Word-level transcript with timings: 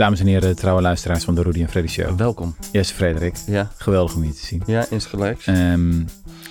Dames 0.00 0.20
en 0.20 0.26
heren, 0.26 0.56
trouwe 0.56 0.82
luisteraars 0.82 1.24
van 1.24 1.34
de 1.34 1.42
Rudy 1.42 1.60
en 1.62 1.68
Freddy 1.68 1.88
Show. 1.88 2.18
Welkom. 2.18 2.54
Jesse 2.72 2.94
Frederik, 2.94 3.34
Ja, 3.46 3.70
geweldig 3.76 4.14
om 4.14 4.24
je 4.24 4.32
te 4.32 4.46
zien. 4.46 4.62
ja 4.66 4.84
insgelijks. 4.90 5.46
Ehm, 5.46 6.02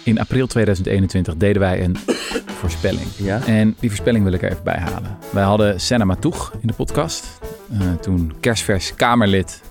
in 0.04 0.20
april 0.20 0.48
2021 0.48 1.36
deden 1.36 1.62
wij 1.62 1.84
een 1.84 1.98
voorspelling. 2.60 3.08
ja, 3.18 3.46
En 3.46 3.76
die 3.80 3.90
voorspelling 3.90 4.24
wil 4.24 4.34
ik 4.34 4.42
er 4.42 4.52
even 4.52 4.64
bij 4.64 4.78
halen. 4.78 5.18
Wij 5.30 5.44
hadden 5.44 5.82
Senna 5.82 6.06
Matoeg 6.06 6.54
in 6.62 6.68
de 6.68 6.74
podcast. 6.74 7.28
Eh, 7.72 7.94
toen 8.02 8.34
kerstvers 8.40 8.96
Kamerlid 8.96 9.62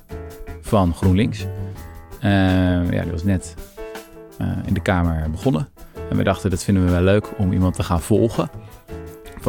van 0.60 0.94
GroenLinks. 0.94 1.46
Eh, 2.20 2.30
ja, 2.90 3.02
die 3.02 3.10
was 3.12 3.24
net 3.24 3.54
eh, 4.38 4.46
in 4.66 4.74
de 4.74 4.80
Kamer 4.82 5.30
begonnen. 5.30 5.68
En 6.10 6.16
we 6.16 6.22
dachten, 6.24 6.50
dat 6.50 6.64
vinden 6.64 6.84
we 6.84 6.90
wel 6.90 7.02
leuk 7.02 7.26
om 7.38 7.52
iemand 7.52 7.74
te 7.74 7.82
gaan 7.82 8.00
volgen. 8.00 8.50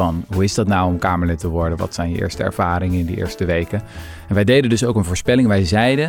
Van, 0.00 0.24
hoe 0.32 0.44
is 0.44 0.54
dat 0.54 0.66
nou 0.66 0.86
om 0.86 0.98
Kamerlid 0.98 1.38
te 1.38 1.48
worden? 1.48 1.78
Wat 1.78 1.94
zijn 1.94 2.10
je 2.10 2.20
eerste 2.20 2.42
ervaringen 2.42 2.98
in 2.98 3.06
die 3.06 3.16
eerste 3.16 3.44
weken? 3.44 3.82
En 4.28 4.34
wij 4.34 4.44
deden 4.44 4.70
dus 4.70 4.84
ook 4.84 4.96
een 4.96 5.04
voorspelling. 5.04 5.48
Wij 5.48 5.64
zeiden, 5.64 6.08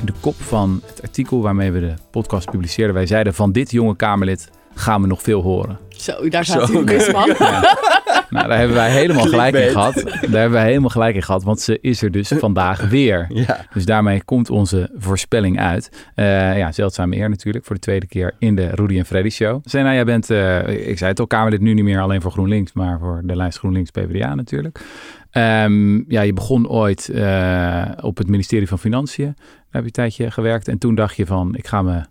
in 0.00 0.06
de 0.06 0.12
kop 0.20 0.34
van 0.42 0.80
het 0.86 1.02
artikel 1.02 1.42
waarmee 1.42 1.72
we 1.72 1.80
de 1.80 1.94
podcast 2.10 2.50
publiceerden... 2.50 2.94
wij 2.94 3.06
zeiden, 3.06 3.34
van 3.34 3.52
dit 3.52 3.70
jonge 3.70 3.96
Kamerlid 3.96 4.50
gaan 4.74 5.00
we 5.00 5.06
nog 5.06 5.22
veel 5.22 5.42
horen. 5.42 5.78
Zo, 5.88 6.28
daar 6.28 6.44
staat 6.44 6.68
Zo. 6.68 6.72
hij 6.72 6.82
mis, 6.82 7.12
man. 7.12 7.28
Nou, 8.34 8.48
daar 8.48 8.58
hebben 8.58 8.76
wij 8.76 8.90
helemaal 8.90 9.26
gelijk 9.26 9.54
in 9.54 9.70
gehad. 9.70 9.94
Daar 10.04 10.20
hebben 10.20 10.50
wij 10.50 10.66
helemaal 10.66 10.88
gelijk 10.88 11.14
in 11.14 11.22
gehad, 11.22 11.42
want 11.42 11.60
ze 11.60 11.78
is 11.80 12.02
er 12.02 12.10
dus 12.10 12.28
vandaag 12.28 12.88
weer. 12.88 13.26
ja. 13.46 13.66
Dus 13.72 13.84
daarmee 13.84 14.24
komt 14.24 14.50
onze 14.50 14.90
voorspelling 14.94 15.60
uit. 15.60 16.06
Eh 16.14 16.58
ja, 16.58 16.72
zeldzame 16.72 17.16
eer 17.16 17.28
natuurlijk 17.28 17.64
voor 17.64 17.74
de 17.74 17.80
tweede 17.80 18.06
keer 18.06 18.34
in 18.38 18.56
de 18.56 18.68
Rudy 18.68 18.98
en 18.98 19.06
Freddy 19.06 19.28
Show. 19.28 19.60
Sena, 19.64 19.92
jij 19.92 20.04
bent, 20.04 20.30
eh, 20.30 20.88
ik 20.88 20.98
zei 20.98 21.10
het 21.10 21.20
al, 21.20 21.26
Kamerlid 21.26 21.60
nu 21.60 21.74
niet 21.74 21.84
meer 21.84 22.00
alleen 22.00 22.20
voor 22.20 22.30
GroenLinks, 22.30 22.72
maar 22.72 22.98
voor 22.98 23.22
de 23.24 23.36
lijst 23.36 23.58
GroenLinks 23.58 23.90
PvdA 23.90 24.34
natuurlijk. 24.34 24.80
Ehm, 25.30 26.10
ja, 26.10 26.20
je 26.20 26.32
begon 26.32 26.68
ooit 26.68 27.08
eh, 27.08 27.84
op 28.00 28.16
het 28.16 28.28
ministerie 28.28 28.68
van 28.68 28.78
Financiën. 28.78 29.34
Daar 29.36 29.54
heb 29.70 29.80
je 29.80 29.86
een 29.86 29.90
tijdje 29.90 30.30
gewerkt. 30.30 30.68
En 30.68 30.78
toen 30.78 30.94
dacht 30.94 31.16
je 31.16 31.26
van, 31.26 31.54
ik 31.56 31.66
ga 31.66 31.82
me 31.82 32.02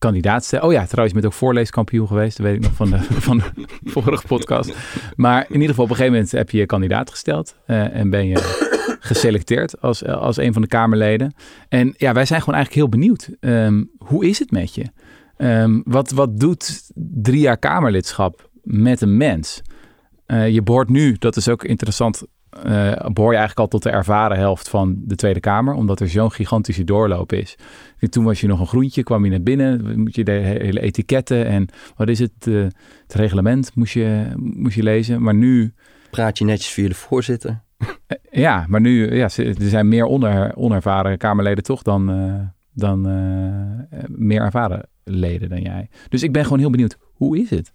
eh, 0.00 0.08
kandidaat 0.08 0.44
stellen. 0.44 0.64
Oh 0.64 0.72
ja, 0.72 0.84
trouwens, 0.84 1.14
je 1.14 1.20
bent 1.20 1.32
ook 1.32 1.38
voorleeskampioen 1.38 2.06
geweest. 2.06 2.36
Dat 2.36 2.46
weet 2.46 2.56
ik 2.56 2.62
nog 2.62 2.72
van 2.72 2.90
de, 2.90 2.98
van 3.28 3.42
vorige 3.84 4.26
podcast. 4.26 4.74
Maar 5.16 5.44
in 5.48 5.54
ieder 5.54 5.68
geval, 5.68 5.84
op 5.84 5.90
een 5.90 5.96
gegeven 5.96 6.16
moment 6.18 6.32
heb 6.32 6.50
je 6.50 6.58
je 6.58 6.66
kandidaat 6.66 7.10
gesteld. 7.10 7.56
eh, 7.66 7.94
en 7.94 8.10
ben 8.10 8.26
je 8.26 8.68
geselecteerd 9.00 9.80
als, 9.80 10.04
als 10.04 10.36
een 10.36 10.52
van 10.52 10.62
de 10.62 10.68
Kamerleden. 10.68 11.34
En 11.68 11.94
ja, 11.96 12.12
wij 12.12 12.24
zijn 12.24 12.40
gewoon 12.40 12.54
eigenlijk 12.54 12.84
heel 12.86 13.00
benieuwd. 13.00 13.30
Ehm, 13.40 13.84
hoe 13.98 14.26
is 14.26 14.38
het 14.38 14.50
met 14.50 14.74
je? 14.74 14.84
Ehm, 15.36 15.80
wat, 15.84 16.10
wat 16.10 16.40
doet 16.40 16.90
drie 17.22 17.40
jaar 17.40 17.58
Kamerlidschap 17.58 18.50
met 18.62 19.00
een 19.00 19.16
mens? 19.16 19.62
Eh, 20.26 20.48
je 20.48 20.62
behoort 20.62 20.88
nu, 20.88 21.16
dat 21.18 21.36
is 21.36 21.48
ook 21.48 21.64
interessant, 21.64 22.22
eh 22.22 22.26
behoor 23.12 23.32
je 23.32 23.38
eigenlijk 23.38 23.58
al 23.58 23.68
tot 23.68 23.82
de 23.82 23.90
ervaren 23.90 24.36
helft 24.36 24.68
van 24.68 24.96
de 25.04 25.14
Tweede 25.14 25.40
Kamer, 25.40 25.74
omdat 25.74 26.00
er 26.00 26.08
zo'n 26.08 26.32
gigantische 26.32 26.84
doorloop 26.84 27.32
is. 27.32 27.56
En 27.98 28.10
toen 28.10 28.24
was 28.24 28.40
je 28.40 28.46
nog 28.46 28.60
een 28.60 28.66
groentje, 28.66 29.02
kwam 29.02 29.24
je 29.24 29.30
net 29.30 29.44
binnen, 29.44 30.00
moet 30.00 30.14
je 30.14 30.24
de 30.24 30.30
hele 30.32 30.80
etiketten 30.80 31.46
en 31.46 31.68
wat 31.96 32.08
is 32.08 32.18
het, 32.18 32.46
eh, 32.46 32.54
het 33.02 33.14
reglement 33.14 33.74
moest 33.74 33.92
je, 33.92 34.32
moest 34.36 34.76
je 34.76 34.82
lezen. 34.82 35.22
Maar 35.22 35.34
nu, 35.34 35.74
Praat 36.10 36.38
je 36.38 36.44
netjes 36.44 36.72
via 36.72 36.88
de 36.88 36.94
voorzitter. 36.94 37.62
eh, 38.06 38.18
ja, 38.30 38.64
maar 38.68 38.80
nu, 38.80 39.14
ja, 39.14 39.28
er 39.36 39.54
zijn 39.58 39.88
meer 39.88 40.06
oner, 40.06 40.56
onervaren 40.56 41.18
Kamerleden 41.18 41.64
toch 41.64 41.82
dan, 41.82 42.10
eh, 42.10 42.34
dan 42.72 43.06
eh, 43.08 43.98
eh, 43.98 44.04
meer 44.08 44.40
ervaren 44.40 44.88
leden 45.04 45.48
dan 45.48 45.62
jij. 45.62 45.88
Dus 46.08 46.22
ik 46.22 46.32
ben 46.32 46.42
gewoon 46.44 46.58
heel 46.58 46.70
benieuwd, 46.70 46.98
hoe 47.12 47.38
is 47.38 47.50
het? 47.50 47.72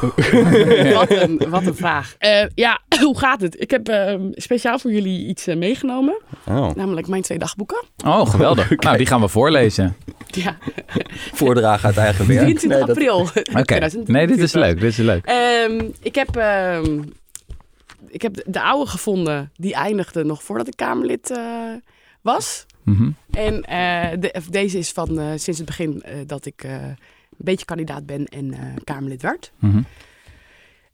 wat, 0.94 1.10
een, 1.10 1.40
wat 1.48 1.66
een 1.66 1.74
vraag. 1.76 2.14
Eh, 2.18 2.44
ja, 2.54 2.80
hoe 3.04 3.18
gaat 3.18 3.40
het? 3.40 3.60
Ik 3.60 3.70
heb 3.70 3.88
eh, 3.88 4.14
speciaal 4.32 4.78
voor 4.78 4.92
jullie 4.92 5.26
iets 5.26 5.46
eh, 5.46 5.56
meegenomen. 5.56 6.18
Oh, 6.48 6.70
Namelijk 6.74 7.06
mijn 7.08 7.22
twee 7.22 7.38
dagboeken. 7.38 7.82
Oh, 8.04 8.30
geweldig. 8.30 8.70
Nou, 8.76 8.96
die 8.96 9.06
gaan 9.06 9.20
we 9.20 9.28
voorlezen. 9.28 9.96
Ja, 10.26 10.56
voordragen 11.32 11.86
uit 11.86 11.96
eigen 11.96 12.26
werk. 12.26 12.40
23 12.40 12.68
Nee, 12.70 12.78
dat- 12.80 12.88
april. 12.96 13.28
Oké, 13.60 13.88
nee, 14.12 14.26
dit 14.26 14.38
is 14.38 14.52
leuk, 14.52 14.80
dit 14.80 14.90
is 14.90 14.96
leuk. 14.96 15.24
Ehm, 15.24 15.84
ik, 16.00 16.14
heb, 16.14 16.36
ehm, 16.36 17.02
ik 18.08 18.22
heb 18.22 18.34
de, 18.34 18.44
de 18.46 18.62
oude 18.62 18.90
gevonden. 18.90 19.50
Die 19.56 19.74
eindigde 19.74 20.24
nog 20.24 20.42
voordat 20.42 20.66
ik 20.66 20.76
Kamerlid 20.76 21.30
eh, 21.30 21.40
was. 22.22 22.66
Mhm. 22.82 23.10
En 23.30 23.62
eh, 23.62 24.18
de, 24.20 24.34
deze 24.50 24.78
is 24.78 24.90
van 24.90 25.18
eh, 25.18 25.26
sinds 25.34 25.58
het 25.58 25.64
begin 25.66 26.02
eh, 26.02 26.14
dat 26.26 26.46
ik 26.46 26.64
eh, 26.64 26.72
beetje 27.36 27.64
kandidaat 27.64 28.06
ben 28.06 28.24
en 28.24 28.52
eh, 28.52 28.60
Kamerlid 28.84 29.22
werd. 29.22 29.52
Mhm. 29.58 29.82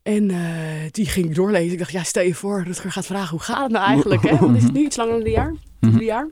En 0.03 0.31
eh, 0.31 0.91
die 0.91 1.07
ging 1.07 1.27
ik 1.27 1.35
doorlezen. 1.35 1.73
Ik 1.73 1.79
dacht, 1.79 1.93
ja, 1.93 2.03
stel 2.03 2.23
je 2.23 2.35
voor 2.35 2.65
dat 2.65 2.85
ik 2.85 2.91
gaat 2.91 3.07
vragen, 3.07 3.31
hoe 3.31 3.41
gaat 3.41 3.63
het 3.63 3.73
nou 3.73 3.87
eigenlijk? 3.87 4.23
Hè? 4.23 4.37
Want 4.37 4.57
is 4.57 4.63
het 4.63 4.73
nu 4.73 4.85
iets 4.85 4.97
langer 4.97 5.13
dan 5.13 5.25
een 5.25 5.31
jaar? 5.31 5.55
Mhm. 5.81 5.93
Drie 5.93 6.05
jaar? 6.05 6.29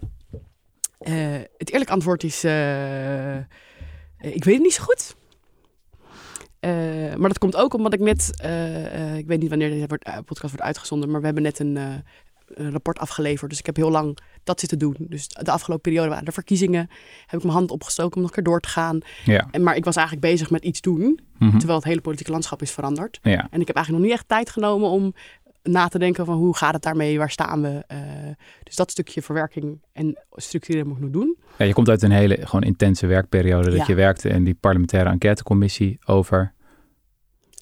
Eh, 0.99 1.15
het 1.56 1.70
eerlijke 1.70 1.93
antwoord 1.93 2.25
is, 2.25 2.44
ik 4.34 4.44
weet 4.44 4.54
het 4.54 4.62
niet 4.62 4.72
zo 4.72 4.82
goed. 4.82 5.16
Maar 7.19 7.28
dat 7.28 7.38
komt 7.38 7.56
ook 7.56 7.75
omdat 7.75 7.93
ik 7.93 8.00
net, 8.00 8.31
ik 9.16 9.26
weet 9.26 9.41
niet 9.41 9.49
wanneer 9.49 9.70
deze 9.70 9.87
podcast 10.25 10.41
wordt 10.41 10.62
uitgezonden, 10.62 11.10
maar 11.10 11.20
we 11.20 11.26
hebben 11.26 11.44
net 11.44 11.59
een, 11.59 11.76
een 12.47 12.70
rapport 12.70 12.99
afgeleverd. 12.99 13.50
Dus 13.50 13.59
ik 13.59 13.66
heb 13.66 13.76
heel 13.76 13.91
lang 13.91 14.19
dat 14.44 14.60
zitten 14.60 14.78
doen. 14.78 14.96
Dus 14.98 15.28
de 15.28 15.50
afgelopen 15.50 15.82
periode 15.90 16.08
waren 16.10 16.26
er 16.26 16.32
verkiezingen. 16.32 16.88
Heb 17.26 17.38
ik 17.38 17.42
mijn 17.42 17.56
hand 17.56 17.70
opgestoken 17.70 18.14
om 18.16 18.20
nog 18.20 18.28
een 18.30 18.34
keer 18.36 18.44
door 18.52 18.60
te 18.60 18.68
gaan. 18.68 18.98
Ja. 19.24 19.48
En, 19.50 19.62
maar 19.62 19.76
ik 19.76 19.84
was 19.84 19.96
eigenlijk 19.96 20.26
bezig 20.26 20.50
met 20.50 20.64
iets 20.64 20.80
doen, 20.80 21.20
Mhm. 21.38 21.56
terwijl 21.58 21.78
het 21.78 21.88
hele 21.88 22.00
politieke 22.00 22.30
landschap 22.32 22.62
is 22.62 22.70
veranderd. 22.70 23.18
Ja. 23.22 23.48
En 23.50 23.60
ik 23.60 23.66
heb 23.66 23.76
eigenlijk 23.76 23.90
nog 23.90 24.00
niet 24.00 24.12
echt 24.12 24.28
tijd 24.28 24.50
genomen 24.50 24.88
om 24.88 25.14
na 25.62 25.88
te 25.88 25.98
denken 25.98 26.24
van 26.24 26.36
hoe 26.36 26.56
gaat 26.56 26.72
het 26.74 26.82
daarmee, 26.82 27.18
waar 27.18 27.30
staan 27.30 27.62
we. 27.62 27.84
Eh, 27.86 27.98
dus 28.62 28.76
dat 28.76 28.90
stukje 28.90 29.22
verwerking 29.22 29.82
en 29.92 30.18
structureren 30.32 30.86
moet 30.86 30.96
ik 30.96 31.02
nog 31.02 31.12
doen. 31.12 31.36
ja, 31.58 31.64
je 31.64 31.72
komt 31.72 31.88
uit 31.88 32.02
een 32.02 32.10
hele 32.10 32.36
gewoon 32.46 32.62
intense 32.62 33.06
werkperiode 33.06 33.68
dat 33.70 33.78
Ja. 33.78 33.84
je 33.86 33.94
werkte 33.94 34.28
in 34.28 34.44
die 34.44 34.54
parlementaire 34.54 35.10
enquêtecommissie 35.10 35.98
over. 36.06 36.52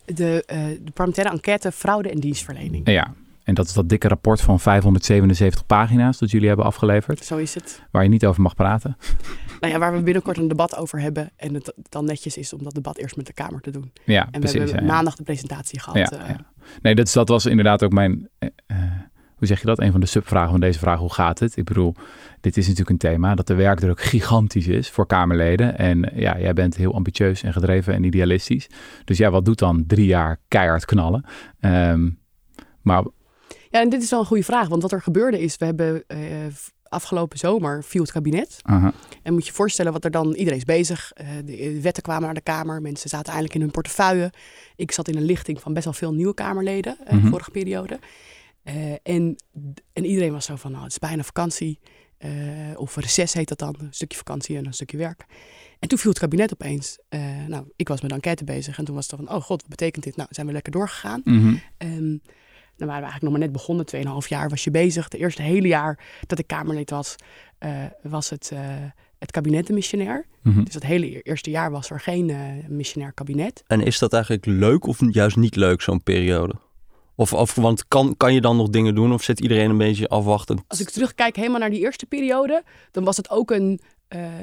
De, 0.04 0.42
eh, 0.46 0.64
de 0.82 0.90
parlementaire 0.94 1.34
enquête 1.34 1.72
fraude 1.72 2.10
en 2.10 2.18
dienstverlening. 2.20 2.88
Ja, 2.90 3.14
en 3.48 3.54
dat 3.54 3.66
is 3.66 3.72
dat 3.72 3.88
dikke 3.88 4.08
rapport 4.08 4.40
van 4.40 4.60
577 4.60 5.66
pagina's 5.66 6.18
dat 6.18 6.30
jullie 6.30 6.48
hebben 6.48 6.66
afgeleverd, 6.66 7.24
Zo 7.24 7.36
is 7.36 7.54
het. 7.54 7.82
waar 7.90 8.02
je 8.02 8.08
niet 8.08 8.26
over 8.26 8.42
mag 8.42 8.54
praten. 8.54 8.96
Nou 9.60 9.72
ja, 9.72 9.78
waar 9.78 9.92
we 9.92 10.02
binnenkort 10.02 10.38
een 10.38 10.48
debat 10.48 10.76
over 10.76 11.00
hebben. 11.00 11.30
En 11.36 11.54
het 11.54 11.72
dan 11.88 12.04
netjes 12.04 12.36
is 12.36 12.52
om 12.52 12.62
dat 12.62 12.74
debat 12.74 12.96
eerst 12.96 13.16
met 13.16 13.26
de 13.26 13.32
Kamer 13.32 13.60
te 13.60 13.70
doen. 13.70 13.92
Ja, 14.04 14.28
En 14.30 14.40
precies. 14.40 14.58
we 14.58 14.64
hebben 14.64 14.84
ja, 14.86 14.92
maandag 14.92 15.14
de 15.16 15.22
presentatie 15.22 15.80
gehad. 15.80 15.98
Ja, 16.10 16.18
eh. 16.18 16.28
ja. 16.28 16.36
Nee, 16.82 16.94
dat, 16.94 17.06
is- 17.06 17.12
dat 17.12 17.28
was 17.28 17.46
inderdaad 17.46 17.82
ook 17.82 17.92
mijn. 17.92 18.28
eh, 18.38 18.48
eh, 18.66 18.76
hoe 19.36 19.46
zeg 19.46 19.60
je 19.60 19.66
dat? 19.66 19.80
Een 19.80 19.90
van 19.92 20.00
de 20.00 20.06
subvragen 20.06 20.50
van 20.50 20.60
deze 20.60 20.78
vraag: 20.78 20.98
hoe 20.98 21.12
gaat 21.12 21.38
het? 21.38 21.56
Ik 21.56 21.64
bedoel, 21.64 21.94
dit 22.40 22.56
is 22.56 22.62
natuurlijk 22.64 22.90
een 22.90 23.10
thema 23.10 23.34
dat 23.34 23.46
de 23.46 23.54
werkdruk 23.54 24.00
gigantisch 24.00 24.66
is 24.66 24.90
voor 24.90 25.06
Kamerleden. 25.06 25.78
En 25.78 26.10
ja, 26.14 26.38
jij 26.38 26.52
bent 26.52 26.76
heel 26.76 26.94
ambitieus 26.94 27.42
en 27.42 27.52
gedreven 27.52 27.94
en 27.94 28.04
idealistisch. 28.04 28.66
Dus 29.04 29.18
ja, 29.18 29.30
wat 29.30 29.44
doet 29.44 29.58
dan 29.58 29.84
drie 29.86 30.06
jaar 30.06 30.36
keihard 30.48 30.84
knallen? 30.84 31.24
Ehm, 31.60 32.10
maar 32.82 33.04
Ja, 33.70 33.80
en 33.80 33.88
dit 33.88 34.02
is 34.02 34.10
wel 34.10 34.20
een 34.20 34.26
goede 34.26 34.42
vraag. 34.44 34.68
Want 34.68 34.82
wat 34.82 34.92
er 34.92 35.02
gebeurde 35.02 35.40
is, 35.40 35.56
we 35.56 35.64
hebben 35.64 36.04
eh, 36.06 36.18
afgelopen 36.82 37.38
zomer 37.38 37.84
viel 37.84 38.02
het 38.02 38.12
kabinet. 38.12 38.58
aha, 38.62 38.92
En 39.22 39.32
moet 39.32 39.42
je 39.44 39.48
je 39.50 39.56
voorstellen 39.56 39.92
wat 39.92 40.04
er 40.04 40.10
dan... 40.10 40.34
Iedereen 40.34 40.58
is 40.58 40.64
bezig. 40.64 41.12
eh, 41.14 41.26
de 41.44 41.80
wetten 41.80 42.02
kwamen 42.02 42.22
naar 42.24 42.34
de 42.34 42.40
Kamer. 42.40 42.82
Mensen 42.82 43.08
zaten 43.10 43.26
eindelijk 43.26 43.54
in 43.54 43.60
hun 43.60 43.70
portefeuille. 43.70 44.32
Ik 44.76 44.92
zat 44.92 45.08
in 45.08 45.16
een 45.16 45.24
lichting 45.24 45.60
van 45.60 45.72
best 45.72 45.84
wel 45.84 45.94
veel 45.94 46.14
nieuwe 46.14 46.34
Kamerleden. 46.34 46.96
eh, 47.04 47.16
Mhm. 47.16 47.28
vorige 47.28 47.50
periode. 47.50 47.98
Eh, 48.62 48.92
en, 49.02 49.36
en 49.92 50.04
iedereen 50.04 50.32
was 50.32 50.44
zo 50.44 50.56
van, 50.56 50.70
nou, 50.70 50.82
het 50.82 50.92
is 50.92 50.98
bijna 50.98 51.22
vakantie. 51.22 51.78
eh, 52.18 52.30
of 52.74 52.96
reces 52.96 53.32
heet 53.32 53.48
dat 53.48 53.58
dan. 53.58 53.74
Een 53.78 53.88
stukje 53.90 54.18
vakantie 54.18 54.56
en 54.56 54.66
een 54.66 54.72
stukje 54.72 54.96
werk. 54.96 55.24
En 55.78 55.88
toen 55.88 55.98
viel 55.98 56.10
het 56.10 56.18
kabinet 56.20 56.52
opeens. 56.52 56.98
Eh, 57.08 57.20
nou, 57.48 57.64
ik 57.76 57.88
was 57.88 58.00
met 58.00 58.12
enquête 58.12 58.44
bezig. 58.44 58.78
En 58.78 58.84
toen 58.84 58.94
was 58.94 59.06
het 59.10 59.20
van, 59.20 59.28
oh 59.28 59.34
god, 59.42 59.60
wat 59.60 59.68
betekent 59.70 60.04
dit? 60.04 60.16
Nou, 60.16 60.28
zijn 60.32 60.46
we 60.46 60.52
lekker 60.52 60.72
doorgegaan. 60.72 61.20
mhm, 61.24 61.54
Ehm 61.76 62.16
dan 62.78 62.88
waren 62.88 63.02
we 63.02 63.10
eigenlijk 63.10 63.22
nog 63.22 63.30
maar 63.32 63.40
net 63.40 63.52
begonnen. 63.52 63.86
Tweeënhalf 63.86 64.28
jaar 64.28 64.48
was 64.48 64.64
je 64.64 64.70
bezig. 64.70 65.04
Het 65.04 65.14
eerste 65.14 65.42
hele 65.42 65.68
jaar 65.68 65.98
dat 66.26 66.38
ik 66.38 66.46
Kamerlid 66.46 66.90
was, 66.90 67.14
eh, 67.58 67.70
was 68.02 68.30
het, 68.30 68.50
eh, 68.52 68.60
het 69.18 69.30
kabinet 69.30 69.66
de 69.66 69.72
missionair. 69.72 70.26
mhm. 70.42 70.64
Dus 70.64 70.72
dat 70.72 70.82
hele 70.82 71.16
e- 71.16 71.20
eerste 71.22 71.50
jaar 71.50 71.70
was 71.70 71.90
er 71.90 72.00
geen 72.00 72.30
eh, 72.30 72.38
missionair 72.68 73.12
kabinet. 73.12 73.62
En 73.66 73.82
is 73.82 73.98
dat 73.98 74.12
eigenlijk 74.12 74.46
leuk 74.46 74.86
of 74.86 74.98
juist 75.10 75.36
niet 75.36 75.56
leuk, 75.56 75.82
zo'n 75.82 76.02
periode? 76.02 76.54
Of, 77.14 77.32
of 77.32 77.54
want 77.54 77.88
kan, 77.88 78.16
kan 78.16 78.34
je 78.34 78.40
dan 78.40 78.56
nog 78.56 78.68
dingen 78.68 78.94
doen 78.94 79.12
of 79.12 79.22
zit 79.22 79.40
iedereen 79.40 79.70
een 79.70 79.78
beetje 79.78 80.08
afwachtend? 80.08 80.62
Als 80.66 80.80
ik 80.80 80.90
terugkijk 80.90 81.36
helemaal 81.36 81.58
naar 81.58 81.70
die 81.70 81.80
eerste 81.80 82.06
periode, 82.06 82.62
dan 82.90 83.04
was 83.04 83.16
het 83.16 83.30
ook 83.30 83.50
een... 83.50 83.80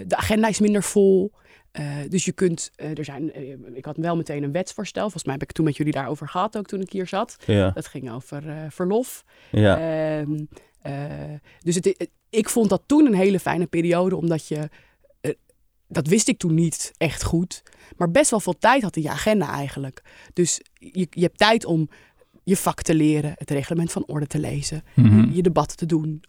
de 0.07 0.15
agenda 0.15 0.47
is 0.47 0.59
minder 0.59 0.83
vol. 0.83 1.31
Eh, 1.75 1.97
dus 2.09 2.25
je 2.25 2.31
kunt, 2.31 2.71
eh, 2.75 2.97
er 2.97 3.05
zijn, 3.05 3.33
eh, 3.33 3.43
ik 3.73 3.85
had 3.85 3.97
wel 3.97 4.15
meteen 4.15 4.43
een 4.43 4.51
wetsvoorstel. 4.51 5.01
Volgens 5.01 5.23
mij 5.23 5.33
heb 5.33 5.41
ik 5.41 5.47
het 5.47 5.55
toen 5.57 5.65
met 5.65 5.77
jullie 5.77 5.93
daarover 5.93 6.27
gehad, 6.29 6.57
ook 6.57 6.65
toen 6.67 6.81
ik 6.81 6.91
hier 6.91 7.07
zat. 7.07 7.37
Ja, 7.45 7.69
Dat 7.71 7.87
ging 7.87 8.11
over 8.11 8.43
verlof. 8.69 9.23
ja. 9.51 9.77
Ehm, 10.19 10.43
eh, 10.81 11.33
dus 11.59 11.75
het, 11.75 12.09
ik 12.29 12.49
vond 12.49 12.69
dat 12.69 12.83
toen 12.85 13.05
een 13.05 13.13
hele 13.15 13.39
fijne 13.39 13.65
periode, 13.65 14.15
omdat 14.15 14.47
je, 14.47 14.69
dat 15.87 16.07
wist 16.07 16.27
ik 16.27 16.37
toen 16.37 16.53
niet 16.53 16.91
echt 16.97 17.23
goed, 17.23 17.63
maar 17.97 18.11
best 18.11 18.29
wel 18.29 18.39
veel 18.39 18.57
tijd 18.57 18.81
had 18.83 18.95
in 18.95 19.01
je 19.01 19.09
agenda 19.09 19.49
eigenlijk. 19.51 20.01
Dus 20.33 20.61
je, 20.73 21.07
je 21.09 21.21
hebt 21.21 21.37
tijd 21.37 21.65
om 21.65 21.89
je 22.43 22.57
vak 22.57 22.81
te 22.81 22.95
leren, 22.95 23.31
het 23.35 23.49
reglement 23.49 23.91
van 23.91 24.03
orde 24.07 24.27
te 24.27 24.39
lezen, 24.39 24.83
Mhm. 24.95 25.29
je 25.31 25.41
debatten 25.41 25.77
te 25.77 25.85
doen. 25.85 26.23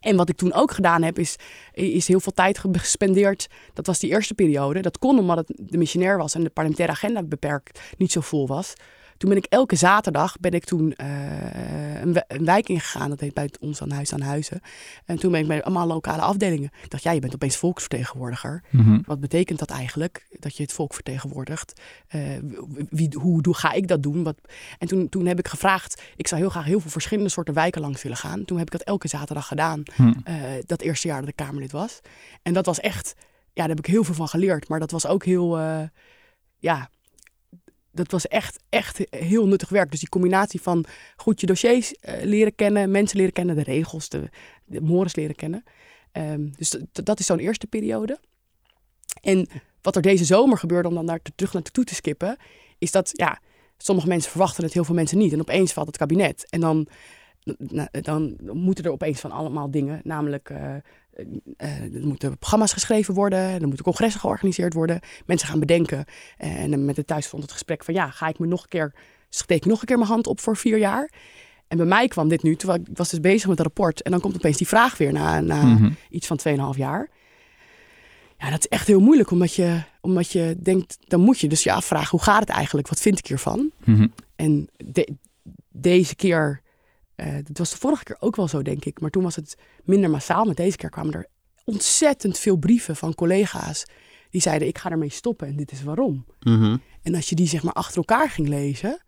En 0.00 0.16
wat 0.16 0.28
ik 0.28 0.36
toen 0.36 0.52
ook 0.52 0.70
gedaan 0.70 1.02
heb, 1.02 1.18
is, 1.18 1.36
is 1.72 2.08
heel 2.08 2.20
veel 2.20 2.32
tijd 2.32 2.58
ge- 2.58 2.68
gespendeerd. 2.78 3.46
Dat 3.74 3.86
was 3.86 3.98
die 3.98 4.10
eerste 4.10 4.34
periode. 4.34 4.80
Dat 4.80 4.98
kon 4.98 5.18
omdat 5.18 5.36
het 5.36 5.52
de 5.56 5.78
missionair 5.78 6.18
was 6.18 6.34
en 6.34 6.42
de 6.42 6.50
parlementaire 6.50 6.94
agenda 6.94 7.22
beperkt 7.22 7.80
niet 7.96 8.12
zo 8.12 8.20
vol 8.20 8.46
was. 8.46 8.72
Toen 9.20 9.28
ben 9.28 9.38
ik 9.38 9.46
elke 9.48 9.76
zaterdag 9.76 10.36
ben 10.38 10.52
ik 10.52 10.64
toen 10.64 10.92
eh, 10.92 12.00
een, 12.00 12.24
een 12.28 12.44
wijk 12.44 12.68
ingegaan. 12.68 13.08
Dat 13.08 13.20
heet 13.20 13.34
bij 13.34 13.50
ons 13.60 13.82
aan 13.82 13.90
huis 13.90 14.12
aan 14.12 14.20
huizen. 14.20 14.60
En 15.04 15.18
toen 15.18 15.32
ben 15.32 15.40
ik 15.40 15.46
bij 15.46 15.62
allemaal 15.62 15.86
lokale 15.86 16.22
afdelingen. 16.22 16.70
Ik 16.82 16.90
dacht, 16.90 17.02
ja, 17.02 17.10
je 17.10 17.20
bent 17.20 17.34
opeens 17.34 17.56
volksvertegenwoordiger. 17.56 18.62
Mhm. 18.70 19.00
Wat 19.04 19.20
betekent 19.20 19.58
dat 19.58 19.70
eigenlijk? 19.70 20.26
Dat 20.38 20.56
je 20.56 20.62
het 20.62 20.72
volk 20.72 20.94
vertegenwoordigt. 20.94 21.80
Eh, 22.06 22.20
wie, 22.90 23.16
hoe, 23.18 23.40
hoe 23.42 23.54
ga 23.54 23.72
ik 23.72 23.88
dat 23.88 24.02
doen? 24.02 24.22
Wat, 24.22 24.36
en 24.78 24.88
toen, 24.88 25.08
toen 25.08 25.26
heb 25.26 25.38
ik 25.38 25.48
gevraagd, 25.48 26.02
ik 26.16 26.28
zou 26.28 26.40
heel 26.40 26.50
graag 26.50 26.64
heel 26.64 26.80
veel 26.80 26.90
verschillende 26.90 27.30
soorten 27.30 27.54
wijken 27.54 27.80
langs 27.80 28.02
willen 28.02 28.18
gaan. 28.18 28.44
Toen 28.44 28.58
heb 28.58 28.66
ik 28.66 28.78
dat 28.78 28.88
elke 28.88 29.08
zaterdag 29.08 29.46
gedaan. 29.46 29.82
Hm. 29.94 30.12
eh, 30.24 30.34
dat 30.66 30.80
eerste 30.80 31.08
jaar 31.08 31.20
dat 31.20 31.28
ik 31.28 31.36
Kamerlid 31.36 31.72
was. 31.72 32.00
En 32.42 32.52
dat 32.52 32.66
was 32.66 32.80
echt, 32.80 33.14
ja, 33.18 33.26
daar 33.52 33.68
heb 33.68 33.78
ik 33.78 33.86
heel 33.86 34.04
veel 34.04 34.14
van 34.14 34.28
geleerd. 34.28 34.68
Maar 34.68 34.80
dat 34.80 34.90
was 34.90 35.06
ook 35.06 35.24
heel, 35.24 35.58
ja, 36.58 36.90
dat 37.92 38.10
was 38.10 38.28
echt, 38.28 38.58
echt 38.68 39.00
heel 39.10 39.46
nuttig 39.46 39.68
werk. 39.68 39.90
Dus 39.90 40.00
die 40.00 40.08
combinatie 40.08 40.60
van 40.60 40.84
goed 41.16 41.40
je 41.40 41.46
dossiers 41.46 41.94
eh, 41.94 42.22
leren 42.24 42.54
kennen, 42.54 42.90
mensen 42.90 43.16
leren 43.18 43.32
kennen, 43.32 43.54
de 43.56 43.62
regels, 43.62 44.08
de, 44.08 44.28
de 44.64 44.80
mores 44.80 45.14
leren 45.14 45.34
kennen. 45.34 45.64
Ehm, 46.12 46.48
dus 46.56 46.76
dat 46.92 47.18
is 47.18 47.26
zo'n 47.26 47.38
eerste 47.38 47.66
periode. 47.66 48.18
En 49.22 49.48
wat 49.82 49.96
er 49.96 50.02
deze 50.02 50.24
zomer 50.24 50.58
gebeurde, 50.58 50.88
om 50.88 50.94
dan 50.94 51.06
daar 51.06 51.22
te- 51.22 51.32
terug 51.34 51.52
naar 51.52 51.62
toe 51.62 51.84
te 51.84 51.94
skippen, 51.94 52.36
is 52.78 52.90
dat 52.90 53.10
ja, 53.12 53.40
sommige 53.78 54.08
mensen 54.08 54.30
verwachten 54.30 54.64
het, 54.64 54.72
heel 54.72 54.84
veel 54.84 54.94
mensen 54.94 55.18
niet. 55.18 55.32
En 55.32 55.40
opeens 55.40 55.72
valt 55.72 55.86
het 55.86 55.96
kabinet. 55.96 56.46
En 56.50 56.60
dan, 56.60 56.86
dan 57.90 58.36
moeten 58.52 58.84
er 58.84 58.90
opeens 58.92 59.20
van 59.20 59.30
allemaal 59.30 59.70
dingen, 59.70 60.00
namelijk 60.04 60.50
eh, 60.50 60.74
eh, 61.56 61.94
er 61.94 62.06
moeten 62.06 62.38
programma's 62.38 62.72
geschreven 62.72 63.14
worden, 63.14 63.38
er 63.38 63.66
moeten 63.66 63.84
congressen 63.84 64.20
georganiseerd 64.20 64.74
worden. 64.74 65.00
Mensen 65.26 65.48
gaan 65.48 65.60
bedenken. 65.60 66.04
En 66.36 66.84
met 66.84 66.96
de 66.96 67.04
thuisfront 67.04 67.42
het 67.42 67.52
gesprek 67.52 67.84
van 67.84 67.94
ja, 67.94 68.10
ga 68.10 68.28
ik 68.28 68.38
me 68.38 68.46
nog 68.46 68.62
een 68.62 68.68
keer, 68.68 68.94
steek 69.28 69.56
ik 69.64 69.64
nog 69.70 69.80
een 69.80 69.86
keer 69.86 69.96
mijn 69.98 70.08
hand 70.10 70.26
op 70.26 70.40
voor 70.40 70.56
vier 70.56 70.78
jaar? 70.78 71.10
En 71.68 71.76
bij 71.76 71.86
mij 71.86 72.08
kwam 72.08 72.28
dit 72.28 72.42
nu, 72.42 72.56
terwijl 72.56 72.80
ik 72.80 72.86
was 72.96 73.10
dus 73.10 73.20
bezig 73.20 73.48
met 73.48 73.58
het 73.58 73.66
rapport. 73.66 74.02
En 74.02 74.10
dan 74.10 74.20
komt 74.20 74.34
opeens 74.34 74.56
die 74.56 74.66
vraag 74.68 74.96
weer 74.98 75.12
na, 75.12 75.40
na 75.40 75.62
Mhm. 75.62 75.90
iets 76.10 76.26
van 76.26 76.36
2,5 76.36 76.76
jaar. 76.76 77.08
Ja, 78.38 78.50
dat 78.50 78.58
is 78.58 78.68
echt 78.68 78.86
heel 78.86 79.00
moeilijk, 79.00 79.30
omdat 79.30 79.54
je, 79.54 79.82
omdat 80.00 80.32
je 80.32 80.56
denkt, 80.62 80.98
dan 81.00 81.20
moet 81.20 81.38
je 81.38 81.48
dus 81.48 81.62
je 81.62 81.72
afvragen, 81.72 82.10
hoe 82.10 82.22
gaat 82.22 82.40
het 82.40 82.48
eigenlijk? 82.48 82.88
Wat 82.88 83.00
vind 83.00 83.18
ik 83.18 83.26
hiervan? 83.26 83.70
Mhm. 83.84 84.06
En 84.36 84.68
de- 84.76 85.12
deze 85.72 86.14
keer, 86.16 86.60
eh 87.20 87.34
dat 87.44 87.58
was 87.58 87.70
de 87.70 87.76
vorige 87.76 88.04
keer 88.04 88.16
ook 88.18 88.36
wel 88.36 88.48
zo, 88.48 88.62
denk 88.62 88.84
ik. 88.84 89.00
Maar 89.00 89.10
toen 89.10 89.22
was 89.22 89.36
het 89.36 89.56
minder 89.84 90.10
massaal. 90.10 90.44
Maar 90.44 90.54
deze 90.54 90.76
keer 90.76 90.90
kwamen 90.90 91.12
er 91.12 91.26
ontzettend 91.64 92.38
veel 92.38 92.56
brieven 92.56 92.96
van 92.96 93.14
collega's. 93.14 93.84
Die 94.30 94.40
zeiden, 94.40 94.68
ik 94.68 94.78
ga 94.78 94.90
ermee 94.90 95.10
stoppen 95.10 95.48
en 95.48 95.56
dit 95.56 95.72
is 95.72 95.82
waarom. 95.82 96.26
Mhm. 96.40 96.76
En 97.02 97.14
als 97.14 97.28
je 97.28 97.34
die 97.34 97.48
zeg 97.48 97.62
maar 97.62 97.72
achter 97.72 97.96
elkaar 97.96 98.30
ging 98.30 98.48
lezen, 98.48 99.02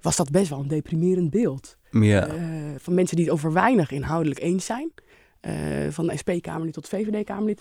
was 0.00 0.16
dat 0.16 0.30
best 0.30 0.48
wel 0.48 0.60
een 0.60 0.68
deprimerend 0.68 1.30
beeld. 1.30 1.76
Ja. 1.90 2.26
Eh, 2.26 2.34
van 2.78 2.94
mensen 2.94 3.16
die 3.16 3.24
het 3.24 3.34
over 3.34 3.52
weinig 3.52 3.90
inhoudelijk 3.90 4.40
eens 4.40 4.64
zijn. 4.64 4.92
Eh, 5.40 5.52
van 5.90 6.06
de 6.06 6.16
SP-Kamerlid 6.16 6.72
tot 6.72 6.88
VVD-Kamerlid. 6.88 7.60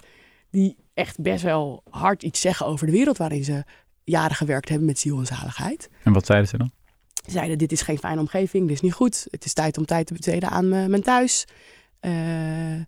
Die 0.49 0.77
echt 0.93 1.21
best 1.21 1.43
wel 1.43 1.83
hard 1.89 2.23
iets 2.23 2.41
zeggen 2.41 2.65
over 2.65 2.85
de 2.85 2.91
wereld 2.91 3.17
waarin 3.17 3.43
ze 3.43 3.63
jaren 4.03 4.35
gewerkt 4.35 4.69
hebben 4.69 4.87
met 4.87 4.99
ziel 4.99 5.19
en 5.19 5.25
zaligheid. 5.25 5.89
En 6.03 6.13
wat 6.13 6.25
zeiden 6.25 6.49
ze 6.49 6.57
dan? 6.57 6.71
Zeiden, 7.31 7.57
dit 7.57 7.71
is 7.71 7.81
geen 7.81 7.97
fijne 7.97 8.19
omgeving, 8.19 8.63
dit 8.63 8.75
is 8.75 8.81
niet 8.81 8.93
goed. 8.93 9.27
Het 9.31 9.45
is 9.45 9.53
tijd 9.53 9.77
om 9.77 9.85
tijd 9.85 10.07
te 10.07 10.13
besteden 10.13 10.49
aan 10.49 10.73
eh, 10.73 10.85
mijn 10.85 11.03
thuis. 11.03 11.45
Ehm, 11.99 12.83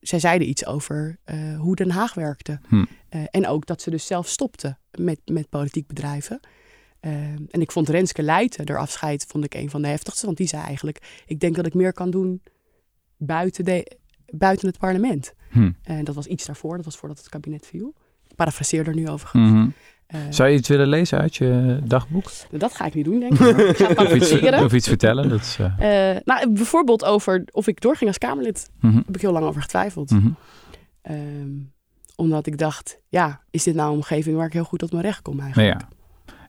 zij 0.00 0.18
zeiden 0.18 0.48
iets 0.48 0.66
over 0.66 1.18
eh, 1.24 1.58
hoe 1.58 1.76
Den 1.76 1.90
Haag 1.90 2.14
werkte. 2.14 2.60
Hm. 2.68 2.84
En 3.30 3.46
ook 3.46 3.66
dat 3.66 3.82
ze 3.82 3.90
dus 3.90 4.06
zelf 4.06 4.28
stopte 4.28 4.76
met, 4.90 5.20
met 5.24 5.48
politiek 5.48 5.86
bedrijven. 5.86 6.40
En 7.00 7.60
ik 7.60 7.72
vond 7.72 7.88
Renske 7.88 8.22
Leijten, 8.22 8.68
haar 8.68 8.78
afscheid, 8.78 9.24
vond 9.28 9.44
ik 9.44 9.54
een 9.54 9.70
van 9.70 9.82
de 9.82 9.88
heftigste. 9.88 10.26
Want 10.26 10.38
die 10.38 10.46
zei 10.46 10.62
eigenlijk, 10.62 11.22
ik 11.26 11.40
denk 11.40 11.56
dat 11.56 11.66
ik 11.66 11.74
meer 11.74 11.92
kan 11.92 12.10
doen 12.10 12.42
buiten, 13.16 13.64
de, 13.64 13.96
buiten 14.26 14.68
het 14.68 14.78
parlement. 14.78 15.34
Hm. 15.50 15.70
En 15.82 16.04
dat 16.04 16.14
was 16.14 16.26
iets 16.26 16.46
daarvoor, 16.46 16.76
dat 16.76 16.84
was 16.84 16.96
voordat 16.96 17.18
het 17.18 17.28
kabinet 17.28 17.66
viel. 17.66 17.94
Parafraseer 18.38 18.88
er 18.88 18.94
nu 18.94 19.08
overigens. 19.08 19.50
Mhm. 19.50 19.68
Eh, 20.06 20.20
Zou 20.30 20.48
je 20.48 20.56
iets 20.56 20.68
willen 20.68 20.88
lezen 20.88 21.18
uit 21.18 21.36
je 21.36 21.80
dagboek? 21.84 22.30
dat 22.50 22.74
ga 22.74 22.84
ik 22.86 22.94
niet 22.94 23.04
doen, 23.04 23.20
denk 23.20 23.32
ik. 23.38 23.56
ik 23.56 23.76
ga 23.76 24.02
Of 24.04 24.14
iets, 24.14 24.32
of 24.64 24.72
iets 24.72 24.88
vertellen? 24.88 25.28
Dat 25.28 25.40
is, 25.40 25.56
eh, 25.78 26.10
Eh, 26.16 26.20
nou, 26.24 26.50
bijvoorbeeld 26.52 27.04
over 27.04 27.44
of 27.52 27.66
ik 27.66 27.80
doorging 27.80 28.08
als 28.08 28.18
Kamerlid. 28.18 28.70
mhm. 28.80 28.96
heb 28.96 29.14
ik 29.14 29.20
heel 29.20 29.32
lang 29.32 29.44
over 29.44 29.62
getwijfeld. 29.62 30.10
Mhm. 30.10 30.28
Ehm, 31.02 31.50
omdat 32.16 32.46
ik 32.46 32.58
dacht, 32.58 33.00
ja, 33.08 33.40
is 33.50 33.62
dit 33.62 33.74
nou 33.74 33.88
een 33.90 33.94
omgeving 33.94 34.36
waar 34.36 34.46
ik 34.46 34.52
heel 34.52 34.64
goed 34.64 34.78
tot 34.78 34.90
mijn 34.92 35.04
recht 35.04 35.22
kom 35.22 35.36
Nou 35.36 35.44
eigenlijk? 35.52 35.80
ja. 35.80 35.88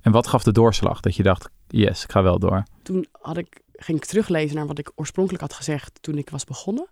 En 0.01 0.11
wat 0.11 0.27
gaf 0.27 0.43
de 0.43 0.51
doorslag 0.51 0.99
dat 0.99 1.15
je 1.15 1.23
dacht, 1.23 1.49
yes, 1.67 2.03
ik 2.03 2.11
ga 2.11 2.23
wel 2.23 2.39
door? 2.39 2.63
Toen 2.83 3.05
had 3.11 3.37
ik, 3.37 3.59
ging 3.73 3.97
ik 3.97 4.05
teruglezen 4.05 4.55
naar 4.55 4.67
wat 4.67 4.79
ik 4.79 4.91
oorspronkelijk 4.95 5.41
had 5.43 5.53
gezegd 5.53 5.97
toen 6.01 6.17
ik 6.17 6.29
was 6.29 6.43
begonnen. 6.43 6.87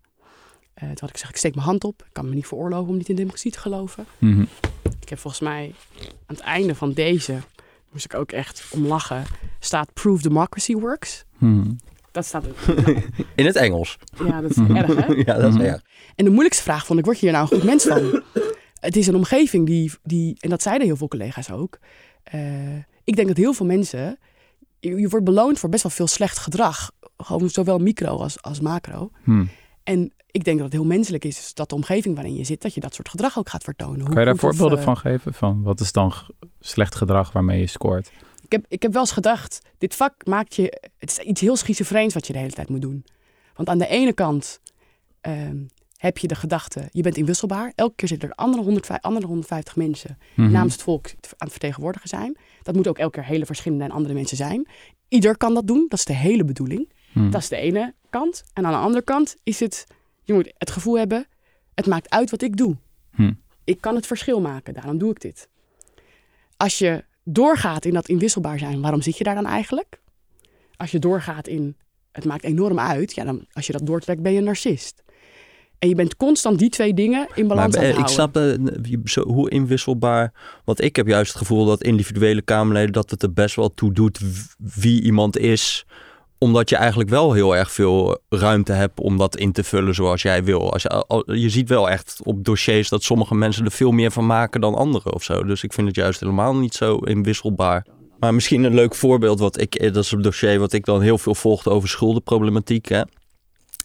Eh, 0.78 0.84
toen 0.84 0.98
had 1.00 1.10
ik 1.10 1.12
gezegd, 1.16 1.32
ik 1.32 1.38
steek 1.38 1.56
mijn 1.56 1.68
hand 1.68 1.84
op. 1.84 2.02
Ik 2.02 2.10
kan 2.14 2.30
me 2.30 2.36
niet 2.36 2.48
veroorloven 2.48 2.90
om 2.90 2.98
niet 2.98 3.10
in 3.10 3.16
democratie 3.16 3.52
te 3.52 3.60
geloven. 3.60 4.06
Mhm. 4.18 4.42
Ik 5.02 5.10
heb 5.10 5.20
volgens 5.20 5.42
mij 5.44 5.74
aan 6.02 6.36
het 6.36 6.40
einde 6.40 6.76
van 6.76 6.94
deze, 6.94 7.38
moest 7.92 8.06
ik 8.06 8.14
ook 8.14 8.32
echt 8.32 8.66
om 8.70 8.86
lachen, 8.86 9.24
staat 9.60 9.94
Prove 9.94 10.22
Democracy 10.22 10.74
Works. 10.76 11.24
Mhm. 11.38 11.72
Dat 12.12 12.26
staat 12.26 12.46
In 13.36 13.46
het 13.46 13.56
Engels. 13.56 13.98
Ja, 14.26 14.42
dat 14.42 14.50
is 14.52 14.56
Mhm. 14.58 14.76
erg 14.76 14.96
hè? 15.06 15.14
Ja, 15.14 15.38
dat 15.40 15.54
is 15.54 15.60
erg. 15.62 15.82
En 16.16 16.24
de 16.26 16.30
moeilijkste 16.32 16.64
vraag 16.64 16.86
vond 16.86 17.00
ik, 17.00 17.06
word 17.06 17.20
je 17.20 17.26
hier 17.26 17.36
nou 17.36 17.48
een 17.50 17.58
goed 17.58 17.68
mens 17.68 17.84
van? 17.84 18.24
Het 18.80 18.96
is 18.96 19.08
een 19.08 19.16
omgeving 19.16 19.66
die, 19.66 19.92
die 20.04 20.36
en 20.40 20.50
dat 20.50 20.62
zeiden 20.62 20.88
heel 20.88 20.96
veel 20.98 21.08
collega's 21.08 21.52
ook. 21.52 21.78
eh, 22.24 22.76
ik 23.04 23.16
denk 23.16 23.28
dat 23.28 23.38
heel 23.38 23.54
veel 23.54 23.66
mensen, 23.66 24.20
je, 24.80 24.96
je 25.00 25.08
wordt 25.10 25.26
beloond 25.26 25.60
voor 25.60 25.70
best 25.70 25.84
wel 25.84 25.92
veel 25.92 26.08
slecht 26.08 26.38
gedrag. 26.38 26.92
Gewoon 27.18 27.50
zowel 27.50 27.78
micro 27.78 28.18
als, 28.18 28.42
als 28.42 28.60
macro. 28.60 29.12
Hm. 29.24 29.46
En 29.88 30.14
ik 30.32 30.44
denk 30.44 30.58
dat 30.58 30.66
het 30.66 30.76
heel 30.76 30.86
menselijk 30.86 31.26
is 31.26 31.54
dat 31.54 31.70
de 31.70 31.76
omgeving 31.76 32.16
waarin 32.16 32.36
je 32.36 32.44
zit, 32.44 32.62
dat 32.62 32.74
je 32.74 32.80
dat 32.80 32.94
soort 32.94 33.10
gedrag 33.10 33.38
ook 33.38 33.50
gaat 33.50 33.64
vertonen. 33.64 34.00
Hoe 34.00 34.10
Kan 34.10 34.20
je 34.20 34.26
daar 34.26 34.34
of, 34.34 34.40
voorbeelden 34.40 34.78
eh, 34.78 34.84
van 34.84 34.98
geven? 34.98 35.34
Van 35.34 35.64
wat 35.64 35.80
is 35.80 35.92
dan 35.92 36.14
slecht 36.60 36.96
gedrag 36.96 37.32
waarmee 37.32 37.60
je 37.60 37.68
scoort? 37.68 38.12
Ik 38.44 38.52
heb, 38.52 38.66
ik 38.68 38.82
heb 38.82 38.92
wel 38.92 39.02
eens 39.02 39.12
gedacht, 39.12 39.62
dit 39.78 39.96
vak 39.96 40.26
maakt 40.26 40.56
je... 40.56 40.82
Het 40.98 41.10
is 41.12 41.18
iets 41.20 41.42
heel 41.42 41.56
schizofreens 41.56 42.14
wat 42.14 42.28
je 42.28 42.34
de 42.34 42.40
hele 42.40 42.52
tijd 42.52 42.70
moet 42.70 42.82
doen. 42.82 43.06
Want 43.56 43.70
aan 43.70 43.78
de 43.78 43.88
ene 43.88 44.14
kant 44.14 44.60
ehm, 45.22 45.58
heb 45.98 46.18
je 46.18 46.28
de 46.28 46.36
gedachte, 46.36 46.90
je 46.92 47.02
bent 47.02 47.18
inwisselbaar. 47.18 47.72
Elke 47.76 47.96
keer 47.96 48.08
zitten 48.08 48.30
er 48.30 48.36
andere 48.36 48.64
150, 48.64 49.10
andere 49.10 49.26
150 49.26 49.76
mensen 49.76 50.18
Mhm. 50.36 50.52
namens 50.52 50.74
het 50.74 50.84
volk 50.84 51.06
aan 51.08 51.14
het 51.38 51.52
vertegenwoordigen 51.52 52.10
zijn. 52.10 52.38
Dat 52.62 52.76
moet 52.76 52.88
ook 52.88 52.98
elke 52.98 53.20
keer 53.20 53.26
hele 53.30 53.46
verschillende 53.46 53.84
en 53.84 53.92
andere 53.92 54.14
mensen 54.14 54.38
zijn. 54.38 54.68
Ieder 55.08 55.38
kan 55.38 55.54
dat 55.54 55.68
doen, 55.68 55.86
dat 55.88 56.00
is 56.00 56.06
de 56.06 56.14
hele 56.14 56.44
bedoeling. 56.46 56.92
Hm. 57.12 57.30
Dat 57.30 57.42
is 57.42 57.48
de 57.50 57.56
ene 57.56 57.94
kant. 58.10 58.44
En 58.54 58.66
aan 58.66 58.72
de 58.72 58.78
andere 58.78 59.04
kant 59.04 59.36
is 59.44 59.60
het, 59.60 59.88
je 60.24 60.34
moet 60.34 60.54
het 60.58 60.72
gevoel 60.72 60.98
hebben, 60.98 61.28
het 61.74 61.86
maakt 61.86 62.10
uit 62.10 62.30
wat 62.30 62.42
ik 62.42 62.58
doe. 62.58 62.76
Hm. 63.12 63.34
Ik 63.64 63.82
kan 63.82 63.96
het 63.96 64.08
verschil 64.08 64.42
maken, 64.42 64.74
daarom 64.74 64.98
doe 64.98 65.12
ik 65.12 65.22
dit. 65.22 65.50
Als 66.58 66.78
je 66.78 67.04
doorgaat 67.24 67.86
in 67.86 67.94
dat 67.94 68.08
inwisselbaar 68.08 68.60
zijn, 68.60 68.82
waarom 68.82 69.02
zit 69.02 69.18
je 69.18 69.24
daar 69.24 69.36
dan 69.36 69.46
eigenlijk? 69.46 70.00
Als 70.78 70.92
je 70.92 71.00
doorgaat 71.00 71.48
in, 71.48 71.76
het 72.12 72.26
maakt 72.26 72.44
enorm 72.44 72.80
uit, 72.80 73.16
ja, 73.16 73.24
dan, 73.24 73.46
als 73.52 73.68
je 73.68 73.72
dat 73.72 73.86
doortrekt, 73.86 74.22
ben 74.22 74.32
je 74.32 74.38
een 74.38 74.44
narcist. 74.44 75.04
En 75.80 75.90
je 75.90 75.96
bent 75.96 76.16
constant 76.16 76.60
die 76.60 76.70
twee 76.70 76.94
dingen 76.94 77.28
in 77.36 77.48
balans 77.48 77.76
Maar 77.76 77.84
aan 77.84 77.90
het 77.90 78.00
ik 78.00 78.08
snap 78.08 78.38
eh, 78.38 78.98
zo, 79.04 79.22
hoe 79.22 79.50
inwisselbaar. 79.50 80.34
Want 80.64 80.82
ik 80.82 80.96
heb 80.96 81.08
juist 81.08 81.32
het 81.32 81.42
gevoel 81.42 81.66
dat 81.66 81.84
individuele 81.84 82.42
Kamerleden 82.42 82.92
dat 82.92 83.10
het 83.10 83.24
er 83.24 83.34
best 83.34 83.56
wel 83.56 83.74
toe 83.74 83.94
doet 83.94 84.20
wie 84.58 85.02
iemand 85.02 85.38
is. 85.38 85.86
Omdat 86.40 86.70
je 86.70 86.76
eigenlijk 86.76 87.10
wel 87.10 87.34
heel 87.34 87.56
erg 87.56 87.72
veel 87.72 88.20
ruimte 88.30 88.72
hebt 88.74 89.00
om 89.00 89.18
dat 89.18 89.38
in 89.38 89.52
te 89.52 89.64
vullen 89.64 89.96
zoals 89.96 90.22
jij 90.22 90.44
wil. 90.44 90.74
Als 90.74 90.82
je, 90.82 91.24
je 91.26 91.50
ziet 91.50 91.70
wel 91.70 91.90
echt 91.90 92.20
op 92.24 92.44
dossiers 92.44 92.90
dat 92.90 93.04
sommige 93.04 93.36
mensen 93.36 93.66
er 93.66 93.72
veel 93.72 93.92
meer 93.92 94.12
van 94.12 94.26
maken 94.26 94.62
dan 94.62 94.76
anderen 94.76 95.14
of 95.14 95.24
zo. 95.24 95.44
Dus 95.44 95.64
ik 95.64 95.74
vind 95.74 95.88
het 95.88 95.96
juist 95.96 96.20
helemaal 96.20 96.56
niet 96.56 96.74
zo 96.74 96.98
inwisselbaar. 96.98 97.86
Maar 98.20 98.34
misschien 98.34 98.64
een 98.64 98.74
leuk 98.74 98.96
voorbeeld, 98.96 99.40
wat 99.40 99.62
ik, 99.62 99.76
eh, 99.76 99.94
dat 99.94 100.04
is 100.04 100.12
een 100.12 100.22
dossier 100.22 100.60
wat 100.60 100.74
ik 100.74 100.86
dan 100.86 101.02
heel 101.02 101.18
veel 101.18 101.36
volgde 101.36 101.70
over 101.70 101.90
schuldenproblematiek. 101.90 102.88
Hè? 102.88 103.02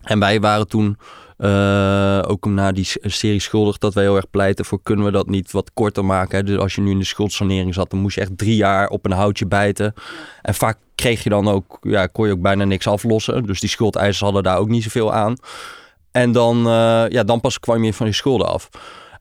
En 0.03 0.19
wij 0.19 0.41
waren 0.41 0.69
toen 0.69 0.97
eh, 1.37 2.23
ook 2.27 2.47
na 2.47 2.73
die 2.73 2.87
serie 3.01 3.41
Schuldig 3.41 3.79
dat 3.79 3.95
wij 3.95 4.03
heel 4.03 4.17
erg 4.17 4.31
pleiten 4.31 4.65
voor 4.65 4.83
kunnen 4.83 5.05
we 5.05 5.11
dat 5.11 5.29
niet 5.29 5.51
wat 5.51 5.71
korter 5.75 6.05
maken. 6.05 6.39
Hè? 6.39 6.45
Dus 6.45 6.59
als 6.59 6.75
je 6.75 6.81
nu 6.81 6.91
in 6.91 6.99
de 6.99 7.05
schuldsanering 7.05 7.75
zat, 7.75 7.91
dan 7.91 8.01
moest 8.01 8.15
je 8.15 8.21
echt 8.21 8.39
drie 8.39 8.57
jaar 8.57 8.89
op 8.89 9.05
een 9.05 9.13
houtje 9.13 9.47
bijten. 9.47 9.95
En 10.43 10.55
vaak 10.55 10.79
kreeg 10.95 11.23
je 11.23 11.31
dan 11.31 11.49
ook, 11.49 11.79
ja, 11.81 12.07
kon 12.07 12.27
je 12.27 12.33
ook 12.33 12.41
bijna 12.41 12.65
niks 12.65 12.87
aflossen. 12.87 13.45
Dus 13.45 13.61
die 13.61 13.69
schuldeisers 13.69 14.21
hadden 14.21 14.43
daar 14.43 14.59
ook 14.59 14.69
niet 14.69 14.83
zoveel 14.83 15.13
aan. 15.13 15.37
En 16.11 16.33
dan, 16.33 16.67
eh, 16.67 17.05
ja, 17.09 17.23
dan 17.25 17.41
pas 17.41 17.61
kwam 17.61 17.85
je 17.85 17.95
van 17.95 18.07
je 18.07 18.13
schulden 18.13 18.47
af. 18.47 18.69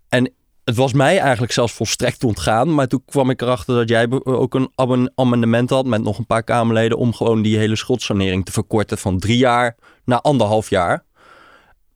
En 0.10 0.32
het 0.64 0.76
was 0.76 0.94
mij 0.94 1.20
eigenlijk 1.20 1.52
zelfs 1.54 1.74
volstrekt 1.74 2.24
ontgaan. 2.24 2.74
Maar 2.74 2.88
toen 2.88 3.04
kwam 3.06 3.30
ik 3.30 3.42
erachter 3.42 3.76
dat 3.76 3.90
jij 3.90 4.08
ook 4.24 4.54
een 4.54 5.12
amendement 5.16 5.70
had 5.70 5.86
met 5.86 6.04
nog 6.04 6.18
een 6.18 6.26
paar 6.26 6.44
Kamerleden 6.44 6.98
om 6.98 7.14
gewoon 7.14 7.42
die 7.42 7.58
hele 7.58 7.76
schuldsanering 7.76 8.46
te 8.46 8.52
verkorten 8.52 8.98
van 8.98 9.20
drie 9.20 9.38
jaar 9.38 9.76
naar 10.06 10.22
anderhalf 10.22 10.70
jaar. 10.70 11.04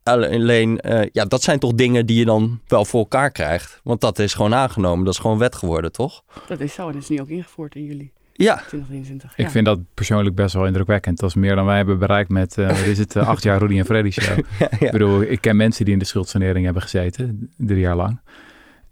Alleen, 0.03 0.79
eh, 0.79 1.09
ja, 1.11 1.25
dat 1.25 1.43
zijn 1.43 1.59
toch 1.59 1.73
dingen 1.73 2.05
die 2.05 2.19
je 2.19 2.25
dan 2.25 2.59
wel 2.67 2.85
voor 2.85 2.99
elkaar 2.99 3.31
krijgt. 3.31 3.79
Want 3.83 4.01
dat 4.01 4.19
is 4.19 4.33
gewoon 4.33 4.53
aangenomen. 4.53 5.05
Dat 5.05 5.13
is 5.13 5.19
gewoon 5.19 5.37
wet 5.37 5.55
geworden, 5.55 5.91
toch? 5.91 6.23
Dat 6.47 6.59
is 6.59 6.73
zo 6.73 6.87
en 6.87 6.93
dat 6.93 7.01
is 7.01 7.09
nu 7.09 7.21
ook 7.21 7.29
ingevoerd 7.29 7.75
in 7.75 7.83
juli 7.83 8.11
Ja, 8.33 8.55
2023. 8.55 9.31
Ik 9.31 9.45
ja. 9.45 9.51
vind 9.51 9.65
dat 9.65 9.79
persoonlijk 9.93 10.35
best 10.35 10.53
wel 10.53 10.65
indrukwekkend. 10.65 11.19
Dat 11.19 11.29
is 11.29 11.35
meer 11.35 11.55
dan 11.55 11.65
wij 11.65 11.77
hebben 11.77 11.99
bereikt 11.99 12.29
met, 12.29 12.57
eh, 12.57 12.67
wat 12.67 12.77
is 12.77 12.97
het, 12.97 13.15
eh, 13.15 13.27
acht 13.27 13.43
jaar 13.43 13.59
Rudy 13.59 13.77
en 13.77 13.85
Freddy 13.85 14.11
show. 14.11 14.37
ja, 14.59 14.71
Ik 14.79 14.91
bedoel, 14.91 15.21
ik 15.21 15.41
ken 15.41 15.55
mensen 15.55 15.85
die 15.85 15.93
in 15.93 15.99
de 15.99 16.05
schuldsanering 16.05 16.65
hebben 16.65 16.83
gezeten, 16.83 17.51
drie 17.57 17.79
jaar 17.79 17.95
lang. 17.95 18.19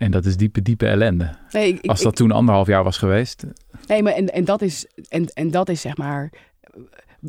En 0.04 0.12
dat 0.12 0.26
is 0.26 0.38
diepe, 0.38 0.62
diepe 0.62 0.88
ellende. 0.88 1.36
Nee, 1.52 1.74
ik- 1.74 1.86
Als 1.90 2.02
dat 2.02 2.16
toen 2.16 2.32
anderhalf 2.32 2.68
jaar 2.68 2.84
was 2.84 2.98
geweest. 2.98 3.44
Nee, 3.88 4.04
maar 4.04 4.14
en, 4.14 4.28
en, 4.34 4.46
dat 4.46 4.62
is, 4.62 4.86
en, 5.10 5.26
en 5.26 5.52
dat 5.52 5.70
is 5.70 5.82
zeg 5.82 5.98
maar 5.98 6.32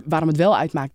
waarom 0.04 0.28
het 0.28 0.36
wel 0.36 0.56
uitmaakt 0.56 0.92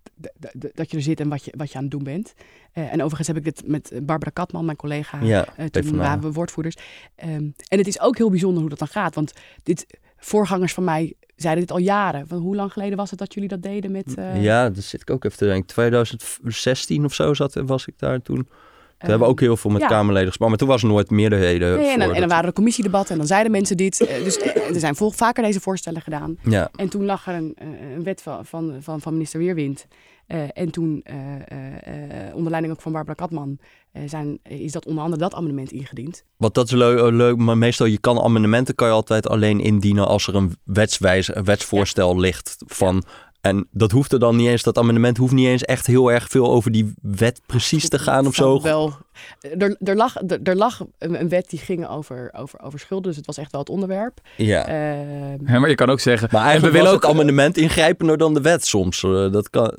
dat 0.74 0.90
je 0.90 0.96
er 0.96 1.02
zit 1.02 1.20
en 1.20 1.28
wat 1.28 1.44
je, 1.44 1.52
wat 1.56 1.70
je 1.70 1.76
aan 1.76 1.82
het 1.82 1.92
doen 1.92 2.02
bent. 2.04 2.34
Eh, 2.72 2.92
en 2.92 2.98
overigens 3.02 3.26
heb 3.28 3.36
ik 3.36 3.44
dit 3.44 3.62
met 3.66 3.92
Barbara 4.02 4.30
Katman, 4.30 4.64
mijn 4.64 4.76
collega, 4.76 5.18
ja. 5.22 5.46
eh, 5.56 5.66
toen 5.66 5.96
waren 5.96 6.20
we 6.22 6.32
woordvoerders. 6.32 6.76
Ehm, 7.14 7.30
en 7.68 7.78
het 7.78 7.86
is 7.86 8.00
ook 8.00 8.16
heel 8.16 8.30
bijzonder 8.30 8.60
hoe 8.60 8.68
dat 8.70 8.78
dan 8.78 8.88
gaat. 8.88 9.14
Want 9.14 9.32
dit, 9.62 9.86
voorgangers 10.16 10.72
van 10.74 10.84
mij 10.84 11.14
zeiden 11.36 11.62
dit 11.66 11.72
al 11.72 11.78
jaren. 11.82 12.26
Van 12.26 12.38
hoe 12.38 12.56
lang 12.56 12.72
geleden 12.72 12.96
was 12.96 13.10
het 13.10 13.18
dat 13.18 13.34
jullie 13.34 13.48
dat 13.48 13.62
deden 13.62 13.90
met... 13.90 14.14
eh, 14.14 14.42
Ja, 14.42 14.70
daar 14.70 14.82
zit 14.82 15.00
ik 15.00 15.10
ook 15.10 15.24
even 15.24 15.38
te 15.38 15.44
denken. 15.44 15.66
2016 15.66 17.04
of 17.04 17.14
zo 17.14 17.34
zat, 17.34 17.54
was 17.54 17.86
ik 17.86 17.98
daar 17.98 18.22
toen. 18.22 18.48
Toen 19.00 19.08
hebben 19.08 19.28
we 19.28 19.32
ook 19.34 19.40
heel 19.40 19.56
veel 19.56 19.70
met 19.70 19.80
ja. 19.80 19.86
Kamerleden 19.86 20.28
gesproken. 20.28 20.48
Maar 20.48 20.66
toen 20.66 20.68
was 20.68 20.82
er 20.82 20.88
nooit 20.88 21.10
meerderheden 21.10 21.76
Nee, 21.76 21.90
en, 21.90 21.98
dan, 21.98 22.14
en 22.14 22.28
waren 22.28 22.44
er 22.46 22.52
commissiedebatten 22.52 23.12
en 23.12 23.18
dan 23.18 23.26
zeiden 23.26 23.52
mensen 23.52 23.76
dit. 23.76 24.00
Eh, 24.00 24.24
dus 24.24 24.38
eh, 24.38 24.74
er 24.74 24.80
zijn 24.80 24.96
vol, 24.96 25.10
vaker 25.10 25.42
deze 25.42 25.60
voorstellen 25.60 26.00
gedaan. 26.02 26.36
Ja, 26.42 26.70
En 26.76 26.88
toen 26.88 27.04
lag 27.04 27.26
er 27.26 27.34
een, 27.34 27.54
eh, 27.58 27.66
een 27.94 28.02
wet 28.02 28.22
van, 28.22 28.46
van, 28.46 28.76
van, 28.80 29.00
van 29.00 29.12
minister 29.12 29.40
Weerwind. 29.40 29.86
En 30.52 30.70
toen, 30.70 31.04
onder 32.34 32.50
leiding 32.50 32.72
ook 32.72 32.80
van 32.80 32.92
Barbara 32.92 33.14
Katman, 33.14 33.58
zijn, 34.06 34.38
is 34.42 34.72
dat 34.72 34.86
onder 34.86 35.04
andere 35.04 35.22
dat 35.22 35.34
amendement 35.34 35.72
ingediend. 35.72 36.24
want 36.36 36.54
dat 36.54 36.66
is 36.66 36.72
leu- 36.72 37.10
leuk. 37.10 37.36
Maar 37.36 37.58
meestal, 37.58 37.86
je 37.86 37.98
kan 37.98 38.20
amendementen 38.20 38.74
kan 38.74 38.88
je 38.88 38.94
altijd 38.94 39.28
alleen 39.28 39.60
indienen 39.60 40.06
als 40.06 40.26
er 40.26 40.34
een 40.34 40.56
wetswijze, 40.64 41.36
een 41.36 41.44
wetsvoorstel 41.44 42.18
ligt 42.18 42.56
van... 42.66 43.04
En 43.40 43.68
dat 43.70 43.90
hoeft 43.90 44.12
er 44.12 44.18
dan 44.18 44.36
niet 44.36 44.48
eens, 44.48 44.62
dat 44.62 44.78
amendement 44.78 45.16
hoeft 45.16 45.32
niet 45.32 45.46
eens 45.46 45.64
echt 45.64 45.86
heel 45.86 46.12
erg 46.12 46.28
veel 46.28 46.50
over 46.50 46.70
die 46.72 46.92
wet 47.02 47.40
precies 47.46 47.88
te 47.88 47.98
gaan 47.98 48.26
of 48.26 48.34
zo. 48.34 48.60
Wel, 48.62 48.92
eh, 49.40 49.62
er, 49.62 49.76
er, 49.80 49.96
lag, 49.96 50.16
er, 50.26 50.42
er 50.42 50.56
lag 50.56 50.80
een, 50.98 51.28
wet 51.28 51.50
die 51.50 51.58
ging 51.58 51.88
over, 51.88 52.30
over, 52.36 52.60
over 52.60 52.78
schulden, 52.78 53.06
dus 53.08 53.16
het 53.16 53.26
was 53.26 53.38
echt 53.38 53.52
wel 53.52 53.60
het 53.60 53.70
onderwerp. 53.70 54.20
Ja. 54.36 54.66
Ehm, 54.66 55.46
Ja, 55.52 55.58
maar 55.58 55.68
je 55.68 55.74
kan 55.74 55.90
ook 55.90 56.00
zeggen, 56.00 56.28
Maar 56.32 56.42
eigenlijk 56.42 56.72
we 56.72 56.78
willen 56.78 56.94
het 56.96 57.04
ook, 57.04 57.10
amendement 57.10 57.56
ingrijpender 57.56 58.18
dan 58.18 58.34
de 58.34 58.40
wet 58.40 58.66
soms. 58.66 59.02
Eh, 59.02 59.32
Dat 59.32 59.50
kan, 59.50 59.72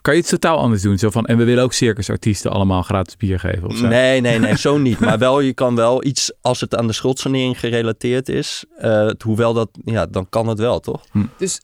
kan 0.00 0.14
je 0.14 0.20
het 0.20 0.28
totaal 0.28 0.58
anders 0.58 0.82
doen? 0.82 0.98
Zo 0.98 1.10
van, 1.10 1.26
en 1.26 1.36
we 1.36 1.44
willen 1.44 1.64
ook 1.64 1.72
circusartiesten 1.72 2.50
allemaal 2.50 2.82
gratis 2.82 3.16
bier 3.16 3.38
geven 3.38 3.68
of 3.68 3.76
zo. 3.76 3.86
Nee, 3.86 4.20
nee, 4.20 4.38
nee, 4.38 4.56
zo 4.66 4.78
niet. 4.78 4.98
Maar 5.00 5.18
wel, 5.18 5.40
je 5.40 5.54
kan 5.54 5.76
wel 5.76 6.04
iets, 6.04 6.32
als 6.40 6.60
het 6.60 6.76
aan 6.76 6.86
de 6.86 6.92
schuldsanering 6.92 7.58
gerelateerd 7.60 8.28
is, 8.28 8.64
eh, 8.76 9.10
hoewel 9.24 9.52
dat, 9.52 9.68
ja, 9.84 10.06
dan 10.06 10.28
kan 10.28 10.48
het 10.48 10.58
wel, 10.58 10.80
toch? 10.80 11.04
Dus 11.36 11.60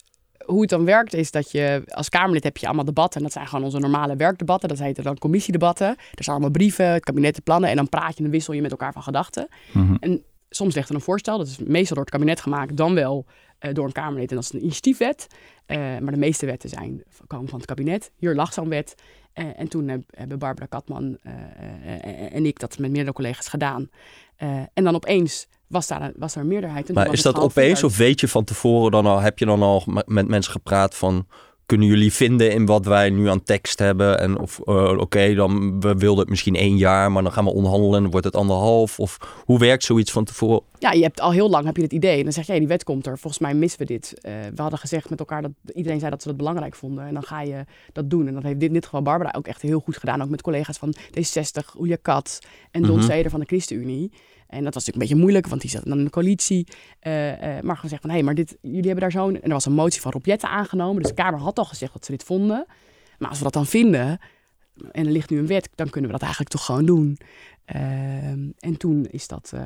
hoe 0.47 0.61
het 0.61 0.71
dan 0.71 0.85
werkt 0.85 1.15
is 1.15 1.31
dat 1.31 1.51
je 1.51 1.83
als 1.87 2.09
Kamerlid 2.09 2.45
heb 2.45 2.57
je 2.57 2.67
allemaal 2.67 2.85
debatten. 2.85 3.17
En 3.19 3.23
dat 3.25 3.33
zijn 3.33 3.47
gewoon 3.47 3.65
onze 3.65 3.79
normale 3.79 4.17
werkdebatten. 4.17 4.69
Dat 4.69 4.79
heten 4.79 5.05
dan 5.05 5.19
commissiedebatten. 5.19 5.87
Er 5.89 5.97
zijn 6.25 6.37
allemaal 6.37 6.51
brieven, 6.51 6.87
het 6.87 7.05
kabinet, 7.05 7.35
de 7.35 7.41
plannen. 7.43 7.71
En 7.71 7.77
dan 7.77 7.89
praat 7.89 8.19
je 8.19 8.25
en 8.25 8.31
wissel 8.31 8.55
je 8.55 8.63
met 8.63 8.71
elkaar 8.71 8.93
van 8.93 9.03
gedachten. 9.03 9.49
Mhm. 9.73 9.95
En 10.01 10.23
soms 10.51 10.75
ligt 10.75 10.89
er 10.89 10.95
een 10.95 11.01
voorstel. 11.01 11.39
Dat 11.39 11.47
is 11.47 11.59
meestal 11.59 11.95
door 11.97 12.05
het 12.05 12.15
kabinet 12.15 12.41
gemaakt. 12.41 12.77
Dan 12.77 12.95
wel 12.95 13.27
eh, 13.59 13.75
door 13.75 13.85
een 13.87 13.93
Kamerlid. 13.93 14.31
En 14.31 14.37
dat 14.37 14.45
is 14.45 14.53
een 14.53 14.61
initiatiefwet. 14.63 15.27
Eh, 15.67 15.79
maar 15.79 16.13
de 16.13 16.19
meeste 16.19 16.47
wetten 16.47 16.69
zijn, 16.69 17.03
komen 17.27 17.49
van 17.49 17.59
het 17.59 17.67
kabinet. 17.69 18.11
Hier 18.17 18.35
lag 18.35 18.53
zo'n 18.53 18.69
wet. 18.69 18.95
Eh, 19.33 19.45
en 19.57 19.69
toen 19.69 19.89
heb- 19.89 20.03
hebben 20.11 20.39
Barbara 20.39 20.67
Katman 20.67 21.19
en 22.33 22.47
ik 22.47 22.59
dat 22.59 22.79
met 22.79 22.91
meerdere 22.91 23.13
collega's 23.13 23.49
gedaan. 23.49 23.91
En 24.75 24.85
dan 24.85 24.95
opeens 24.95 25.47
was 25.67 25.87
daar, 25.87 26.13
was 26.17 26.35
er 26.35 26.41
een 26.41 26.47
meerderheid. 26.47 26.89
En 26.89 26.95
Maar 26.95 27.13
is 27.13 27.23
dat 27.23 27.39
opeens 27.39 27.85
of 27.85 27.97
weet 27.97 28.21
je 28.21 28.29
van 28.29 28.45
tevoren 28.45 28.91
dan 28.91 29.07
al, 29.07 29.21
heb 29.21 29.39
je 29.39 29.47
dan 29.47 29.63
al 29.63 29.83
met 30.07 30.29
mensen 30.29 30.53
gepraat 30.53 30.95
van, 30.95 31.27
kunnen 31.67 31.87
jullie 31.87 32.13
vinden 32.13 32.53
in 32.53 32.67
wat 32.67 32.85
wij 32.85 33.11
nu 33.11 33.29
aan 33.29 33.43
tekst 33.43 33.79
hebben? 33.79 34.21
En 34.21 34.39
of, 34.39 34.61
eh, 34.65 34.99
oké, 34.99 35.35
dan 35.35 35.81
we 35.81 35.95
wilden 35.95 36.21
het 36.21 36.29
misschien 36.29 36.55
één 36.55 36.77
jaar, 36.77 37.13
maar 37.13 37.23
dan 37.23 37.33
gaan 37.33 37.45
we 37.45 37.53
onderhandelen 37.53 37.97
en 37.97 38.03
dan 38.03 38.11
wordt 38.11 38.27
het 38.27 38.37
anderhalf. 38.37 39.01
Of 39.01 39.43
hoe 39.45 39.59
werkt 39.59 39.85
zoiets 39.85 40.13
van 40.13 40.25
tevoren? 40.25 40.61
Ja, 40.79 40.93
je 40.93 41.03
hebt 41.03 41.21
al 41.21 41.33
heel 41.33 41.51
lang 41.51 41.65
heb 41.65 41.77
je 41.77 41.83
het 41.83 41.93
idee. 41.93 42.19
En 42.19 42.23
dan 42.23 42.33
zeg 42.33 42.47
jij, 42.47 42.59
die 42.59 42.69
wet 42.69 42.85
komt 42.85 43.07
er. 43.07 43.19
Volgens 43.19 43.43
mij 43.43 43.55
missen 43.55 43.79
we 43.79 43.87
dit. 43.87 44.21
Eh, 44.21 44.33
we 44.55 44.63
hadden 44.63 44.79
gezegd 44.79 45.11
met 45.11 45.19
elkaar 45.19 45.43
dat 45.43 45.51
iedereen 45.75 45.99
zei 45.99 46.11
dat 46.11 46.23
ze 46.23 46.29
dat 46.29 46.37
belangrijk 46.37 46.75
vonden. 46.75 47.07
En 47.07 47.15
dan 47.15 47.23
ga 47.23 47.41
je 47.41 47.65
dat 47.93 48.11
doen. 48.11 48.27
En 48.27 48.35
dat 48.35 48.43
heeft 48.43 48.61
dit 48.61 48.69
in 48.69 48.75
dit 48.75 48.85
geval 48.85 49.03
Barbara 49.03 49.35
ook 49.37 49.47
echt 49.47 49.63
heel 49.63 49.81
goed 49.81 49.97
gedaan. 49.97 50.23
Ook 50.23 50.29
met 50.29 50.43
collega's 50.43 50.79
van 50.79 50.95
D60, 50.97 51.81
Ulia 51.81 51.97
Kat 52.03 52.39
en 52.71 52.83
Don. 52.83 53.03
Steder 53.03 53.31
van 53.31 53.41
de 53.41 53.47
ChristenUnie. 53.47 54.13
En 54.49 54.65
dat 54.65 54.75
was 54.75 54.85
natuurlijk 54.85 54.95
een 54.95 54.99
beetje 54.99 55.17
moeilijk, 55.17 55.47
want 55.47 55.61
die 55.61 55.71
zat 55.71 55.85
dan 55.85 55.99
in 55.99 56.05
de 56.05 56.11
coalitie. 56.11 56.67
Eh, 57.01 57.57
eh, 57.57 57.63
maar 57.63 57.77
gezegd 57.77 58.03
van, 58.03 58.11
hé, 58.11 58.23
maar 58.23 58.35
dit, 58.35 58.57
jullie 58.61 58.83
hebben 58.83 59.01
daar 59.01 59.11
zo'n... 59.11 59.35
En 59.35 59.43
er 59.43 59.53
was 59.53 59.67
een 59.67 59.73
motie 59.73 60.01
van 60.01 60.13
Rob 60.13 60.27
Jetten 60.27 60.49
aangenomen. 60.49 61.03
Dus 61.03 61.11
de 61.11 61.23
Kamer 61.23 61.41
had 61.41 61.59
al 61.59 61.65
gezegd 61.65 61.93
dat 61.93 62.05
ze 62.05 62.11
dit 62.11 62.23
vonden. 62.23 62.67
Maar 63.19 63.29
als 63.29 63.39
we 63.39 63.45
dat 63.45 63.53
dan 63.53 63.67
vinden, 63.67 64.19
en 64.93 65.07
er 65.07 65.13
ligt 65.13 65.31
nu 65.31 65.39
een 65.39 65.47
wet, 65.47 65.69
dan 65.75 65.91
kunnen 65.91 66.11
we 66.11 66.17
dat 66.17 66.23
eigenlijk 66.23 66.51
toch 66.51 66.65
gewoon 66.65 66.87
doen. 66.87 67.19
Ehm, 67.65 68.49
en 68.59 68.77
toen 68.77 69.07
is 69.11 69.29
dat, 69.29 69.51
eh, 69.55 69.63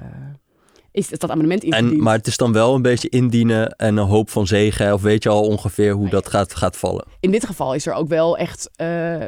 is 0.93 1.09
dat 1.09 1.31
amendement 1.31 1.63
ingediend. 1.63 1.93
En, 1.93 2.03
maar 2.03 2.17
het 2.17 2.27
is 2.27 2.37
dan 2.37 2.53
wel 2.53 2.75
een 2.75 2.83
beetje 2.83 3.09
indienen 3.09 3.71
en 3.77 3.97
een 3.97 4.07
hoop 4.07 4.31
van 4.31 4.47
zegen. 4.47 4.93
Of 4.93 5.03
weet 5.03 5.23
je 5.23 5.29
al 5.29 5.47
ongeveer 5.47 5.93
hoe 5.93 6.09
dat 6.09 6.29
gaat, 6.29 6.55
gaat 6.55 6.77
vallen? 6.77 7.07
in 7.21 7.31
dit 7.31 7.47
geval 7.47 7.75
is 7.75 7.87
er 7.87 7.93
ook 7.93 8.09
wel 8.09 8.37
echt, 8.37 8.71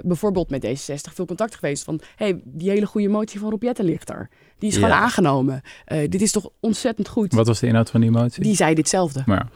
bijvoorbeeld 0.03 0.51
met 0.51 0.67
D66, 0.67 1.13
veel 1.15 1.27
contact 1.27 1.55
geweest 1.55 1.85
van, 1.85 2.01
hey, 2.17 2.41
die 2.45 2.71
hele 2.71 2.87
goede 2.87 3.09
motie 3.09 3.41
van 3.41 3.51
Rob 3.51 3.63
Jetten 3.63 3.85
ligt 3.85 4.11
er. 4.11 4.31
Die 4.62 4.71
is 4.71 4.76
Ja. 4.76 4.83
gewoon 4.87 4.97
aangenomen. 5.02 5.62
Eh, 5.85 6.09
dit 6.11 6.23
is 6.23 6.33
toch 6.33 6.49
ontzettend 6.61 7.09
goed. 7.09 7.33
Wat 7.33 7.47
was 7.47 7.61
de 7.61 7.66
inhoud 7.66 7.90
van 7.90 8.00
die 8.00 8.11
motie? 8.11 8.42
Die 8.42 8.57
zei 8.57 8.75
ditzelfde. 8.75 9.23
Maar 9.26 9.49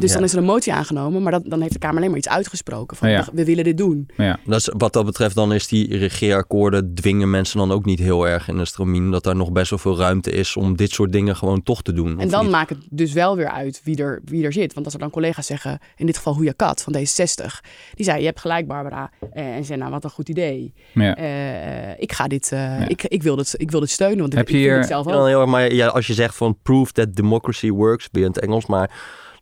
Dus 0.00 0.08
Ja. 0.10 0.14
dan 0.16 0.24
is 0.24 0.32
er 0.32 0.38
een 0.38 0.44
motie 0.44 0.72
aangenomen, 0.72 1.22
maar 1.22 1.32
dat, 1.32 1.42
dan 1.46 1.60
heeft 1.60 1.72
de 1.72 1.78
Kamer 1.78 1.96
alleen 1.96 2.08
maar 2.08 2.18
iets 2.18 2.28
uitgesproken 2.28 2.96
van, 2.96 3.10
Ja. 3.10 3.24
we, 3.24 3.30
we 3.34 3.44
willen 3.44 3.64
dit 3.64 3.76
doen. 3.78 4.08
ja, 4.16 4.38
Dat 4.46 4.60
is, 4.60 4.70
wat 4.76 4.92
dat 4.92 5.04
betreft 5.04 5.34
dan 5.34 5.52
is 5.52 5.68
die 5.68 5.96
regeerakkoorden 5.98 6.94
dwingen 6.94 7.30
mensen 7.30 7.58
dan 7.58 7.72
ook 7.72 7.84
niet 7.84 7.98
heel 7.98 8.28
erg 8.28 8.48
in 8.48 8.56
de 8.56 8.64
stramien. 8.64 9.10
Dat 9.10 9.22
daar 9.24 9.36
nog 9.36 9.52
best 9.52 9.70
wel 9.70 9.78
veel 9.78 9.96
ruimte 9.98 10.30
is 10.30 10.56
om 10.56 10.76
dit 10.76 10.90
soort 10.90 11.12
dingen 11.12 11.36
gewoon 11.36 11.62
toch 11.62 11.82
te 11.82 11.92
doen. 11.92 12.20
En 12.20 12.28
dan 12.28 12.42
niet? 12.42 12.50
maakt 12.52 12.70
het 12.70 12.78
dus 12.90 13.12
wel 13.12 13.36
weer 13.36 13.50
uit 13.50 13.80
wie 13.84 13.96
er, 13.96 14.20
wie 14.24 14.44
er 14.44 14.52
zit. 14.52 14.72
Want 14.74 14.84
als 14.86 14.94
er 14.94 15.00
dan 15.00 15.10
collega's 15.10 15.46
zeggen, 15.46 15.78
in 15.96 16.06
dit 16.06 16.16
geval 16.16 16.34
Hoeja 16.34 16.52
Kat 16.56 16.82
van 16.82 16.94
D60, 16.96 17.60
die 17.94 18.04
zei, 18.04 18.18
je 18.20 18.26
hebt 18.26 18.40
gelijk 18.40 18.66
Barbara. 18.66 19.10
Eh, 19.32 19.44
en 19.56 19.64
zei, 19.64 19.78
nou 19.78 19.90
wat 19.90 20.04
een 20.04 20.10
goed 20.10 20.28
idee. 20.28 20.72
ja. 20.92 21.16
Eh, 21.16 22.02
ik 22.02 22.12
ga 22.12 22.26
dit, 22.26 22.52
eh, 22.52 22.58
Ja. 22.58 22.88
ik, 22.88 23.02
ik, 23.04 23.22
wil 23.22 23.36
dit, 23.36 23.54
ik 23.56 23.70
wil 23.70 23.80
dit 23.80 23.90
steunen, 23.90 24.18
want 24.18 24.32
ik, 24.32 24.38
Heb 24.38 24.48
ik 24.48 24.54
je 24.54 24.60
hier- 24.60 24.76
het 24.78 24.86
zelf 24.86 25.06
Ja, 25.06 25.34
ook. 25.34 25.46
maar 25.48 25.72
ja, 25.74 25.86
als 25.86 26.06
je 26.06 26.14
zegt 26.14 26.36
van 26.36 26.58
prove 26.62 26.92
that 26.92 27.14
democracy 27.14 27.70
works, 27.70 28.08
weer 28.12 28.22
in 28.24 28.28
het 28.30 28.40
Engels, 28.40 28.66
maar 28.66 28.90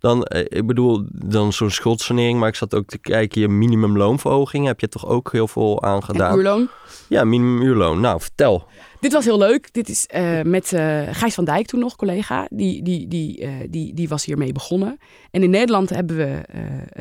dan, 0.03 0.23
eh, 0.25 0.59
ik 0.59 0.67
bedoel, 0.67 1.07
dan 1.13 1.53
zo'n 1.53 1.71
schuldsanering, 1.71 2.39
maar 2.39 2.49
ik 2.49 2.55
zat 2.55 2.75
ook 2.75 2.87
te 2.87 2.99
kijken, 2.99 3.41
je 3.41 3.49
minimumloonverhoging 3.49 4.67
heb 4.67 4.81
je 4.81 4.89
toch 4.89 5.07
ook 5.07 5.33
heel 5.33 5.49
veel 5.49 5.83
aan 5.83 5.97
En 5.97 6.03
gedaan? 6.03 6.37
uurloon. 6.37 6.69
Ja, 7.09 7.25
minimumuurloon. 7.25 8.01
Nou, 8.01 8.21
vertel. 8.21 8.67
Dit 9.01 9.13
was 9.13 9.25
heel 9.25 9.39
leuk. 9.39 9.73
Dit 9.73 9.89
is 9.89 10.07
eh, 10.07 10.41
met 10.43 10.73
eh, 10.73 11.03
Gijs 11.11 11.35
van 11.35 11.45
Dijk 11.45 11.67
toen 11.67 11.81
nog, 11.81 11.97
collega. 11.97 12.47
Die, 12.51 12.83
die, 12.83 13.09
die, 13.09 13.47
die, 13.71 13.95
die 13.95 14.09
was 14.09 14.25
hiermee 14.25 14.53
begonnen. 14.53 14.99
En 15.31 15.43
in 15.43 15.51
Nederland 15.51 15.91
hebben 15.91 16.17
we 16.17 16.41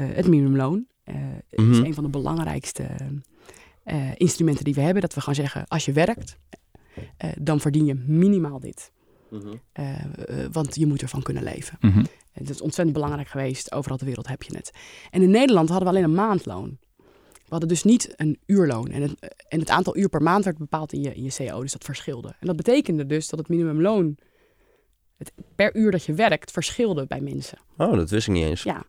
het 0.01 0.27
minimumloon. 0.27 0.85
Het 1.03 1.59
is 1.59 1.77
Mhm. 1.77 1.85
een 1.85 1.93
van 1.93 2.03
de 2.03 2.09
belangrijkste 2.09 2.83
instrumenten 4.17 4.63
die 4.63 4.73
we 4.73 4.81
hebben. 4.81 5.01
Dat 5.01 5.13
we 5.13 5.21
gaan 5.21 5.35
zeggen, 5.35 5.65
als 5.67 5.85
je 5.85 5.91
werkt, 5.91 6.37
dan 7.39 7.59
verdien 7.59 7.85
je 7.85 8.03
minimaal 8.07 8.59
dit. 8.59 8.91
Eh, 9.71 10.03
eh, 10.03 10.51
want 10.51 10.75
je 10.75 10.85
moet 10.87 11.01
ervan 11.01 11.21
kunnen 11.21 11.43
leven. 11.43 11.77
Mhm. 11.79 11.97
En 12.33 12.43
dat 12.45 12.49
is 12.49 12.61
ontzettend 12.61 12.97
belangrijk 12.97 13.27
geweest. 13.27 13.71
Overal 13.71 13.97
ter 13.97 14.05
wereld 14.05 14.27
heb 14.27 14.43
je 14.43 14.55
het. 14.55 14.71
En 15.09 15.21
in 15.21 15.29
Nederland 15.29 15.69
hadden 15.69 15.87
we 15.87 15.93
alleen 15.93 16.09
een 16.09 16.15
maandloon. 16.15 16.77
We 17.33 17.57
hadden 17.57 17.69
dus 17.69 17.83
niet 17.83 18.13
een 18.15 18.39
uurloon. 18.45 18.87
En 18.87 19.01
het, 19.01 19.35
en 19.47 19.59
het 19.59 19.69
aantal 19.69 19.97
uur 19.97 20.09
per 20.09 20.21
maand 20.21 20.43
werd 20.43 20.57
bepaald 20.57 20.93
in 20.93 21.01
je, 21.01 21.15
in 21.15 21.23
je 21.23 21.33
CO. 21.37 21.61
Dus 21.61 21.71
dat 21.71 21.83
verschilde. 21.83 22.27
En 22.27 22.47
dat 22.47 22.55
betekende 22.55 23.05
dus 23.05 23.27
dat 23.27 23.39
het 23.39 23.49
minimumloon... 23.49 24.17
Het 25.17 25.31
per 25.55 25.75
uur 25.75 25.91
dat 25.91 26.03
je 26.03 26.13
werkt, 26.13 26.51
verschilde 26.51 27.05
bij 27.07 27.21
mensen. 27.21 27.57
Oh, 27.77 27.95
dat 27.95 28.09
wist 28.09 28.27
ik 28.27 28.33
niet 28.33 28.45
eens. 28.45 28.63
Ja. 28.63 28.85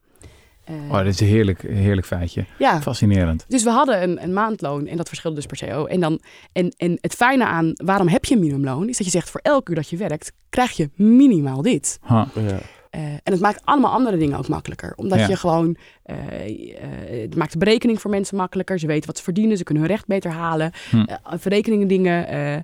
Eh, 0.65 0.75
Oh, 0.91 0.99
dit 0.99 1.07
is 1.15 1.21
een 1.21 1.27
heerlijk, 1.27 1.63
heerlijk 1.63 2.07
feitje. 2.07 2.45
ja. 2.59 2.81
Fascinerend. 2.83 3.45
Dus 3.49 3.63
we 3.63 3.71
hadden 3.71 4.03
een, 4.03 4.23
een 4.23 4.33
maandloon 4.33 4.87
en 4.87 4.97
dat 4.97 5.09
verschilde 5.09 5.37
dus 5.37 5.47
per 5.47 5.69
CO. 5.69 5.85
En, 5.87 6.01
dan, 6.01 6.21
en, 6.53 6.75
en 6.77 6.99
het 7.01 7.15
fijne 7.15 7.45
aan 7.47 7.73
waarom 7.75 8.09
heb 8.09 8.25
je 8.25 8.35
een 8.35 8.41
minimumloon... 8.41 8.89
is 8.89 8.97
dat 8.97 9.07
je 9.07 9.13
zegt 9.13 9.31
voor 9.31 9.41
elk 9.43 9.69
uur 9.69 9.75
dat 9.75 9.89
je 9.89 9.97
werkt, 9.97 10.33
krijg 10.51 10.71
je 10.73 10.91
minimaal 10.95 11.63
dit. 11.63 11.99
Ha. 12.01 12.29
Ja. 12.35 12.59
Eh, 12.91 13.01
en 13.03 13.33
het 13.33 13.41
maakt 13.41 13.61
allemaal 13.65 13.93
andere 13.93 14.17
dingen 14.17 14.39
ook 14.39 14.49
makkelijker. 14.49 14.93
Omdat 14.97 15.19
Ja. 15.19 15.27
je 15.29 15.37
gewoon, 15.37 15.77
eh, 16.03 16.17
eh, 16.17 17.21
het 17.23 17.37
maakt 17.37 17.53
de 17.53 17.59
berekening 17.59 18.01
voor 18.01 18.11
mensen 18.11 18.37
makkelijker. 18.37 18.79
Ze 18.79 18.87
weten 18.87 19.07
wat 19.07 19.17
ze 19.17 19.23
verdienen, 19.23 19.57
ze 19.57 19.65
kunnen 19.65 19.83
hun 19.83 19.93
recht 19.93 20.07
beter 20.07 20.31
halen. 20.31 20.73
Hm. 20.91 21.05
Verrekeningen 21.25 21.89
dingen. 21.89 22.29
eh, 22.29 22.55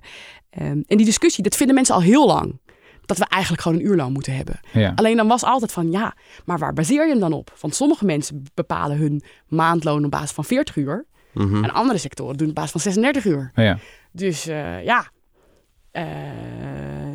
Ehm, 0.49 0.81
en 0.87 0.97
die 0.97 1.05
discussie, 1.05 1.43
dat 1.43 1.55
vinden 1.55 1.75
mensen 1.75 1.95
al 1.95 2.01
heel 2.01 2.27
lang. 2.27 2.59
Dat 3.09 3.17
we 3.17 3.25
eigenlijk 3.29 3.61
gewoon 3.61 3.77
een 3.79 3.85
uurloon 3.85 4.11
moeten 4.11 4.35
hebben. 4.35 4.59
Ja. 4.73 4.91
Alleen 4.95 5.17
dan 5.17 5.27
was 5.27 5.43
altijd 5.43 5.71
van 5.71 5.91
ja, 5.91 6.15
maar 6.45 6.59
waar 6.59 6.73
baseer 6.73 7.03
je 7.05 7.11
hem 7.11 7.19
dan 7.19 7.33
op? 7.33 7.53
Want 7.61 7.75
sommige 7.75 8.05
mensen 8.05 8.43
bepalen 8.53 8.97
hun 8.97 9.21
maandloon 9.47 10.05
op 10.05 10.11
basis 10.11 10.31
van 10.31 10.45
40 10.45 10.75
uur. 10.75 11.05
Mhm. 11.33 11.63
En 11.63 11.73
andere 11.73 11.99
sectoren 11.99 12.37
doen 12.37 12.47
het 12.47 12.49
op 12.49 12.55
basis 12.55 12.71
van 12.71 12.81
36 12.81 13.25
uur. 13.25 13.51
Ja. 13.55 13.77
Dus 14.11 14.47
eh, 14.47 14.83
ja. 14.83 15.07
Eh, 15.91 16.03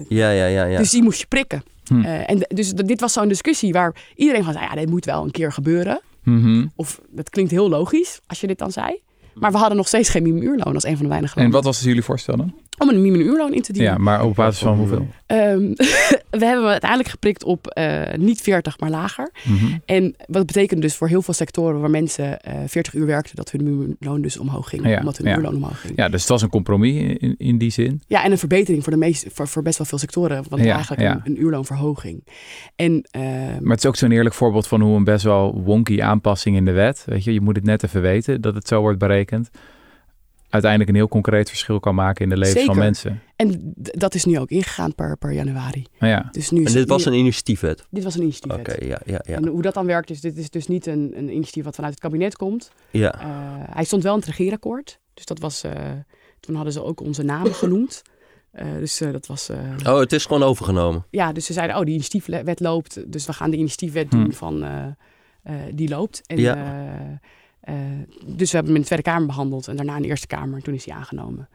Ja, 0.08 0.30
ja, 0.30 0.46
ja, 0.46 0.64
ja. 0.64 0.78
Dus 0.78 0.90
die 0.90 1.02
moest 1.02 1.20
je 1.20 1.26
prikken. 1.26 1.62
Hm. 1.84 2.00
Eh, 2.04 2.30
en 2.30 2.38
d- 2.38 2.56
dus 2.56 2.72
d- 2.72 2.86
dit 2.88 3.00
was 3.00 3.12
zo'n 3.12 3.28
discussie 3.28 3.72
waar 3.72 3.94
iedereen 4.14 4.44
van 4.44 4.52
zei, 4.52 4.64
ja, 4.64 4.74
dit 4.74 4.90
moet 4.90 5.04
wel 5.04 5.24
een 5.24 5.30
keer 5.30 5.52
gebeuren. 5.52 6.00
Mhm. 6.22 6.66
Of 6.76 7.00
dat 7.10 7.30
klinkt 7.30 7.50
heel 7.50 7.68
logisch 7.68 8.20
als 8.26 8.40
je 8.40 8.46
dit 8.46 8.58
dan 8.58 8.72
zei. 8.72 9.02
Maar 9.34 9.52
we 9.52 9.58
hadden 9.58 9.76
nog 9.76 9.86
steeds 9.88 10.08
geen 10.08 10.22
minimumuurloon 10.22 10.74
als 10.74 10.84
een 10.84 10.94
van 10.96 11.02
de 11.04 11.10
weinige 11.10 11.40
En 11.40 11.50
wat 11.50 11.64
was 11.64 11.76
dus 11.76 11.86
jullie 11.86 12.02
voorstel 12.02 12.36
dan? 12.36 12.54
Om 12.78 12.88
een 12.88 13.02
minimumuurloon 13.02 13.54
in 13.54 13.62
te 13.62 13.72
dienen. 13.72 13.92
Ja, 13.92 13.98
maar 13.98 14.24
op 14.24 14.34
basis 14.34 14.62
van 14.62 14.76
hoeveel? 14.76 15.06
Ehm, 15.26 15.58
we 16.40 16.44
hebben 16.44 16.68
uiteindelijk 16.68 17.10
geprikt 17.10 17.44
op 17.44 17.66
eh, 17.66 18.14
niet 18.16 18.40
40, 18.40 18.80
maar 18.80 18.90
lager. 18.90 19.30
Mhm. 19.44 19.66
En 19.84 20.14
wat 20.26 20.46
betekent 20.46 20.82
dus 20.82 20.96
voor 20.96 21.08
heel 21.08 21.22
veel 21.22 21.34
sectoren 21.34 21.80
waar 21.80 21.90
mensen 21.90 22.40
eh 22.40 22.54
40 22.66 22.94
uur 22.94 23.06
werkten, 23.06 23.36
dat 23.36 23.50
hun 23.50 23.64
minimumloon 23.64 24.22
dus 24.22 24.38
omhoog 24.38 24.68
ging. 24.68 24.88
Ja, 24.88 24.98
omdat 24.98 25.16
hun 25.16 25.26
ja. 25.26 25.36
uurloon 25.36 25.54
omhoog 25.54 25.80
ging. 25.80 25.92
Ja, 25.96 26.08
dus 26.08 26.20
het 26.20 26.30
was 26.30 26.42
een 26.42 26.48
compromis 26.48 27.16
in, 27.18 27.34
in 27.38 27.58
die 27.58 27.70
zin. 27.70 28.02
Ja, 28.06 28.24
en 28.24 28.30
een 28.30 28.38
verbetering 28.38 28.82
voor, 28.82 28.92
de 28.92 28.98
meest, 28.98 29.26
voor, 29.32 29.48
voor 29.48 29.62
best 29.62 29.78
wel 29.78 29.86
veel 29.86 29.98
sectoren. 29.98 30.44
Want 30.48 30.64
Ja, 30.64 30.72
eigenlijk 30.72 31.02
ja. 31.02 31.12
Een, 31.12 31.20
een 31.24 31.42
uurloonverhoging. 31.42 32.24
En, 32.76 33.08
ehm, 33.10 33.24
Maar 33.60 33.70
het 33.70 33.78
is 33.78 33.86
ook 33.86 33.96
zo'n 33.96 34.10
eerlijk 34.10 34.34
voorbeeld 34.34 34.66
van 34.66 34.80
hoe 34.80 34.96
een 34.96 35.04
best 35.04 35.24
wel 35.24 35.62
wonky 35.62 36.02
aanpassing 36.02 36.56
in 36.56 36.64
de 36.64 36.72
wet. 36.72 37.02
Weet 37.06 37.24
je, 37.24 37.32
je 37.32 37.40
moet 37.40 37.56
het 37.56 37.64
net 37.64 37.82
even 37.82 38.02
weten 38.02 38.40
dat 38.40 38.54
het 38.54 38.68
zo 38.68 38.80
wordt 38.80 38.98
berekend. 38.98 39.50
Uiteindelijk 40.54 40.90
een 40.90 40.96
heel 40.96 41.08
concreet 41.08 41.48
verschil 41.48 41.80
kan 41.80 41.94
maken 41.94 42.22
in 42.24 42.28
de 42.30 42.36
levens 42.36 42.64
van 42.64 42.74
Zeker. 42.74 42.82
mensen. 42.82 43.20
en 43.36 43.72
dat 43.74 44.14
is 44.14 44.24
nu 44.24 44.38
ook 44.38 44.50
ingegaan 44.50 44.94
per, 44.94 45.16
per 45.16 45.32
januari. 45.32 45.86
Maar 45.98 46.08
ja, 46.08 46.28
Dus 46.32 46.50
nu 46.50 46.58
is 46.60 46.66
En 46.66 46.72
dit 46.72 46.80
het- 46.80 46.88
was 46.88 47.04
nu- 47.04 47.12
een 47.12 47.18
initiatiefwet. 47.18 47.86
dit 47.90 48.04
was 48.04 48.14
een 48.14 48.22
initiatief. 48.22 48.52
Oké, 48.58 48.84
ja, 48.84 49.00
ja, 49.04 49.20
ja. 49.26 49.36
En 49.36 49.46
hoe 49.46 49.62
dat 49.62 49.74
dan 49.74 49.86
werkt 49.86 50.10
is, 50.10 50.20
dit 50.20 50.36
is 50.38 50.50
dus 50.50 50.66
niet 50.66 50.86
een, 50.86 51.12
een 51.16 51.30
initiatief 51.32 51.64
wat 51.64 51.74
vanuit 51.74 51.92
het 51.94 52.02
kabinet 52.02 52.36
komt. 52.36 52.70
ja. 52.90 53.20
Eh, 53.20 53.26
hij 53.74 53.84
stond 53.84 54.02
wel 54.02 54.12
in 54.14 54.18
het 54.18 54.28
regeerakkoord. 54.28 54.98
Dus 55.14 55.24
dat 55.24 55.38
was, 55.38 55.62
eh, 55.62 55.72
toen 56.40 56.54
hadden 56.54 56.72
ze 56.72 56.84
ook 56.84 57.00
onze 57.00 57.22
namen 57.22 57.54
genoemd. 57.54 58.02
Eh, 58.50 58.66
dus 58.78 59.00
eh, 59.00 59.12
dat 59.12 59.26
was, 59.26 59.48
eh, 59.48 59.58
Oh, 59.86 59.98
het 59.98 60.12
is 60.12 60.26
gewoon 60.26 60.42
overgenomen. 60.42 61.04
ja, 61.10 61.32
dus 61.32 61.46
ze 61.46 61.52
zeiden, 61.52 61.76
oh, 61.76 61.82
die 61.84 61.94
initiatiefwet 61.94 62.60
loopt. 62.60 63.12
Dus 63.12 63.26
we 63.26 63.32
gaan 63.32 63.50
de 63.50 63.56
initiatiefwet 63.56 64.12
Hm. 64.12 64.16
doen 64.22 64.32
van, 64.32 64.62
eh, 64.64 64.84
eh, 65.42 65.54
die 65.74 65.88
loopt. 65.88 66.20
En, 66.26 66.38
Ja. 66.40 66.54
Eh, 67.64 67.74
dus 68.26 68.50
we 68.50 68.56
hebben 68.56 68.66
hem 68.66 68.74
in 68.74 68.80
de 68.80 68.86
Tweede 68.86 69.04
Kamer 69.04 69.26
behandeld 69.26 69.68
en 69.68 69.76
daarna 69.76 69.96
in 69.96 70.02
de 70.02 70.08
Eerste 70.08 70.26
Kamer. 70.26 70.56
En 70.56 70.62
toen 70.62 70.74
is 70.74 70.84
hij 70.84 70.94
aangenomen. 70.94 71.48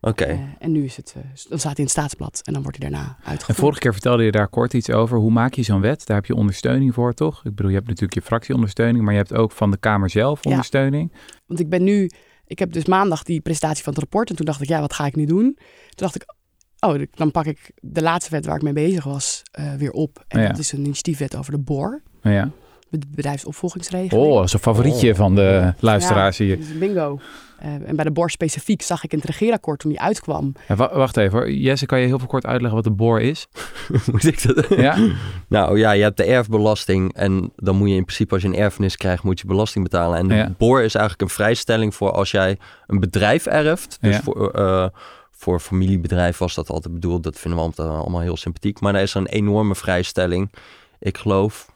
Oké. 0.00 0.24
Eh, 0.24 0.40
en 0.58 0.72
nu 0.72 0.84
is 0.84 0.96
het, 0.96 1.14
eh, 1.16 1.22
dan 1.48 1.58
staat 1.58 1.62
hij 1.62 1.72
in 1.76 1.82
het 1.82 1.90
staatsblad 1.90 2.40
en 2.44 2.52
dan 2.52 2.62
wordt 2.62 2.78
hij 2.82 2.90
daarna 2.90 3.06
en 3.06 3.28
uitgevoerd. 3.30 3.58
vorige 3.58 3.78
keer 3.80 3.92
vertelde 3.92 4.22
je 4.24 4.30
daar 4.30 4.48
kort 4.48 4.72
iets 4.74 4.90
over. 4.90 5.18
Hoe 5.18 5.30
maak 5.30 5.54
je 5.54 5.62
zo'n 5.62 5.80
wet? 5.80 6.06
Daar 6.06 6.16
heb 6.16 6.26
je 6.26 6.34
ondersteuning 6.34 6.94
voor, 6.94 7.14
toch? 7.14 7.36
Ik 7.44 7.54
bedoel, 7.54 7.68
je 7.70 7.74
hebt 7.76 7.86
natuurlijk 7.86 8.14
je 8.14 8.22
fractieondersteuning, 8.22 9.04
maar 9.04 9.12
je 9.12 9.18
hebt 9.18 9.34
ook 9.34 9.52
van 9.52 9.70
de 9.70 9.76
Kamer 9.76 10.10
zelf 10.10 10.44
Ja. 10.44 10.50
ondersteuning. 10.50 11.12
Want 11.46 11.60
ik 11.60 11.68
ben 11.68 11.84
nu, 11.84 12.10
ik 12.46 12.58
heb 12.58 12.72
dus 12.72 12.84
maandag 12.84 13.22
die 13.22 13.40
presentatie 13.40 13.82
van 13.84 13.92
het 13.92 14.02
rapport. 14.02 14.30
En 14.30 14.36
toen 14.36 14.46
dacht 14.46 14.60
ik, 14.62 14.68
ja, 14.68 14.80
wat 14.80 14.92
ga 14.92 15.06
ik 15.06 15.16
nu 15.16 15.24
doen? 15.24 15.44
Toen 15.54 15.58
dacht 15.94 16.14
ik, 16.14 16.34
oh, 16.80 17.02
dan 17.14 17.30
pak 17.30 17.44
ik 17.44 17.70
de 17.80 18.02
laatste 18.02 18.30
wet 18.30 18.46
waar 18.46 18.56
ik 18.56 18.62
mee 18.62 18.72
bezig 18.72 19.04
was 19.04 19.42
eh, 19.50 19.74
weer 19.74 19.90
op. 19.92 20.24
En 20.28 20.40
Ja. 20.40 20.48
dat 20.48 20.58
is 20.58 20.72
een 20.72 20.78
initiatiefwet 20.84 21.36
over 21.36 21.52
de 21.52 21.58
BOR, 21.58 22.02
Maar 22.22 22.32
ja. 22.32 22.50
De 22.90 22.98
bedrijfsopvolgingsregeling. 23.14 24.12
Oh, 24.26 24.34
dat 24.36 24.44
is 24.44 24.52
een 24.52 24.58
favorietje 24.58 25.14
van 25.14 25.34
de 25.34 25.72
luisteraars 25.80 26.38
hier. 26.38 26.58
Bingo. 26.78 27.18
Eh, 27.58 27.68
en 27.88 27.96
bij 27.96 28.04
de 28.04 28.10
BOR 28.10 28.30
specifiek 28.30 28.82
zag 28.82 29.04
ik 29.04 29.12
in 29.12 29.18
het 29.18 29.26
regeerakkoord 29.26 29.78
toen 29.80 29.90
die 29.90 30.00
uitkwam. 30.00 30.52
Ja, 30.68 30.76
wacht 30.76 31.16
even 31.16 31.38
hoor. 31.38 31.50
Jesse, 31.50 31.86
kan 31.86 32.00
je 32.00 32.06
heel 32.06 32.18
veel 32.18 32.28
kort 32.28 32.46
uitleggen 32.46 32.74
wat 32.74 32.84
de 32.84 32.90
BOR 32.90 33.20
is? 33.20 33.46
Moet 34.12 34.24
ik 34.24 34.54
dat? 34.54 34.68
Ja? 34.68 34.96
Nou 35.48 35.78
ja, 35.78 35.90
je 35.90 36.02
hebt 36.02 36.16
de 36.16 36.24
erfbelasting 36.24 37.12
en 37.14 37.52
dan 37.56 37.76
moet 37.76 37.88
je 37.88 37.94
in 37.94 38.04
principe 38.04 38.32
als 38.34 38.42
je 38.42 38.48
een 38.48 38.54
erfenis 38.56 38.96
krijgt, 38.96 39.22
moet 39.22 39.40
je 39.40 39.46
belasting 39.46 39.84
betalen. 39.84 40.18
En 40.18 40.28
de 40.28 40.34
Ja. 40.34 40.52
BOR 40.58 40.82
is 40.82 40.94
eigenlijk 40.94 41.22
een 41.30 41.36
vrijstelling 41.36 41.94
voor 41.94 42.12
als 42.12 42.30
jij 42.30 42.58
een 42.86 43.00
bedrijf 43.00 43.46
erft. 43.46 43.98
Dus 44.00 44.14
Ja. 44.16 44.22
voor, 44.22 44.50
eh, 44.50 44.86
voor 45.30 45.60
familiebedrijf 45.60 46.38
was 46.38 46.54
dat 46.54 46.70
altijd 46.70 46.94
bedoeld. 46.94 47.22
Dat 47.22 47.38
vinden 47.38 47.60
we 47.60 47.66
altijd 47.66 47.88
allemaal 47.88 48.20
heel 48.20 48.36
sympathiek. 48.36 48.80
Maar 48.80 48.92
daar 48.92 49.02
is 49.02 49.14
er 49.14 49.20
een 49.20 49.26
enorme 49.26 49.74
vrijstelling. 49.74 50.50
Ik 50.98 51.18
geloof 51.18 51.74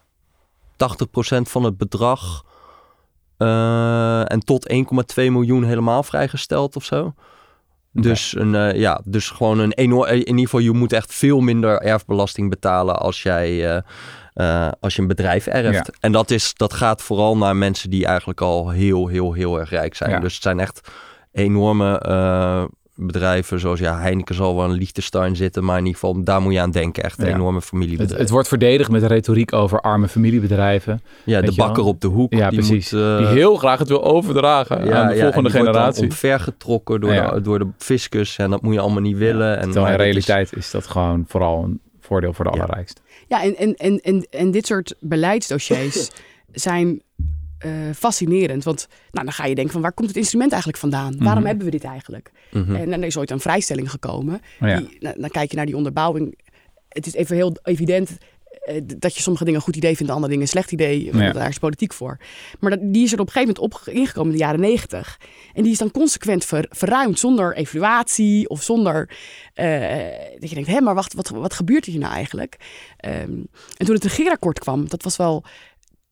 80% 1.37 1.41
van 1.41 1.63
het 1.63 1.77
bedrag 1.77 2.43
eh, 3.37 4.31
en 4.31 4.39
tot 4.39 4.73
1,2 4.73 4.75
miljoen 5.15 5.63
helemaal 5.63 6.03
vrijgesteld 6.03 6.75
of 6.75 6.83
zo. 6.83 7.13
Dus, 7.93 8.35
een, 8.35 8.55
eh, 8.55 8.75
ja, 8.79 9.01
dus 9.05 9.29
gewoon 9.29 9.59
een 9.59 9.71
enorm. 9.73 10.09
In 10.09 10.17
ieder 10.17 10.39
geval, 10.39 10.59
je 10.59 10.71
moet 10.71 10.93
echt 10.93 11.13
veel 11.13 11.39
minder 11.39 11.81
erfbelasting 11.81 12.49
betalen 12.49 12.99
als 12.99 13.23
jij. 13.23 13.75
eh, 14.33 14.71
als 14.79 14.95
je 14.95 15.01
een 15.01 15.07
bedrijf 15.07 15.47
erft. 15.47 15.85
Ja. 15.87 15.93
En 15.99 16.11
dat, 16.11 16.31
is, 16.31 16.53
dat 16.53 16.73
gaat 16.73 17.01
vooral 17.01 17.37
naar 17.37 17.55
mensen 17.55 17.89
die 17.89 18.05
eigenlijk 18.05 18.41
al 18.41 18.69
heel, 18.69 19.07
heel, 19.07 19.33
heel 19.33 19.59
erg 19.59 19.69
rijk 19.69 19.95
zijn. 19.95 20.11
Ja. 20.11 20.19
Dus 20.19 20.33
het 20.33 20.43
zijn 20.43 20.59
echt 20.59 20.91
enorme 21.31 21.99
bedrijven. 23.07 23.59
Zoals 23.59 23.79
ja, 23.79 23.99
Heineken 23.99 24.35
zal 24.35 24.55
wel 24.55 24.65
in 24.65 24.71
Liechtenstein 24.77 25.35
zitten. 25.35 25.63
Maar 25.63 25.77
in 25.77 25.85
ieder 25.85 25.99
geval, 25.99 26.23
daar 26.23 26.41
moet 26.41 26.53
je 26.53 26.59
aan 26.59 26.71
denken. 26.71 27.03
Echt 27.03 27.21
Ja. 27.21 27.27
enorme 27.27 27.57
Het, 27.57 27.67
familiebedrijven. 27.67 28.19
het 28.19 28.29
wordt 28.29 28.47
verdedigd 28.47 28.91
met 28.91 29.03
retoriek 29.03 29.53
over 29.53 29.81
arme 29.81 30.07
familiebedrijven. 30.07 31.01
ja, 31.23 31.41
de 31.41 31.45
wel. 31.55 31.55
bakker 31.65 31.83
op 31.83 32.01
de 32.01 32.07
hoek. 32.07 32.33
Ja, 32.33 32.49
die 32.49 32.59
precies. 32.59 32.91
Moet, 32.91 33.01
eh, 33.01 33.17
die 33.17 33.27
heel 33.27 33.55
graag 33.55 33.79
het 33.79 33.87
wil 33.87 34.03
overdragen 34.03 34.77
aan 34.77 34.83
de 34.85 34.91
en 34.93 34.93
volgende 35.01 35.31
die 35.31 35.31
wordt 35.33 35.53
dan 35.53 35.61
generatie. 35.63 36.03
omvergetrokken 36.03 37.01
door, 37.01 37.13
Ja. 37.13 37.31
de, 37.31 37.41
door 37.41 37.59
de 37.59 37.67
fiscus. 37.77 38.37
En 38.37 38.49
dat 38.49 38.61
moet 38.61 38.73
je 38.73 38.79
allemaal 38.79 39.01
niet 39.01 39.17
willen. 39.17 39.57
en, 39.57 39.61
Terwijl 39.71 39.85
in 39.85 39.91
dat 39.91 39.99
is- 39.99 40.05
realiteit 40.05 40.55
is... 40.55 40.71
dat 40.71 40.87
gewoon 40.87 41.25
vooral 41.27 41.63
een 41.63 41.79
voordeel 41.99 42.33
voor 42.33 42.45
de 42.45 42.51
Ja. 42.53 42.61
allerrijkste. 42.63 43.01
Ja, 43.27 43.43
en, 43.43 43.55
en, 43.57 43.75
en, 43.75 43.99
en, 44.01 44.25
en 44.29 44.51
dit 44.51 44.65
soort 44.65 44.95
beleidsdossiers 44.99 46.09
zijn 46.51 47.01
eh, 47.61 47.71
fascinerend. 47.95 48.63
Want 48.63 48.87
nou, 49.11 49.25
dan 49.25 49.33
ga 49.33 49.45
je 49.45 49.55
denken 49.55 49.73
van 49.73 49.81
waar 49.81 49.93
komt 49.93 50.07
het 50.07 50.17
instrument 50.17 50.49
eigenlijk 50.51 50.81
vandaan? 50.81 51.15
Waarom 51.17 51.37
Mhm. 51.39 51.47
hebben 51.47 51.65
we 51.65 51.71
dit 51.71 51.83
eigenlijk? 51.83 52.31
Mhm. 52.51 52.75
En 52.75 52.89
dan 52.89 53.03
is 53.03 53.17
ooit 53.17 53.29
een 53.31 53.39
vrijstelling 53.39 53.89
gekomen. 53.91 54.41
Ja. 54.59 54.77
Die, 54.79 54.97
nou, 54.99 55.19
dan 55.19 55.29
kijk 55.29 55.49
je 55.49 55.55
naar 55.57 55.65
die 55.65 55.75
onderbouwing. 55.77 56.39
Het 56.89 57.05
is 57.07 57.13
even 57.13 57.35
heel 57.35 57.55
evident 57.63 58.17
eh, 58.61 58.81
dat 58.97 59.15
je 59.15 59.21
sommige 59.21 59.43
dingen 59.45 59.59
een 59.59 59.65
goed 59.65 59.75
idee 59.75 59.95
vindt, 59.95 60.11
andere 60.11 60.27
dingen 60.31 60.43
een 60.45 60.51
slecht 60.51 60.71
idee. 60.71 61.11
Want 61.11 61.23
Ja. 61.23 61.31
Daar 61.31 61.49
is 61.49 61.57
politiek 61.57 61.93
voor. 61.93 62.17
Maar 62.59 62.69
dat, 62.71 62.79
die 62.81 63.03
is 63.03 63.13
er 63.13 63.19
op 63.19 63.25
een 63.27 63.31
gegeven 63.31 63.55
moment 63.61 63.73
op 63.87 63.93
ingekomen 63.93 64.31
in 64.31 64.37
de 64.37 64.43
jaren 64.43 64.59
negentig. 64.59 65.19
En 65.53 65.63
die 65.63 65.71
is 65.71 65.77
dan 65.77 65.91
consequent 65.91 66.45
ver, 66.45 66.65
verruimd 66.69 67.19
zonder 67.19 67.55
evaluatie 67.55 68.49
of 68.49 68.63
zonder 68.63 69.09
eh, 69.53 69.67
dat 70.39 70.49
je 70.49 70.55
denkt, 70.55 70.69
hé, 70.69 70.81
maar 70.81 70.95
wacht, 70.95 71.13
wat, 71.13 71.29
wat 71.29 71.53
gebeurt 71.53 71.85
hier 71.85 71.99
nou 71.99 72.13
eigenlijk? 72.13 72.57
Ehm, 72.97 73.31
en 73.77 73.85
toen 73.85 73.95
het 73.95 74.03
regeerakkoord 74.03 74.59
kwam, 74.59 74.89
dat 74.89 75.03
was 75.03 75.17
wel 75.17 75.43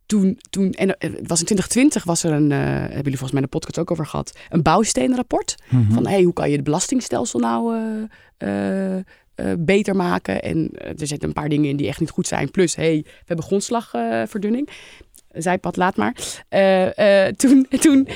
toen, 0.09 0.39
toen 0.49 0.71
en 0.71 0.97
eh, 0.97 1.11
het 1.11 1.27
was 1.27 1.39
in 1.39 1.45
2020 1.45 2.03
was 2.03 2.23
er 2.23 2.31
een, 2.31 2.51
eh, 2.51 2.57
hebben 2.59 2.95
jullie 2.95 3.17
volgens 3.17 3.31
mij 3.31 3.41
in 3.41 3.47
de 3.51 3.57
podcast 3.57 3.79
ook 3.79 3.91
over 3.91 4.05
gehad, 4.05 4.37
een 4.49 4.61
bouwstenenrapport. 4.61 5.55
Mhm. 5.69 5.91
Van 5.91 6.07
hey, 6.07 6.21
hoe 6.21 6.33
kan 6.33 6.49
je 6.49 6.55
het 6.55 6.63
belastingstelsel 6.63 7.39
nou 7.39 7.77
eh, 8.37 8.95
beter 9.59 9.95
maken? 9.95 10.41
En 10.41 10.69
er 10.73 11.07
zitten 11.07 11.27
een 11.27 11.33
paar 11.33 11.49
dingen 11.49 11.69
in 11.69 11.75
die 11.75 11.87
echt 11.87 11.99
niet 11.99 12.09
goed 12.09 12.27
zijn. 12.27 12.51
Plus, 12.51 12.75
hey, 12.75 13.01
we 13.03 13.23
hebben 13.25 13.45
grondslagverdunning. 13.45 14.69
Zijpad, 15.31 15.75
laat 15.75 15.95
maar. 15.95 16.13
Toen, 17.35 17.67
toen, 17.85 18.07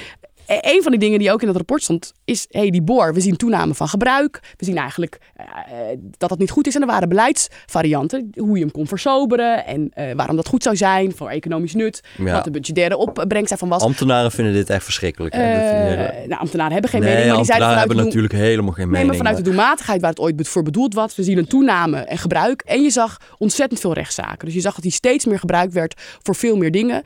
een 0.47 0.79
van 0.83 0.91
die 0.91 0.99
dingen 0.99 1.19
die 1.19 1.31
ook 1.31 1.41
in 1.41 1.47
het 1.47 1.57
rapport 1.57 1.83
stond, 1.83 2.13
is 2.25 2.45
hey, 2.49 2.69
die 2.69 2.81
boor. 2.81 3.13
We 3.13 3.19
zien 3.21 3.35
toename 3.37 3.73
van 3.73 3.87
gebruik. 3.87 4.39
We 4.57 4.65
zien 4.65 4.77
eigenlijk 4.77 5.17
eh, 5.35 5.45
eh, 5.45 5.97
dat 6.17 6.29
dat 6.29 6.39
niet 6.39 6.49
goed 6.51 6.67
is. 6.67 6.75
En 6.75 6.81
er 6.81 6.87
waren 6.87 7.09
beleidsvarianten, 7.09 8.29
hoe 8.35 8.55
je 8.57 8.63
hem 8.63 8.71
kon 8.71 8.87
versoberen 8.87 9.65
en 9.65 9.89
eh, 9.93 10.15
waarom 10.15 10.35
dat 10.35 10.47
goed 10.47 10.63
zou 10.63 10.75
zijn 10.75 11.15
voor 11.15 11.29
economisch 11.29 11.73
nut. 11.73 12.01
Ja. 12.17 12.33
Wat 12.33 12.43
de 12.43 12.51
budgettaire 12.51 12.97
opbrengst 12.97 13.49
daarvan 13.49 13.69
was. 13.69 13.81
Ambtenaren 13.81 14.31
vinden 14.31 14.53
dit 14.53 14.69
echt 14.69 14.83
verschrikkelijk. 14.83 15.33
Dat 15.33 15.41
hele- 15.43 16.23
nou, 16.27 16.41
ambtenaren 16.41 16.71
hebben 16.73 16.89
geen 16.89 17.01
nee, 17.01 17.09
mening, 17.09 17.27
maar 17.27 17.37
die 17.37 17.45
zeiden 17.45 17.67
ambtenaren 17.67 17.67
vanuit 17.67 17.77
hebben 17.77 17.95
de 17.97 18.03
doen- 18.03 18.05
natuurlijk 18.13 18.33
helemaal 18.33 18.73
geen 18.73 18.83
Nee, 18.83 18.91
mening. 18.91 19.07
maar 19.07 19.17
vanuit 19.17 19.37
de 19.37 19.43
doelmatigheid 19.43 20.01
waar 20.01 20.09
het 20.09 20.19
ooit 20.19 20.47
voor 20.47 20.63
bedoeld 20.63 20.93
was. 20.93 21.15
We 21.15 21.23
zien 21.23 21.37
een 21.37 21.47
toename 21.47 21.97
en 21.97 22.17
gebruik. 22.17 22.61
En 22.61 22.81
je 22.81 22.89
zag 22.89 23.17
ontzettend 23.37 23.79
veel 23.79 23.93
rechtszaken. 23.93 24.45
Dus 24.45 24.53
je 24.53 24.61
zag 24.61 24.73
dat 24.73 24.83
die 24.83 24.91
steeds 24.91 25.25
meer 25.25 25.39
gebruikt 25.39 25.73
werd 25.73 26.01
voor 26.23 26.35
veel 26.35 26.57
meer 26.57 26.71
dingen. 26.71 27.01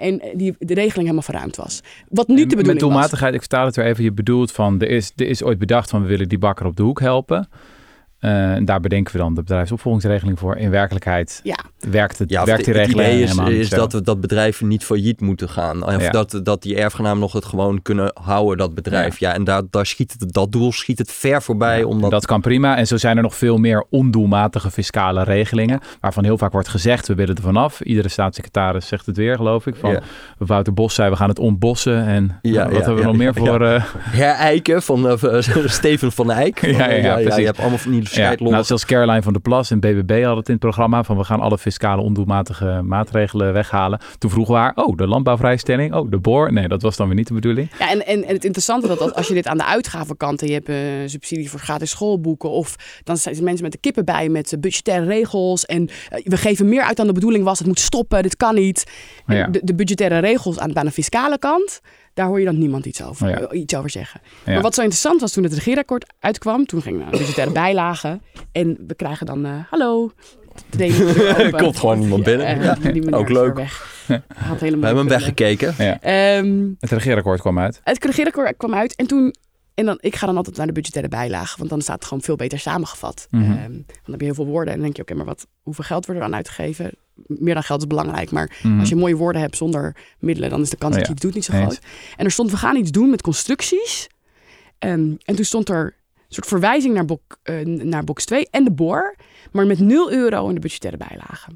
En 0.00 0.22
die, 0.34 0.54
de 0.58 0.74
regeling 0.74 0.94
helemaal 1.00 1.22
verruimd 1.22 1.56
was. 1.56 1.80
Wat 2.08 2.28
niet 2.28 2.38
En 2.42 2.48
de 2.48 2.56
bedoeling 2.56 2.69
Met 2.72 2.80
doelmatigheid, 2.80 3.34
ik 3.34 3.40
vertaal 3.40 3.66
het 3.66 3.76
weer 3.76 3.84
even. 3.84 4.04
Je 4.04 4.12
bedoelt 4.12 4.52
van, 4.52 4.80
er 4.80 4.88
is, 4.88 5.12
er 5.16 5.26
is 5.26 5.42
ooit 5.42 5.58
bedacht 5.58 5.90
van 5.90 6.02
we 6.02 6.08
willen 6.08 6.28
die 6.28 6.38
bakker 6.38 6.66
op 6.66 6.76
de 6.76 6.82
hoek 6.82 7.00
helpen. 7.00 7.48
Eh, 8.20 8.52
en 8.52 8.64
daar 8.64 8.80
bedenken 8.80 9.12
we 9.12 9.18
dan 9.18 9.34
de 9.34 9.40
bedrijfsopvolgingsregeling 9.42 10.38
voor. 10.38 10.56
In 10.56 10.70
werkelijkheid 10.70 11.40
Ja, 11.42 11.58
werkt, 11.78 12.18
het, 12.18 12.30
Ja, 12.30 12.44
werkt 12.44 12.64
die 12.64 12.74
het 12.74 12.82
regeling 12.86 13.08
idee 13.08 13.22
is, 13.22 13.28
helemaal 13.30 13.50
niet 13.50 13.60
is 13.60 13.68
dat, 13.68 13.92
we- 13.92 14.02
dat 14.02 14.20
bedrijven 14.20 14.68
niet 14.68 14.84
failliet 14.84 15.20
moeten 15.20 15.48
gaan. 15.48 15.86
Of 15.86 16.02
Ja. 16.02 16.10
dat, 16.10 16.40
dat 16.42 16.62
die 16.62 16.76
erfgenamen 16.76 17.18
nog 17.20 17.32
het 17.32 17.44
gewoon 17.44 17.82
kunnen 17.82 18.10
houden, 18.22 18.58
dat 18.58 18.74
bedrijf. 18.74 19.18
Ja, 19.18 19.34
en 19.34 19.44
daar, 19.44 19.62
daar 19.70 19.86
schiet 19.86 20.16
het, 20.18 20.32
dat 20.32 20.52
doel 20.52 20.72
schiet 20.72 20.98
het 20.98 21.12
ver 21.12 21.42
voorbij. 21.42 21.78
Ja, 21.78 21.84
omdat, 21.84 22.10
Dat 22.10 22.26
kan 22.26 22.40
prima. 22.40 22.76
En 22.76 22.86
zo 22.86 22.96
zijn 22.96 23.16
er 23.16 23.22
nog 23.22 23.34
veel 23.36 23.56
meer 23.58 23.84
ondoelmatige 23.90 24.70
fiscale 24.70 25.22
regelingen. 25.24 25.80
Waarvan 26.00 26.24
heel 26.24 26.38
vaak 26.38 26.52
wordt 26.52 26.68
gezegd, 26.68 27.08
we 27.08 27.14
willen 27.14 27.36
er 27.36 27.42
vanaf. 27.42 27.80
Iedere 27.80 28.08
staatssecretaris 28.08 28.86
zegt 28.86 29.06
het 29.06 29.16
weer, 29.16 29.36
geloof 29.36 29.66
ik. 29.66 29.74
Van, 29.76 29.90
Ja. 29.90 30.00
Wouter 30.38 30.74
Bos 30.74 30.94
zei, 30.94 31.10
we 31.10 31.16
gaan 31.16 31.28
het 31.28 31.38
ontbossen. 31.38 32.04
En 32.06 32.38
Ja, 32.42 32.62
wat 32.64 32.70
ja, 32.72 32.76
hebben 32.76 32.94
we 32.94 33.00
ja, 33.00 33.06
nog 33.06 33.16
meer 33.16 33.32
ja, 33.34 33.50
voor... 33.50 33.64
eh, 33.66 33.84
herijken 33.98 34.82
van 34.82 35.08
eh, 35.08 35.40
Steven 35.66 36.12
van 36.12 36.30
Eyck. 36.30 36.60
Ja, 36.66 36.90
ja, 36.90 37.18
ja, 37.18 37.36
je 37.36 37.44
hebt 37.44 37.58
allemaal 37.58 37.78
van 37.78 37.90
die 37.90 38.08
ja, 38.14 38.34
nou, 38.38 38.64
zelfs 38.64 38.84
Caroline 38.84 39.22
van 39.22 39.32
der 39.32 39.42
Plas 39.42 39.70
en 39.70 39.80
BBB 39.80 40.10
hadden 40.10 40.36
het 40.38 40.46
in 40.46 40.52
het 40.52 40.62
programma. 40.62 41.02
Van 41.04 41.16
we 41.16 41.24
gaan 41.24 41.40
alle 41.40 41.58
fiscale 41.58 42.02
ondoelmatige 42.02 42.80
maatregelen 42.84 43.52
weghalen. 43.52 44.00
Toen 44.18 44.30
vroegen 44.30 44.54
we 44.54 44.60
haar, 44.60 44.72
oh, 44.74 44.96
de 44.96 45.06
landbouwvrijstelling. 45.06 45.94
Oh, 45.94 46.10
de 46.10 46.18
boor. 46.18 46.52
Nee, 46.52 46.68
dat 46.68 46.82
was 46.82 46.96
dan 46.96 47.06
weer 47.06 47.16
niet 47.16 47.28
de 47.28 47.34
bedoeling. 47.34 47.70
Ja, 47.78 47.90
en, 47.90 48.06
en, 48.06 48.24
en 48.24 48.34
het 48.34 48.44
interessante 48.44 48.86
dat 48.86 49.14
als- 49.14 49.28
je 49.28 49.34
dit 49.34 49.46
aan 49.46 49.58
de 49.58 49.64
uitgavenkant 49.66 50.42
en 50.42 50.46
je 50.48 50.52
hebt 50.52 50.68
eh, 50.68 50.76
subsidie 51.06 51.50
voor 51.50 51.60
gratis 51.60 51.90
schoolboeken 51.90 52.50
of 52.50 52.76
dan 53.04 53.16
zijn 53.16 53.44
mensen 53.44 53.62
met 53.62 53.72
de 53.72 53.78
kippen 53.78 54.04
bij 54.04 54.28
met 54.28 54.52
eh, 54.52 54.60
budgettaire 54.60 55.06
regels 55.06 55.66
en 55.66 55.88
eh, 56.08 56.24
we 56.24 56.36
geven 56.36 56.68
meer 56.68 56.82
uit 56.82 56.96
dan 56.96 57.06
de 57.06 57.12
bedoeling 57.12 57.44
was, 57.44 57.58
het 57.58 57.66
moet 57.68 57.80
stoppen, 57.80 58.22
dit 58.22 58.36
kan 58.36 58.54
niet. 58.54 58.84
Ja. 59.26 59.46
De, 59.46 59.60
de 59.64 59.74
budgettaire 59.74 60.18
regels 60.18 60.58
aan, 60.58 60.76
aan 60.78 60.84
de 60.84 60.90
fiscale 60.92 61.38
kant, 61.38 61.80
daar 62.14 62.26
hoor 62.26 62.38
je 62.38 62.44
dan 62.44 62.58
niemand 62.58 62.86
iets 62.86 63.02
over, 63.02 63.28
Ja. 63.28 63.40
eh, 63.40 63.60
iets 63.60 63.74
over 63.74 63.90
zeggen. 63.90 64.20
Ja. 64.44 64.52
Maar 64.52 64.62
wat 64.62 64.74
zo 64.74 64.80
interessant 64.80 65.20
was 65.20 65.32
toen 65.32 65.44
het 65.44 65.52
regeerakkoord 65.52 66.12
uitkwam, 66.18 66.66
toen 66.66 66.82
ging 66.82 66.98
naar 66.98 67.10
de 67.10 67.16
budgettaire 67.18 67.52
bijlagen 67.52 68.22
en 68.52 68.78
we 68.86 68.94
krijgen 68.94 69.26
dan, 69.26 69.44
eh, 69.44 69.52
hallo, 69.70 70.10
Er 70.78 71.50
komt 71.62 71.76
gewoon 71.76 71.98
niemand 71.98 72.22
binnen. 72.24 72.46
Eh, 72.46 72.62
Ja, 72.94 73.16
ook 73.16 73.28
leuk. 73.28 73.54
Weg. 73.54 74.04
Had 74.34 74.60
helemaal 74.60 74.80
We 74.80 74.86
hebben 74.86 74.96
hem 74.96 75.08
weggekeken. 75.08 75.74
Ja. 75.78 76.00
Ehm, 76.00 76.68
Het 76.78 76.90
regeerakkoord 76.90 77.40
kwam 77.40 77.58
uit. 77.58 77.80
het 77.84 78.04
regeerakkoord 78.04 78.56
kwam 78.56 78.74
uit 78.74 78.94
en 78.96 79.06
toen... 79.06 79.34
En 79.74 79.86
dan, 79.86 79.98
ik 80.00 80.16
ga 80.16 80.26
dan 80.26 80.36
altijd 80.36 80.56
naar 80.56 80.66
de 80.66 80.72
budgettaire 80.72 81.10
bijlage, 81.10 81.58
want 81.58 81.70
dan 81.70 81.80
staat 81.80 81.94
het 81.94 82.04
gewoon 82.04 82.22
veel 82.22 82.36
beter 82.36 82.58
samengevat. 82.58 83.26
Ehm, 83.30 83.44
dan 83.72 84.10
heb 84.10 84.18
je 84.20 84.24
heel 84.26 84.34
veel 84.34 84.46
woorden 84.46 84.68
en 84.68 84.74
dan 84.74 84.82
denk 84.82 84.96
je, 84.96 85.02
oké, 85.02 85.14
maar 85.14 85.24
wat, 85.24 85.46
hoeveel 85.62 85.84
geld 85.84 86.06
wordt 86.06 86.20
er 86.20 86.26
aan 86.26 86.34
uitgegeven? 86.34 86.90
Meer 87.26 87.54
dan 87.54 87.62
geld 87.62 87.80
is 87.80 87.86
belangrijk, 87.86 88.30
maar 88.30 88.58
Mhm. 88.62 88.78
als 88.80 88.88
je 88.88 88.96
mooie 88.96 89.16
woorden 89.16 89.40
hebt 89.42 89.56
zonder 89.56 89.96
middelen, 90.18 90.50
dan 90.50 90.60
is 90.60 90.70
de 90.70 90.76
kans 90.76 90.92
Oh 90.92 90.98
dat 90.98 91.06
je 91.08 91.12
iets 91.14 91.22
doet 91.22 91.34
niet 91.34 91.44
zo 91.44 91.52
eens. 91.52 91.62
groot. 91.62 91.80
En 92.16 92.24
er 92.24 92.30
stond, 92.30 92.50
we 92.50 92.56
gaan 92.56 92.76
iets 92.76 92.90
doen 92.90 93.10
met 93.10 93.22
constructies. 93.22 94.08
Ehm, 94.78 95.14
en 95.24 95.34
toen 95.36 95.44
stond 95.44 95.68
er 95.68 95.84
een 96.16 96.36
soort 96.36 96.46
verwijzing 96.46 96.94
naar, 96.94 97.04
bok, 97.04 97.38
eh, 97.42 97.64
naar 97.64 98.04
box 98.04 98.24
2 98.24 98.48
en 98.50 98.64
de 98.64 98.70
boor, 98.72 99.16
maar 99.52 99.66
met 99.66 99.78
0 99.78 100.12
euro 100.12 100.48
in 100.48 100.54
de 100.54 100.60
budgettaire 100.60 100.98
bijlage. 101.08 101.50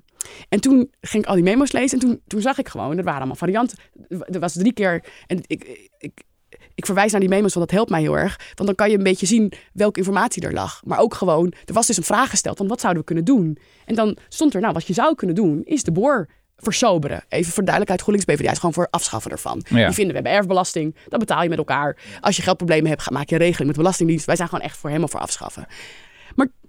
En 0.49 0.61
toen 0.61 0.91
ging 1.01 1.23
ik 1.23 1.29
al 1.29 1.35
die 1.35 1.45
memo's 1.45 1.73
lezen 1.73 2.01
en 2.01 2.07
toen, 2.07 2.21
toen 2.27 2.41
zag 2.41 2.59
ik 2.59 2.69
gewoon, 2.69 2.97
er 2.99 3.05
waren 3.05 3.19
allemaal 3.19 3.37
varianten. 3.37 3.79
Er 4.09 4.41
was 4.41 4.53
drie 4.53 4.73
keer, 4.73 5.05
en 5.27 5.39
ik, 5.47 5.89
ik, 5.99 6.23
ik 6.75 6.87
verwijs 6.87 7.11
naar 7.11 7.21
die 7.21 7.29
memo's, 7.29 7.55
want 7.55 7.67
dat 7.67 7.77
helpt 7.77 7.91
mij 7.91 8.01
heel 8.01 8.19
erg. 8.19 8.39
Want 8.55 8.67
dan 8.67 8.75
kan 8.75 8.91
je 8.91 8.97
een 8.97 9.03
beetje 9.03 9.27
zien 9.27 9.53
welke 9.73 9.99
informatie 9.99 10.43
er 10.43 10.53
lag. 10.53 10.81
Maar 10.85 10.99
ook 10.99 11.15
gewoon, 11.15 11.53
er 11.65 11.75
was 11.75 11.87
dus 11.87 11.97
een 11.97 12.03
vraag 12.03 12.31
gesteld 12.31 12.57
van 12.57 12.69
wat 12.69 12.81
zouden 12.81 13.01
we 13.03 13.07
kunnen 13.07 13.25
doen? 13.25 13.59
En 13.85 13.95
dan 13.95 14.17
stond 14.29 14.55
er, 14.55 14.61
nou, 14.61 14.73
wat 14.73 14.87
je 14.87 14.93
zou 14.93 15.15
kunnen 15.15 15.37
doen, 15.37 15.63
is 15.65 15.83
de 15.83 15.93
boor 15.93 16.29
versoberen. 16.57 17.25
Even 17.29 17.53
voor 17.53 17.65
duidelijkheid, 17.65 18.01
GroenLinks 18.01 18.33
PvdA 18.33 18.51
is 18.51 18.59
gewoon 18.59 18.75
voor 18.75 18.89
afschaffen 18.91 19.31
ervan. 19.31 19.65
Ja. 19.69 19.87
Die 19.87 19.95
vinden, 19.95 20.07
we 20.07 20.15
hebben 20.15 20.33
erfbelasting, 20.33 20.97
dat 21.09 21.19
betaal 21.19 21.43
je 21.43 21.49
met 21.49 21.59
elkaar. 21.59 21.97
Als 22.21 22.37
je 22.37 22.43
geldproblemen 22.43 22.91
hebt, 22.91 23.11
maak 23.11 23.29
je 23.29 23.35
een 23.35 23.41
regeling 23.41 23.67
met 23.67 23.75
de 23.75 23.83
Belastingdienst. 23.83 24.27
Wij 24.27 24.37
zijn 24.37 24.49
gewoon 24.49 24.65
echt 24.65 24.77
voor 24.77 24.89
helemaal 24.89 25.11
voor 25.11 25.21
afschaffen. 25.21 25.67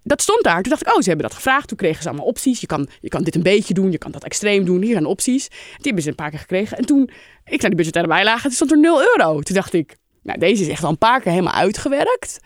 Dat 0.07 0.21
stond 0.21 0.43
daar. 0.43 0.61
Toen 0.61 0.69
dacht 0.71 0.81
ik, 0.81 0.93
oh, 0.93 1.01
ze 1.01 1.09
hebben 1.09 1.27
dat 1.27 1.35
gevraagd. 1.35 1.67
Toen 1.67 1.77
kregen 1.77 2.01
ze 2.01 2.07
allemaal 2.07 2.25
opties. 2.25 2.61
Je 2.61 2.67
kan, 2.67 2.87
je 3.01 3.09
kan 3.09 3.23
dit 3.23 3.35
een 3.35 3.43
beetje 3.43 3.73
doen, 3.73 3.91
je 3.91 3.97
kan 3.97 4.11
dat 4.11 4.23
extreem 4.23 4.65
doen. 4.65 4.81
Hier 4.81 4.91
zijn 4.91 5.05
opties. 5.05 5.47
Die 5.49 5.57
hebben 5.81 6.03
ze 6.03 6.09
een 6.09 6.15
paar 6.15 6.29
keer 6.29 6.39
gekregen. 6.39 6.77
En 6.77 6.85
toen, 6.85 7.09
ik 7.45 7.61
naar 7.61 7.69
die 7.69 7.75
budgettaire 7.75 8.11
bijlage, 8.11 8.41
toen 8.41 8.51
stond 8.51 8.71
er 8.71 8.79
0 8.79 8.99
euro. 8.99 9.41
Toen 9.41 9.55
dacht 9.55 9.73
ik, 9.73 9.95
nou, 10.23 10.39
deze 10.39 10.61
is 10.61 10.67
echt 10.67 10.83
al 10.83 10.89
een 10.89 10.97
paar 10.97 11.21
keer 11.21 11.31
helemaal 11.31 11.53
uitgewerkt. 11.53 12.39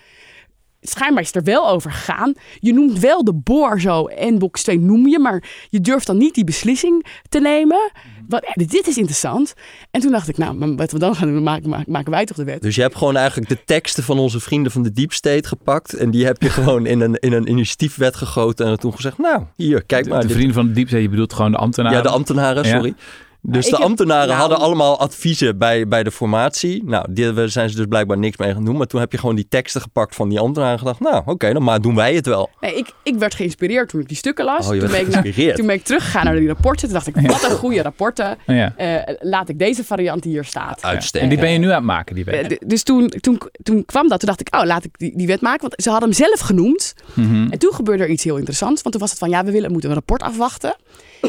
Schijnbaar 0.82 1.22
is 1.22 1.28
het 1.28 1.36
er 1.36 1.44
wel 1.54 1.70
over 1.70 1.92
gegaan. 1.92 2.34
Je 2.60 2.74
noemt 2.74 3.00
wel 3.00 3.24
de 3.24 3.34
boor 3.34 3.80
zo 3.82 4.06
en 4.06 4.40
box 4.40 4.64
2 4.64 4.80
noem 4.80 5.08
je, 5.08 5.20
maar 5.20 5.44
je 5.70 5.82
durft 5.82 6.08
dan 6.08 6.18
niet 6.18 6.34
die 6.36 6.44
beslissing 6.44 7.06
te 7.30 7.40
nemen. 7.40 7.92
Wat, 8.28 8.46
ja, 8.56 8.66
dit 8.66 8.88
is 8.88 8.98
interessant. 8.98 9.54
En 9.92 10.02
toen 10.02 10.12
dacht 10.12 10.28
ik, 10.28 10.38
nou, 10.38 10.54
maar 10.56 10.76
wat 10.76 10.92
we 10.92 11.00
dan 11.00 11.16
gaan 11.16 11.28
doen, 11.34 11.44
maken, 11.44 11.70
maken- 11.70 11.92
maken 11.92 12.12
wij 12.12 12.26
toch 12.26 12.38
de 12.38 12.44
wet. 12.44 12.62
Dus 12.62 12.76
je 12.76 12.82
hebt 12.82 12.96
gewoon 12.96 13.16
eigenlijk 13.16 13.50
de 13.50 13.64
teksten 13.66 14.04
van 14.04 14.20
onze 14.20 14.40
vrienden 14.40 14.72
van 14.72 14.84
de 14.84 14.92
Deep 14.92 15.14
State 15.14 15.48
gepakt. 15.48 15.94
En 15.94 16.12
die 16.12 16.26
heb 16.26 16.42
je 16.42 16.50
gewoon 16.50 16.86
in 16.86 17.00
een, 17.02 17.16
in 17.16 17.34
een 17.34 17.50
initiatiefwet 17.50 18.16
gegoten. 18.16 18.66
En 18.68 18.80
toen 18.80 18.94
gezegd, 18.96 19.18
nou, 19.18 19.44
hier, 19.56 19.84
kijk 19.84 20.04
De, 20.04 20.10
maar. 20.10 20.22
de 20.28 20.34
vrienden 20.34 20.54
van 20.54 20.68
de 20.68 20.72
diepzee, 20.74 21.02
je 21.02 21.10
bedoelt 21.10 21.34
gewoon 21.34 21.52
de 21.52 21.58
ambtenaren? 21.58 21.98
Ja, 21.98 22.04
de 22.04 22.10
ambtenaren, 22.10 22.66
Ja. 22.68 22.92
Sorry. 23.42 23.58
Dus 23.60 23.70
de 23.70 23.76
heb- 23.76 23.86
ambtenaren 23.86 24.28
nou- 24.28 24.40
hadden 24.40 24.58
allemaal 24.60 25.00
adviezen 25.00 25.58
bij, 25.58 25.88
bij 25.88 26.04
de 26.04 26.12
formatie. 26.12 26.84
Nou, 26.84 27.14
daar 27.14 27.50
zijn 27.50 27.70
ze 27.70 27.76
dus 27.76 27.86
blijkbaar 27.86 28.18
niks 28.18 28.38
mee 28.38 28.54
gaan 28.54 28.66
doen. 28.66 28.78
Maar 28.78 28.88
toen 28.88 29.00
heb 29.00 29.12
je 29.12 29.18
gewoon 29.18 29.36
die 29.36 29.48
teksten 29.50 29.82
gepakt 29.82 30.16
van 30.16 30.30
die 30.30 30.40
ambtenaren 30.40 30.74
en 30.74 30.80
gedacht... 30.80 31.00
nou, 31.00 31.22
oké, 31.26 31.54
dan 31.54 31.64
maar 31.64 31.82
doen 31.82 31.96
wij 31.96 32.16
het 32.16 32.26
wel. 32.26 32.50
Nee, 32.60 32.76
ik, 32.76 32.92
ik 33.04 33.16
werd 33.16 33.36
geïnspireerd 33.36 33.90
toen 33.90 34.02
ik 34.02 34.08
die 34.08 34.18
stukken 34.18 34.46
las. 34.46 34.68
Oh, 34.68 34.74
je 34.74 34.80
toen, 34.80 34.90
werd 34.90 35.10
ben 35.12 35.26
ik 35.26 35.36
naar- 35.38 35.54
toen 35.56 35.66
ben 35.66 35.76
ik 35.76 35.84
teruggegaan 35.84 36.26
naar 36.26 36.36
die 36.36 36.48
rapporten. 36.48 36.84
Toen 36.88 36.94
dacht 36.94 37.08
ik, 37.08 37.16
wat 37.16 37.44
een 37.44 37.58
goede 37.58 37.82
rapporten. 37.82 38.38
Ja. 38.46 38.74
Eh, 38.76 39.16
laat 39.20 39.50
ik 39.50 39.60
deze 39.60 39.84
variant 39.84 40.24
die 40.24 40.32
hier 40.32 40.44
staat. 40.44 40.82
En 40.82 40.90
Uitstekend. 40.90 41.30
die 41.32 41.40
ben 41.40 41.52
je 41.52 41.58
nu 41.58 41.68
aan 41.68 41.74
het 41.76 41.84
maken, 41.84 42.16
die 42.16 42.26
Eh, 42.26 42.42
wet. 42.48 42.60
d- 42.60 42.70
dus 42.70 42.84
toen, 42.84 43.08
toen, 43.08 43.42
toen 43.64 43.86
kwam 43.86 44.08
dat. 44.08 44.20
Toen 44.20 44.28
dacht 44.28 44.42
ik, 44.42 44.56
oh, 44.56 44.64
laat 44.66 44.84
ik 44.84 44.98
die, 44.98 45.18
die 45.18 45.28
wet 45.28 45.42
maken. 45.42 45.62
Want 45.62 45.74
ze 45.84 45.90
hadden 45.90 46.10
hem 46.10 46.18
zelf 46.18 46.40
genoemd. 46.40 46.94
Mhm. 47.14 47.48
En 47.52 47.60
toen 47.60 47.74
gebeurde 47.74 48.04
er 48.04 48.10
iets 48.10 48.24
heel 48.24 48.38
interessants. 48.38 48.82
Want 48.82 48.92
toen 48.92 49.02
was 49.04 49.10
het 49.10 49.20
van, 49.20 49.30
ja, 49.30 49.44
we 49.44 49.52
willen, 49.52 49.72
moeten 49.72 49.90
een 49.90 49.96
rapport 49.96 50.22
afwachten. 50.24 50.76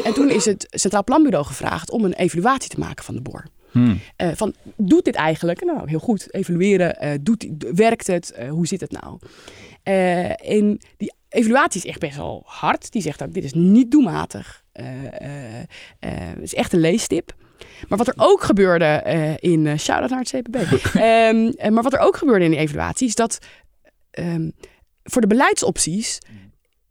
En 0.03 0.13
toen 0.13 0.29
is 0.29 0.45
het 0.45 0.67
Centraal 0.69 1.03
Planbureau 1.03 1.45
gevraagd 1.45 1.91
om 1.91 2.05
een 2.05 2.13
evaluatie 2.13 2.69
te 2.69 2.79
maken 2.79 3.03
van 3.03 3.15
de 3.15 3.21
boor. 3.21 3.45
Hmm. 3.71 3.99
Eh, 4.15 4.29
van, 4.35 4.53
doet 4.77 5.05
dit 5.05 5.15
eigenlijk? 5.15 5.63
Nou, 5.63 5.89
heel 5.89 5.99
goed. 5.99 6.33
Evalueren. 6.33 6.99
eh, 6.99 7.11
doet, 7.21 7.47
werkt 7.75 8.07
het? 8.07 8.31
Eh, 8.31 8.49
hoe 8.49 8.67
zit 8.67 8.81
het 8.81 8.91
nou? 8.91 9.19
En 9.83 10.79
die 10.97 11.13
evaluatie 11.29 11.81
is 11.81 11.89
echt 11.89 11.99
best 11.99 12.15
wel 12.15 12.43
hard. 12.45 12.91
Die 12.91 13.01
zegt 13.01 13.23
ook, 13.23 13.33
dit 13.33 13.43
is 13.43 13.53
niet 13.53 13.91
doelmatig. 13.91 14.63
Het 15.99 16.41
is 16.41 16.53
echt 16.53 16.73
een 16.73 16.79
leestip. 16.79 17.33
Maar 17.87 17.97
wat 17.97 18.07
er 18.07 18.13
ook 18.17 18.43
gebeurde 18.43 19.03
in... 19.39 19.79
shout-out 19.79 20.09
naar 20.09 20.19
het 20.19 20.29
CPB. 20.29 20.55
Ehm, 20.95 21.47
eh, 21.47 21.71
maar 21.71 21.83
wat 21.83 21.93
er 21.93 21.99
ook 21.99 22.17
gebeurde 22.17 22.45
in 22.45 22.51
die 22.51 22.59
evaluatie... 22.59 23.07
is 23.07 23.15
dat 23.15 23.39
ehm, 24.11 24.49
voor 25.03 25.21
de 25.21 25.27
beleidsopties... 25.27 26.19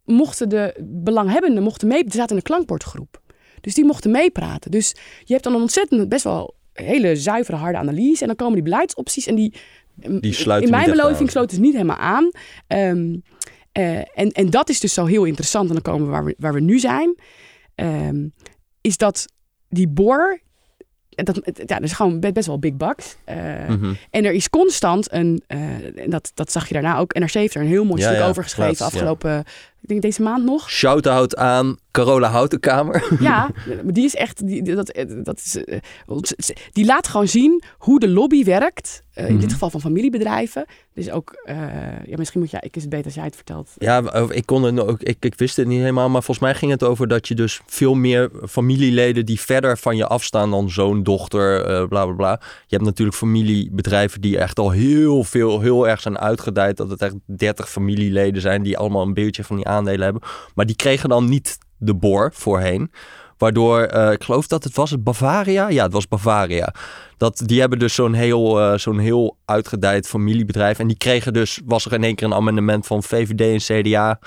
mochten 0.05 0.49
de 0.49 0.75
belanghebbenden 0.83 1.63
mochten 1.63 1.87
mee... 1.87 2.03
Er 2.03 2.11
zaten 2.11 2.29
in 2.29 2.35
een 2.35 2.41
klankbordgroep. 2.41 3.21
Dus 3.61 3.73
die 3.73 3.85
mochten 3.85 4.11
meepraten. 4.11 4.71
Dus 4.71 4.95
je 5.23 5.31
hebt 5.33 5.43
dan 5.43 5.53
een 5.55 5.61
ontzettend 5.61 6.09
best 6.09 6.23
wel 6.23 6.55
hele 6.73 7.15
zuivere, 7.15 7.57
harde 7.57 7.77
analyse. 7.77 8.21
En 8.21 8.27
dan 8.27 8.35
komen 8.35 8.53
die 8.53 8.63
beleidsopties 8.63 9.27
en 9.27 9.35
die... 9.35 9.53
Die 10.19 10.33
sluiten 10.33 10.69
In 10.69 10.75
mijn 10.75 10.91
beleving 10.91 11.29
sloten 11.31 11.55
ze 11.55 11.61
niet 11.61 11.73
helemaal 11.73 11.97
aan. 11.97 12.29
Ehm, 12.67 13.17
eh, 13.71 13.97
en, 13.97 14.31
en 14.31 14.49
dat 14.49 14.69
is 14.69 14.79
dus 14.79 14.93
zo 14.93 15.05
heel 15.05 15.23
interessant. 15.23 15.67
En 15.67 15.73
dan 15.73 15.81
komen 15.93 16.05
we 16.05 16.11
waar 16.11 16.25
we, 16.25 16.35
waar 16.37 16.53
we 16.53 16.59
nu 16.61 16.79
zijn. 16.79 17.15
Ehm, 17.75 18.27
is 18.81 18.97
dat 18.97 19.25
die 19.69 19.87
boor... 19.87 20.39
Dat, 21.09 21.35
het- 21.35 21.57
ja, 21.65 21.75
dat 21.75 21.83
is 21.83 21.93
gewoon 21.93 22.19
be- 22.19 22.31
best 22.31 22.47
wel 22.47 22.59
big 22.59 22.73
bucks. 22.75 23.15
Eh, 23.25 23.67
Mhm. 23.67 23.93
En 24.09 24.25
er 24.25 24.31
is 24.31 24.49
constant 24.49 25.11
een... 25.13 25.43
eh, 25.47 25.97
en 26.03 26.09
dat, 26.09 26.31
dat 26.33 26.51
zag 26.51 26.67
je 26.67 26.73
daarna 26.73 26.97
ook. 26.97 27.13
NRC 27.13 27.31
heeft 27.33 27.55
er 27.55 27.61
een 27.61 27.67
heel 27.67 27.85
mooi 27.85 28.01
Ja, 28.01 28.07
stuk 28.07 28.19
ja, 28.19 28.27
over 28.27 28.43
geschreven. 28.43 28.85
afgelopen... 28.85 29.43
Ik 29.81 29.87
denk 29.87 30.01
deze 30.01 30.21
maand 30.21 30.43
nog. 30.45 30.69
Shout-out 30.69 31.35
aan 31.35 31.77
Carola 31.91 32.29
Houtenkamer. 32.29 33.03
Ja, 33.19 33.49
die 33.85 34.05
is 34.05 34.15
echt. 34.15 34.47
Die, 34.47 34.75
dat, 34.75 34.93
dat 35.23 35.37
is, 35.45 35.63
eh, 35.63 35.79
die 36.71 36.85
laat 36.85 37.07
gewoon 37.07 37.27
zien 37.27 37.63
hoe 37.77 37.99
de 37.99 38.07
lobby 38.09 38.43
werkt. 38.43 39.03
eh, 39.11 39.25
in 39.27 39.31
Mhm. 39.31 39.41
dit 39.41 39.51
geval 39.53 39.69
van 39.69 39.81
familiebedrijven. 39.81 40.65
Dus 40.93 41.09
ook. 41.11 41.31
eh, 41.43 41.55
ja, 42.05 42.17
misschien 42.17 42.39
moet 42.39 42.51
jij. 42.51 42.59
Ik 42.63 42.75
is 42.75 42.81
het 42.81 42.89
beter 42.91 43.05
als 43.05 43.15
jij 43.15 43.23
het 43.23 43.35
vertelt. 43.35 43.69
Ja, 43.77 44.03
ik, 44.29 44.45
kon 44.45 44.79
ook, 44.79 45.01
ik, 45.01 45.17
ik 45.19 45.35
wist 45.35 45.55
het 45.57 45.67
niet 45.67 45.79
helemaal, 45.79 46.09
maar 46.09 46.23
volgens 46.23 46.45
mij 46.45 46.55
ging 46.55 46.71
het 46.71 46.83
over 46.83 47.07
dat 47.07 47.27
je 47.27 47.35
dus 47.35 47.61
veel 47.65 47.93
meer 47.93 48.29
familieleden 48.49 49.25
die 49.25 49.39
verder 49.39 49.77
van 49.77 49.95
je 49.97 50.07
afstaan 50.07 50.49
dan 50.51 50.69
zoon, 50.69 51.03
dochter, 51.03 51.65
eh 51.65 51.87
bla 51.87 52.05
bla 52.05 52.13
bla. 52.15 52.39
Je 52.67 52.75
hebt 52.75 52.83
natuurlijk 52.87 53.17
familiebedrijven 53.17 54.21
die 54.21 54.37
echt 54.37 54.59
al 54.59 54.69
heel 54.71 55.23
veel, 55.23 55.61
heel 55.61 55.87
erg 55.87 56.01
zijn 56.01 56.19
uitgedijd. 56.19 56.77
Dat 56.77 56.89
het 56.89 57.01
echt 57.01 57.15
30 57.25 57.69
familieleden 57.69 58.41
zijn 58.41 58.63
die 58.63 58.77
allemaal 58.77 59.01
een 59.01 59.13
beeldje 59.13 59.43
van 59.43 59.55
die 59.55 59.67
aandelen 59.71 60.03
hebben. 60.03 60.21
Maar 60.55 60.65
die 60.65 60.75
kregen 60.75 61.09
dan 61.09 61.29
niet 61.29 61.57
de 61.77 61.95
boor 61.95 62.31
voorheen. 62.33 62.91
Waardoor, 63.41 63.81
eh, 63.81 64.11
ik 64.11 64.23
geloof 64.23 64.47
dat 64.47 64.63
het 64.63 64.75
was 64.75 64.91
het 64.91 65.03
Bavaria. 65.03 65.69
Ja, 65.69 65.83
het 65.83 65.93
was 65.93 66.07
Bavaria. 66.07 66.73
Dat, 67.17 67.41
die 67.45 67.59
hebben 67.59 67.79
dus 67.79 67.93
zo'n 67.93 68.13
heel, 68.13 68.59
eh, 68.59 68.77
zo'n 68.77 68.99
heel 68.99 69.37
uitgedijd 69.45 70.07
familiebedrijf. 70.07 70.79
En 70.79 70.87
die 70.87 70.97
kregen 70.97 71.33
dus, 71.33 71.61
was 71.65 71.85
er 71.85 71.93
in 71.93 72.03
één 72.03 72.15
keer 72.15 72.27
een 72.27 72.33
amendement 72.33 72.87
van 72.87 73.03
VVD 73.03 73.41
en 73.41 73.81
CDA. 73.81 74.19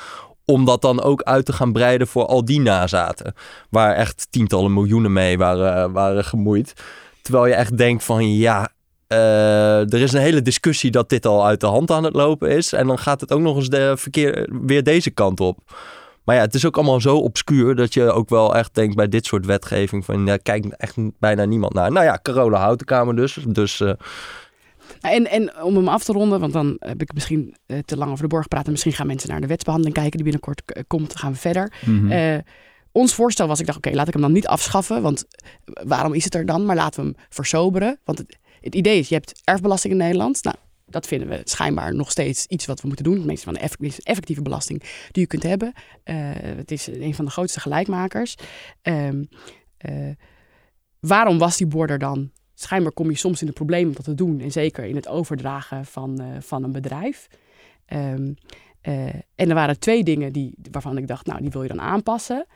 Om 0.45 0.65
dat 0.65 0.83
dan 0.83 1.03
ook 1.03 1.23
uit 1.23 1.45
te 1.45 1.53
gaan 1.53 1.73
breiden 1.73 2.07
voor 2.07 2.27
al 2.27 2.45
die 2.45 2.61
nazaten. 2.61 3.35
Waar 3.71 3.95
echt 3.95 4.27
tientallen 4.31 4.73
miljoenen 4.73 5.13
mee 5.13 5.39
waren, 5.39 5.93
waren 5.93 6.25
gemoeid. 6.25 6.73
Terwijl 7.23 7.47
je 7.47 7.55
echt 7.55 7.77
denkt 7.77 8.05
van 8.05 8.37
ja, 8.37 8.69
eh, 9.07 9.93
er 9.93 10.01
is 10.01 10.13
een 10.13 10.21
hele 10.21 10.43
discussie 10.43 10.91
dat 10.91 11.09
dit 11.09 11.27
al 11.27 11.47
uit 11.47 11.61
de 11.61 11.67
hand 11.67 11.91
aan 11.91 12.05
het 12.05 12.15
lopen 12.15 12.51
is. 12.51 12.73
En 12.73 12.87
dan 12.87 12.99
gaat 12.99 13.21
het 13.21 13.33
ook 13.33 13.41
nog 13.41 13.57
eens 13.57 13.69
de 13.69 13.97
verkeer, 13.97 14.49
weer 14.63 14.83
deze 14.83 15.11
kant 15.11 15.41
op. 15.41 15.59
Maar 16.25 16.37
ja, 16.37 16.41
het 16.41 16.55
is 16.55 16.65
ook 16.67 16.77
allemaal 16.77 17.01
zo 17.01 17.17
obscuur 17.17 17.75
dat 17.75 17.95
je 17.95 18.11
ook 18.11 18.29
wel 18.29 18.55
echt 18.55 18.75
denkt 18.75 18.97
bij 18.97 19.09
dit 19.09 19.27
soort 19.27 19.47
wetgeving 19.47 20.05
van 20.05 20.27
ja, 20.27 20.37
kijkt 20.37 20.77
echt 20.77 20.97
bijna 21.19 21.45
niemand 21.45 21.75
naar. 21.75 21.93
Nou 21.93 22.05
ja, 22.05 22.19
Carola 22.23 22.59
Houtenkamer 22.59 23.17
dus. 23.17 23.39
Dus 23.49 23.81
uh, 23.81 23.93
en, 25.01 25.31
en 25.31 25.63
om 25.63 25.77
hem 25.77 25.89
af 25.89 26.05
te 26.05 26.13
ronden, 26.13 26.41
want 26.41 26.53
dan 26.53 26.77
heb 26.79 27.03
ik 27.03 27.13
misschien 27.15 27.55
uh, 27.67 27.79
te 27.79 27.97
lang 27.97 28.11
over 28.11 28.23
de 28.23 28.29
borg 28.29 28.43
gepraat. 28.43 28.65
En 28.65 28.71
misschien 28.71 28.93
gaan 28.93 29.07
mensen 29.07 29.29
naar 29.29 29.41
de 29.41 29.47
wetsbehandeling 29.47 29.97
kijken 29.97 30.23
die 30.23 30.23
binnenkort 30.23 30.63
komt. 30.87 31.09
Dan 31.09 31.19
gaan 31.19 31.33
we 31.33 31.39
verder. 31.39 31.73
Mhm. 31.85 32.13
Uh, 32.13 32.39
ons 32.93 33.15
voorstel 33.15 33.47
was, 33.47 33.61
ik 33.61 33.67
dacht, 33.67 33.79
oké, 33.79 33.91
laat 33.91 34.07
ik 34.07 34.13
hem 34.13 34.23
dan 34.23 34.33
niet 34.33 34.47
afschaffen. 34.47 35.03
Want 35.03 35.25
waarom 35.65 36.15
is 36.15 36.25
het 36.25 36.35
er 36.35 36.47
dan? 36.47 36.65
Maar 36.65 36.77
laten 36.77 37.01
we 37.01 37.07
hem 37.07 37.27
versoberen. 37.29 37.99
Want 38.05 38.19
het, 38.19 38.39
het 38.65 38.75
idee 38.75 38.99
is, 38.99 39.09
je 39.09 39.15
hebt 39.15 39.41
erfbelasting 39.45 39.93
in 39.93 39.99
Nederland. 39.99 40.43
Nou, 40.43 40.57
dat 40.87 41.07
vinden 41.07 41.29
we 41.29 41.41
schijnbaar 41.45 41.95
nog 41.95 42.11
steeds 42.11 42.47
iets 42.47 42.67
wat 42.67 42.81
we 42.81 42.87
moeten 42.87 43.05
doen. 43.05 43.17
Het 43.17 43.25
meeste 43.25 43.45
van 43.45 43.55
de 43.55 43.91
effectieve 44.03 44.43
belasting 44.43 44.81
die 45.11 45.23
je 45.23 45.27
kunt 45.27 45.43
hebben. 45.43 45.73
Uh, 46.05 46.17
het 46.35 46.71
is 46.71 46.87
een 46.87 47.15
van 47.15 47.25
de 47.25 47.31
grootste 47.31 47.61
gelijkmakers. 47.61 48.35
Um, 48.83 49.29
uh, 49.91 50.11
waarom 51.01 51.39
was 51.39 51.57
die 51.57 51.67
border 51.67 51.99
dan? 51.99 52.31
Schijnbaar 52.55 52.93
kom 52.93 53.11
je 53.11 53.17
soms 53.17 53.41
in 53.41 53.47
de 53.47 53.53
problemen 53.53 53.89
om 53.89 53.95
dat 53.95 54.05
te 54.05 54.15
doen. 54.15 54.41
En 54.41 54.53
zeker 54.53 54.85
in 54.85 54.97
het 54.97 55.09
overdragen 55.09 55.85
van, 55.85 56.23
uh, 56.23 56.27
van 56.41 56.65
een 56.65 56.73
bedrijf. 56.73 57.27
Um, 57.93 58.35
en 59.35 59.49
er 59.49 59.55
waren 59.55 59.79
twee 59.79 60.05
dingen 60.05 60.33
die, 60.33 60.55
waarvan 60.71 60.99
ik 60.99 61.07
dacht, 61.07 61.27
nou, 61.27 61.41
die 61.41 61.51
wil 61.51 61.63
je 61.63 61.69
dan 61.69 61.81
aanpassen 61.81 62.47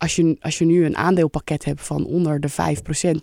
als 0.00 0.16
je, 0.16 0.36
als 0.40 0.58
je 0.58 0.64
nu 0.64 0.84
een 0.84 0.96
aandeelpakket 0.96 1.64
hebt 1.64 1.80
van 1.82 2.04
onder 2.04 2.40
de 2.40 2.50
5%, 2.50 2.54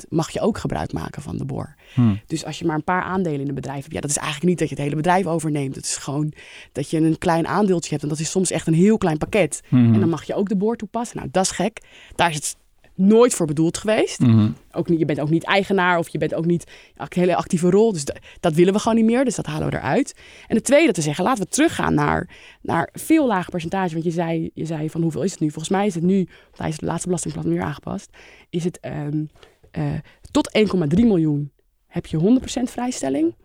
mag 0.10 0.30
je 0.30 0.40
ook 0.40 0.58
gebruik 0.58 0.94
maken 0.94 1.22
van 1.22 1.38
de 1.38 1.46
BOR. 1.46 1.76
Hmm. 1.94 2.22
Dus 2.26 2.46
als 2.46 2.60
je 2.60 2.66
maar 2.66 2.76
een 2.76 2.84
paar 2.84 3.02
aandelen 3.02 3.40
in 3.40 3.48
een 3.48 3.56
bedrijf 3.56 3.82
hebt, 3.82 3.94
ja, 3.94 4.00
dat 4.02 4.10
is 4.10 4.18
eigenlijk 4.18 4.48
niet 4.48 4.60
dat 4.60 4.70
je 4.70 4.76
het 4.76 4.84
hele 4.84 4.96
bedrijf 4.96 5.26
overneemt. 5.26 5.76
Het 5.76 5.86
is 5.86 5.96
gewoon 5.96 6.34
dat 6.72 6.90
je 6.90 6.98
een 6.98 7.18
klein 7.18 7.48
aandeeltje 7.48 7.90
hebt. 7.90 8.04
En 8.04 8.10
dat 8.10 8.20
is 8.20 8.32
soms 8.32 8.52
echt 8.52 8.68
een 8.68 8.74
heel 8.74 8.98
klein 8.98 9.18
pakket. 9.18 9.62
Hmm. 9.68 9.94
En 9.94 10.00
dan 10.00 10.10
mag 10.10 10.24
je 10.24 10.36
ook 10.36 10.50
de 10.50 10.58
BOR 10.58 10.76
toepassen. 10.76 11.18
Nou, 11.18 11.30
dat 11.32 11.44
is 11.44 11.52
gek. 11.52 11.82
Daar 12.16 12.30
is 12.30 12.36
het 12.36 12.56
nooit 12.97 13.33
voor 13.33 13.45
bedoeld 13.45 13.77
geweest. 13.77 14.19
Mhm. 14.19 14.51
Ook 14.71 14.89
niet, 14.89 14.99
je 14.99 15.05
bent 15.05 15.19
ook 15.19 15.29
niet 15.29 15.43
eigenaar 15.43 15.97
of 15.97 16.10
je 16.10 16.17
bent 16.17 16.33
ook 16.33 16.45
niet 16.45 16.71
een 16.95 17.07
hele 17.10 17.36
actieve 17.36 17.69
rol. 17.69 17.93
Dus 17.93 18.05
dat, 18.05 18.19
dat 18.39 18.53
willen 18.53 18.73
we 18.73 18.79
gewoon 18.79 18.97
niet 18.97 19.05
meer. 19.05 19.25
Dus 19.25 19.36
dat 19.36 19.45
halen 19.45 19.69
we 19.69 19.75
eruit. 19.75 20.15
En 20.47 20.55
het 20.55 20.65
tweede 20.65 20.91
te 20.91 21.01
zeggen, 21.01 21.23
laten 21.23 21.43
we 21.43 21.49
teruggaan 21.49 21.93
naar, 21.93 22.29
naar 22.62 22.89
veel 22.93 23.27
lager 23.27 23.51
percentage. 23.51 23.93
Want 23.93 24.03
je 24.03 24.12
zei, 24.12 24.49
je 24.53 24.65
zei 24.65 24.89
van 24.89 25.01
hoeveel 25.01 25.23
is 25.23 25.31
het 25.31 25.39
nu? 25.39 25.47
Volgens 25.49 25.69
mij 25.69 25.86
is 25.86 25.95
het 25.95 26.03
nu, 26.03 26.27
tijdens 26.51 26.77
de 26.77 26.86
laatste 26.86 27.07
belastingplan 27.07 27.49
weer 27.49 27.62
aangepast, 27.62 28.10
is 28.49 28.63
het 28.63 28.79
um, 28.86 29.29
uh, 29.77 29.93
tot 30.31 30.60
1,3 30.97 31.03
miljoen 31.03 31.51
heb 31.88 32.05
je 32.05 32.39
100% 32.41 32.63
vrijstelling. 32.63 33.36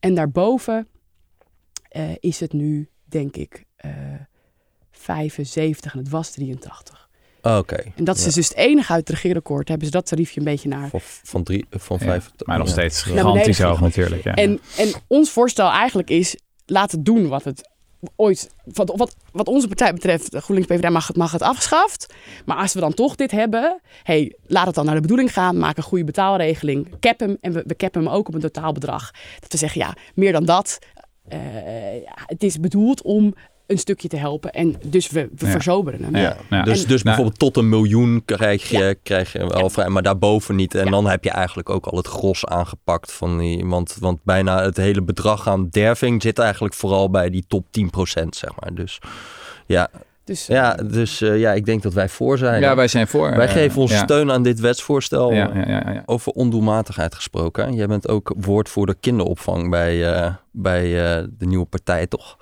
En 0.00 0.14
daarboven 0.14 0.88
uh, 1.96 2.10
is 2.20 2.40
het 2.40 2.52
nu, 2.52 2.88
denk 3.04 3.36
ik, 3.36 3.64
uh, 3.84 3.92
75 4.90 5.92
en 5.92 5.98
het 5.98 6.08
was 6.08 6.30
83. 6.30 7.07
Oké. 7.42 7.56
Okay. 7.56 7.92
En 7.96 8.04
dat 8.04 8.16
is 8.16 8.24
ja. 8.24 8.30
dus 8.30 8.48
het 8.48 8.56
enige 8.56 8.92
uit 8.92 9.08
het 9.08 9.16
regeerakkoord. 9.16 9.68
Hebben 9.68 9.86
ze 9.86 9.92
dat 9.92 10.06
tariefje 10.06 10.38
een 10.38 10.44
beetje 10.44 10.68
naar... 10.68 10.88
Van, 10.88 11.00
van, 11.02 11.42
drie, 11.42 11.66
van 11.70 11.96
ja, 12.00 12.06
vijf... 12.06 12.30
maar 12.44 12.58
nog 12.58 12.68
steeds 12.68 13.02
gigantisch 13.02 13.60
hoog 13.60 13.80
natuurlijk. 13.80 14.24
Ja. 14.24 14.34
En, 14.34 14.60
en 14.76 14.92
ons 15.06 15.30
voorstel 15.30 15.70
eigenlijk 15.70 16.10
is... 16.10 16.36
laat 16.66 16.90
het 16.92 17.04
doen 17.04 17.28
wat 17.28 17.44
het 17.44 17.70
ooit... 18.16 18.50
Wat, 18.64 18.92
wat, 18.96 19.16
wat 19.32 19.46
onze 19.46 19.66
partij 19.66 19.92
betreft, 19.92 20.36
GroenLinks 20.36 20.74
PvdA 20.74 20.90
mag 20.90 21.06
het, 21.06 21.16
mag 21.16 21.32
het 21.32 21.42
afgeschaft. 21.42 22.14
Maar 22.44 22.56
als 22.56 22.72
we 22.72 22.80
dan 22.80 22.94
toch 22.94 23.14
dit 23.14 23.30
hebben... 23.30 23.80
Hey, 24.02 24.36
laat 24.46 24.66
het 24.66 24.74
dan 24.74 24.84
naar 24.84 24.94
de 24.94 25.00
bedoeling 25.00 25.32
gaan. 25.32 25.58
Maak 25.58 25.76
een 25.76 25.82
goede 25.82 26.04
betaalregeling. 26.04 26.98
Cap 27.00 27.20
hem. 27.20 27.36
En 27.40 27.52
we, 27.52 27.62
we 27.66 27.76
cappen 27.76 28.04
hem 28.04 28.12
ook 28.12 28.28
op 28.28 28.34
een 28.34 28.40
totaalbedrag. 28.40 29.10
Dat 29.40 29.52
we 29.52 29.58
zeggen, 29.58 29.80
ja, 29.80 29.96
meer 30.14 30.32
dan 30.32 30.44
dat... 30.44 30.78
Uh, 31.32 32.02
ja, 32.02 32.14
het 32.26 32.42
is 32.42 32.60
bedoeld 32.60 33.02
om 33.02 33.34
een 33.68 33.78
stukje 33.78 34.08
te 34.08 34.16
helpen. 34.16 34.52
En 34.52 34.76
dus 34.86 35.10
we, 35.10 35.28
we 35.36 35.46
Ja. 35.46 35.52
verzoberen 35.52 36.02
hem. 36.04 36.16
Ja. 36.16 36.36
Ja. 36.50 36.62
Dus, 36.62 36.82
En- 36.82 36.88
dus 36.88 37.02
Nou- 37.02 37.16
bijvoorbeeld 37.16 37.38
tot 37.38 37.56
een 37.56 37.68
miljoen 37.68 38.22
krijg 38.24 38.68
je, 38.68 38.98
krijg 39.02 39.32
je 39.32 39.46
wel 39.46 39.70
vrij, 39.70 39.88
maar 39.88 40.02
daarboven 40.02 40.56
niet. 40.56 40.74
En 40.74 40.84
Ja. 40.84 40.90
dan 40.90 41.06
heb 41.06 41.24
je 41.24 41.30
eigenlijk 41.30 41.70
ook 41.70 41.86
al 41.86 41.96
het 41.96 42.06
gros 42.06 42.46
aangepakt 42.46 43.12
van 43.12 43.38
die. 43.38 43.66
Want, 43.66 43.96
want 44.00 44.18
bijna 44.22 44.62
het 44.62 44.76
hele 44.76 45.02
bedrag 45.02 45.48
aan 45.48 45.68
derving 45.70 46.22
zit 46.22 46.38
eigenlijk 46.38 46.74
vooral 46.74 47.10
bij 47.10 47.30
die 47.30 47.44
top 47.48 47.66
10%, 47.70 48.36
zeg 48.36 48.50
maar. 48.60 48.74
Dus 48.74 48.98
ja, 49.66 49.88
Dus, 50.24 50.46
ja, 50.46 50.74
dus, 50.74 51.20
eh, 51.20 51.38
ja 51.38 51.52
ik 51.52 51.64
denk 51.64 51.82
dat 51.82 51.92
wij 51.92 52.08
voor 52.08 52.38
zijn. 52.38 52.60
Ja, 52.60 52.76
wij 52.76 52.88
zijn 52.88 53.06
voor. 53.08 53.36
wij 53.36 53.46
eh, 53.46 53.52
geven 53.52 53.80
onze 53.80 53.94
ja. 53.94 54.02
steun 54.02 54.30
aan 54.32 54.42
dit 54.42 54.60
wetsvoorstel. 54.60 55.32
Ja, 55.32 55.50
ja, 55.54 55.68
ja, 55.68 55.92
ja. 55.92 56.02
Over 56.06 56.32
ondoelmatigheid 56.32 57.14
gesproken. 57.14 57.74
Jij 57.74 57.86
bent 57.86 58.08
ook 58.08 58.32
woordvoerder 58.36 58.94
kinderopvang 59.00 59.70
bij, 59.70 60.12
eh, 60.14 60.34
bij 60.50 61.16
eh, 61.18 61.24
de 61.38 61.46
nieuwe 61.46 61.64
partij, 61.66 62.06
toch? 62.06 62.36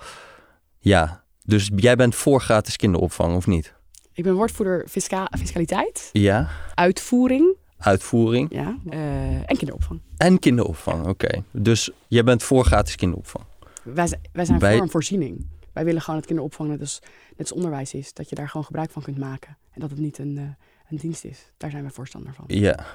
Ja. 0.86 1.24
Dus 1.44 1.70
jij 1.76 1.96
bent 1.96 2.14
voor 2.14 2.40
gratis 2.40 2.76
kinderopvang, 2.76 3.36
of 3.36 3.46
niet? 3.46 3.74
Ik 4.12 4.24
ben 4.24 4.34
woordvoerder 4.34 4.88
fisca 4.88 5.30
fiscaliteit, 5.38 6.08
Ja. 6.12 6.48
uitvoering 6.74 7.54
Uitvoering. 7.78 8.48
ja, 8.52 8.76
eh, 8.88 9.34
en 9.50 9.56
kinderopvang. 9.56 10.00
En 10.16 10.38
kinderopvang, 10.38 11.06
oké. 11.06 11.42
Dus 11.50 11.90
jij 12.08 12.24
bent 12.24 12.42
voor 12.42 12.64
gratis 12.64 12.94
kinderopvang. 12.96 13.44
Wij, 13.82 14.06
zijn- 14.06 14.20
wij 14.32 14.44
zijn 14.44 14.60
voor 14.60 14.68
een 14.70 14.90
voorziening. 14.90 15.46
Wij 15.72 15.84
willen 15.84 16.00
gewoon 16.02 16.16
dat 16.18 16.26
kinderopvang 16.28 16.68
net 16.68 16.80
als, 16.80 16.98
net 17.28 17.38
als 17.38 17.52
onderwijs 17.52 17.94
is. 17.94 18.12
Dat 18.12 18.28
je 18.28 18.34
daar 18.34 18.48
gewoon 18.48 18.66
gebruik 18.66 18.90
van 18.90 19.02
kunt 19.02 19.18
maken. 19.18 19.56
En 19.70 19.80
dat 19.80 19.90
het 19.90 19.98
niet 19.98 20.18
een, 20.18 20.36
eh, 20.38 20.42
een 20.90 20.96
dienst 20.96 21.24
is. 21.24 21.52
Daar 21.56 21.70
zijn 21.70 21.82
wij 21.82 21.92
voorstander 21.92 22.34
van. 22.34 22.44
Ja. 22.48 22.86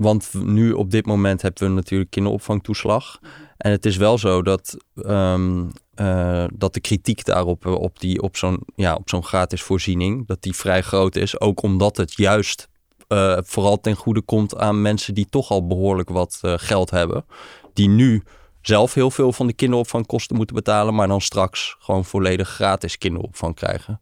Want 0.00 0.30
nu 0.44 0.72
op 0.72 0.90
dit 0.90 1.06
moment 1.06 1.42
hebben 1.42 1.68
we 1.68 1.74
natuurlijk 1.74 2.10
kinderopvangtoeslag. 2.10 3.18
En 3.56 3.70
het 3.70 3.86
is 3.86 3.96
wel 3.96 4.18
zo 4.18 4.42
dat, 4.42 4.76
ehm, 4.94 5.64
eh, 5.94 6.44
dat 6.54 6.74
de 6.74 6.80
kritiek 6.80 7.24
daarop 7.24 7.66
eh, 7.66 7.72
op, 7.72 8.00
die, 8.00 8.22
op 8.22 8.36
zo'n 8.36 8.60
ja, 8.74 8.94
op 8.94 9.08
zo'n 9.08 9.24
gratis 9.24 9.62
voorziening, 9.62 10.26
dat 10.26 10.42
die 10.42 10.54
vrij 10.54 10.82
groot 10.82 11.16
is. 11.16 11.40
Ook 11.40 11.62
omdat 11.62 11.96
het 11.96 12.12
juist 12.16 12.68
eh, 13.08 13.38
vooral 13.42 13.80
ten 13.80 13.94
goede 13.94 14.22
komt 14.22 14.56
aan 14.56 14.82
mensen 14.82 15.14
die 15.14 15.26
toch 15.30 15.50
al 15.50 15.66
behoorlijk 15.66 16.08
wat 16.08 16.38
geld 16.42 16.90
hebben. 16.90 17.24
Die 17.72 17.88
nu 17.88 18.22
zelf 18.60 18.94
heel 18.94 19.10
veel 19.10 19.32
van 19.32 19.46
de 19.46 19.52
kinderopvangkosten 19.52 20.36
moeten 20.36 20.56
betalen, 20.56 20.94
maar 20.94 21.08
dan 21.08 21.20
straks 21.20 21.76
gewoon 21.78 22.04
volledig 22.04 22.48
gratis 22.48 22.98
kinderopvang 22.98 23.54
krijgen. 23.54 24.00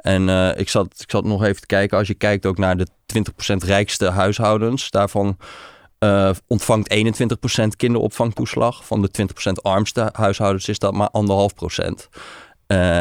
En 0.00 0.28
eh, 0.28 0.50
ik, 0.56 0.68
zat, 0.68 0.94
ik 0.98 1.10
zat 1.10 1.24
nog 1.24 1.44
even 1.44 1.60
te 1.60 1.66
kijken, 1.66 1.98
als 1.98 2.08
je 2.08 2.14
kijkt 2.14 2.46
ook 2.46 2.58
naar 2.58 2.76
de 2.76 2.86
20% 3.52 3.56
rijkste 3.56 4.10
huishoudens, 4.10 4.90
daarvan 4.90 5.36
eh, 5.98 6.30
ontvangt 6.46 6.94
21% 6.94 7.66
kinderopvangtoeslag. 7.76 8.86
Van 8.86 9.02
de 9.02 9.10
20% 9.48 9.52
armste 9.62 10.08
huishoudens 10.12 10.68
is 10.68 10.78
dat 10.78 10.94
maar 10.94 11.10
anderhalf 11.10 11.54
procent. 11.54 12.08
Eh, 12.66 13.00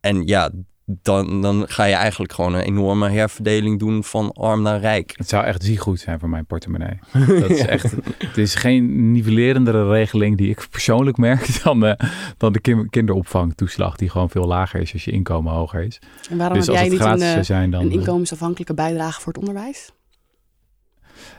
en 0.00 0.26
ja, 0.26 0.50
dan, 0.90 1.42
dan 1.42 1.64
ga 1.68 1.84
je 1.84 1.94
eigenlijk 1.94 2.32
gewoon 2.32 2.54
een 2.54 2.60
enorme 2.60 3.08
herverdeling 3.10 3.78
doen 3.78 4.04
van 4.04 4.32
arm 4.32 4.62
naar 4.62 4.80
rijk. 4.80 5.12
Het 5.16 5.28
zou 5.28 5.44
echt 5.44 5.78
goed 5.78 6.00
zijn 6.00 6.18
voor 6.18 6.28
mijn 6.28 6.46
portemonnee. 6.46 6.98
Dat 7.40 7.50
is 7.50 7.60
echt, 7.60 7.94
het 8.18 8.36
is 8.38 8.54
geen 8.54 9.12
nivellerendere 9.12 9.88
regeling 9.88 10.36
die 10.36 10.50
ik 10.50 10.66
persoonlijk 10.70 11.16
merk 11.16 11.46
dan 11.62 11.80
de, 11.80 11.98
dan 12.36 12.52
de 12.52 12.60
kin- 12.60 12.90
kinderopvangtoeslag, 12.90 13.96
die 13.96 14.10
gewoon 14.10 14.30
veel 14.30 14.46
lager 14.46 14.80
is 14.80 14.92
als 14.92 15.04
je 15.04 15.10
inkomen 15.10 15.52
hoger 15.52 15.82
is. 15.82 15.98
En 16.30 16.36
waarom 16.36 16.58
dus 16.58 16.66
heb 16.66 16.76
als 16.76 16.84
jij 16.84 16.84
het 16.84 16.90
niet 16.90 17.00
een, 17.00 17.06
gratis 17.06 17.26
eh, 17.26 17.32
zou 17.32 17.44
zijn, 17.44 17.70
dan. 17.70 17.80
een 17.80 17.90
inkomensafhankelijke 17.90 18.74
bijdrage 18.74 19.20
voor 19.20 19.32
het 19.32 19.40
onderwijs? 19.42 19.92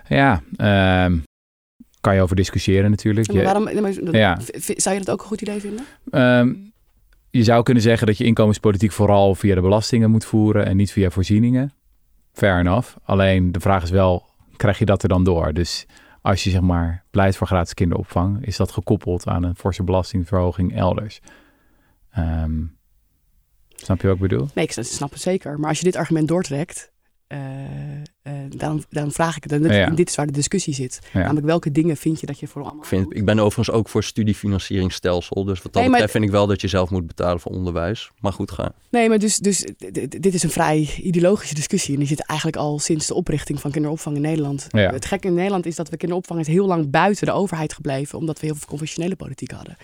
Ja, 0.07 0.41
ehm, 0.55 1.17
kan 2.01 2.15
je 2.15 2.21
over 2.21 2.35
discussiëren 2.35 2.89
natuurlijk. 2.89 3.27
En 3.27 3.43
waarom, 3.43 3.69
Ja. 4.11 4.37
Zou 4.75 4.95
je 4.95 5.01
dat 5.01 5.09
ook 5.13 5.21
een 5.21 5.27
goed 5.27 5.41
idee 5.41 5.59
vinden? 5.59 5.85
Ehm, 6.11 6.53
je 7.31 7.43
zou 7.43 7.63
kunnen 7.63 7.83
zeggen 7.83 8.07
dat 8.07 8.17
je 8.17 8.23
inkomenspolitiek 8.23 8.91
vooral 8.91 9.35
via 9.35 9.55
de 9.55 9.61
belastingen 9.61 10.11
moet 10.11 10.25
voeren 10.25 10.65
en 10.65 10.77
niet 10.77 10.91
via 10.91 11.09
voorzieningen. 11.09 11.73
Fair 12.33 12.59
enough. 12.59 12.95
Alleen 13.03 13.51
de 13.51 13.59
vraag 13.59 13.83
is 13.83 13.89
wel, 13.89 14.25
krijg 14.55 14.79
je 14.79 14.85
dat 14.85 15.03
er 15.03 15.09
dan 15.09 15.23
door? 15.23 15.53
Dus 15.53 15.85
als 16.21 16.43
je 16.43 16.49
zeg 16.49 16.61
maar 16.61 17.03
pleit 17.11 17.37
voor 17.37 17.47
gratis 17.47 17.73
kinderopvang, 17.73 18.45
is 18.45 18.57
dat 18.57 18.71
gekoppeld 18.71 19.27
aan 19.27 19.43
een 19.43 19.55
forse 19.55 19.83
belastingverhoging 19.83 20.75
elders? 20.75 21.19
Ehm, 22.11 22.61
snap 23.75 24.01
je 24.01 24.07
wat 24.07 24.15
ik 24.15 24.21
bedoel? 24.21 24.47
Nee, 24.53 24.65
ik 24.65 24.71
snap 24.71 25.11
het 25.11 25.21
zeker. 25.21 25.59
Maar 25.59 25.69
als 25.69 25.77
je 25.77 25.83
dit 25.83 25.95
argument 25.95 26.27
doortrekt, 26.27 26.91
daarom, 28.49 28.83
daarom 28.89 29.11
vraag 29.11 29.35
ik 29.37 29.43
het. 29.43 29.51
En 29.51 29.61
dit, 29.61 29.71
Ja. 29.71 29.89
dit 29.89 30.09
is 30.09 30.15
waar 30.15 30.25
de 30.25 30.31
discussie 30.31 30.73
zit. 30.73 30.99
Ja. 31.13 31.19
Namelijk 31.19 31.45
welke 31.45 31.71
dingen 31.71 31.97
vind 31.97 32.19
je 32.19 32.25
dat 32.25 32.39
je 32.39 32.47
voor 32.47 32.61
allemaal 32.61 32.79
Ik, 32.81 32.85
vind, 32.87 33.15
ik 33.15 33.25
ben 33.25 33.39
overigens 33.39 33.71
ook 33.77 33.89
voor 33.89 34.03
studiefinancieringsstelsel. 34.03 35.43
Dus 35.43 35.61
wat 35.61 35.63
dat 35.63 35.73
Nee, 35.73 35.81
maar- 35.83 35.91
betreft 35.91 36.11
vind 36.11 36.23
ik 36.23 36.31
wel 36.31 36.47
dat 36.47 36.61
je 36.61 36.67
zelf 36.67 36.89
moet 36.89 37.07
betalen 37.07 37.39
voor 37.39 37.51
onderwijs. 37.51 38.11
Maar 38.19 38.33
goed, 38.33 38.51
ga. 38.51 38.71
Nee, 38.89 39.09
maar 39.09 39.19
dus, 39.19 39.37
dus 39.37 39.65
dit 40.09 40.33
is 40.33 40.43
een 40.43 40.49
vrij 40.49 40.89
ideologische 41.01 41.55
discussie. 41.55 41.93
En 41.93 41.99
die 41.99 42.07
zit 42.07 42.25
eigenlijk 42.25 42.57
al 42.59 42.79
sinds 42.79 43.07
de 43.07 43.13
oprichting 43.13 43.59
van 43.59 43.71
kinderopvang 43.71 44.15
in 44.15 44.21
Nederland. 44.21 44.67
Ja. 44.69 44.91
Het 44.91 45.05
gekke 45.05 45.27
in 45.27 45.33
Nederland 45.33 45.65
is 45.65 45.75
dat 45.75 45.89
we 45.89 45.97
kinderopvang 45.97 46.39
is 46.39 46.47
heel 46.47 46.65
lang 46.67 46.89
buiten 46.89 47.25
de 47.25 47.31
overheid 47.33 47.73
gebleven, 47.73 48.17
omdat 48.17 48.39
we 48.39 48.45
heel 48.45 48.55
veel 48.55 48.67
conventionele 48.67 49.15
politiek 49.15 49.51
hadden. 49.51 49.77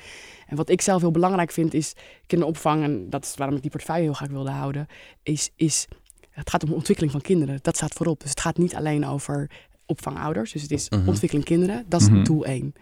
En 0.47 0.55
wat 0.55 0.69
ik 0.69 0.81
zelf 0.81 1.01
heel 1.01 1.11
belangrijk 1.11 1.51
vind 1.51 1.73
is 1.73 1.93
kinderopvang, 2.27 2.83
en 2.83 3.09
dat 3.09 3.23
is 3.25 3.33
waarom 3.35 3.55
ik 3.55 3.61
die 3.61 3.71
portefeuille 3.71 4.03
heel 4.03 4.13
graag 4.13 4.29
wilde 4.29 4.49
houden, 4.51 4.87
is, 5.23 5.49
is 5.55 5.87
het 6.35 6.49
gaat 6.49 6.63
om 6.63 6.69
de 6.69 6.75
ontwikkeling 6.75 7.11
van 7.13 7.21
kinderen. 7.21 7.59
Dat 7.61 7.75
staat 7.75 7.93
voorop. 7.93 8.19
Dus 8.19 8.29
het 8.29 8.39
gaat 8.39 8.57
niet 8.57 8.75
alleen 8.75 9.05
over 9.05 9.49
opvangouders. 9.85 10.51
Dus 10.51 10.61
het 10.61 10.71
is 10.71 10.89
Mhm. 10.89 11.07
ontwikkeling 11.07 11.45
kinderen. 11.47 11.85
Dat 11.87 12.01
is 12.01 12.09
Mhm. 12.09 12.23
doel 12.23 12.45
één. 12.45 12.73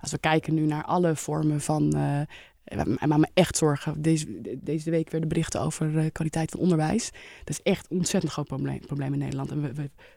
Als 0.00 0.10
we 0.10 0.18
kijken 0.18 0.54
nu 0.54 0.66
naar 0.66 0.84
alle 0.84 1.16
vormen 1.16 1.60
van... 1.60 1.92
eh 1.96 2.20
en 2.64 3.08
maak 3.08 3.18
me 3.18 3.28
echt 3.34 3.56
zorgen. 3.56 4.02
Deze, 4.02 4.40
deze 4.62 4.90
week 4.90 5.10
werden 5.10 5.28
berichten 5.28 5.60
over 5.60 5.98
eh, 5.98 6.06
kwaliteit 6.12 6.50
van 6.50 6.60
onderwijs. 6.60 7.10
Dat 7.44 7.48
is 7.48 7.60
echt 7.62 7.90
een 7.90 7.96
ontzettend 7.96 8.32
groot 8.32 8.46
probleem, 8.46 8.80
probleem 8.80 9.12
in 9.12 9.18
Nederland. 9.18 9.50
En 9.50 9.62
we, 9.62 9.72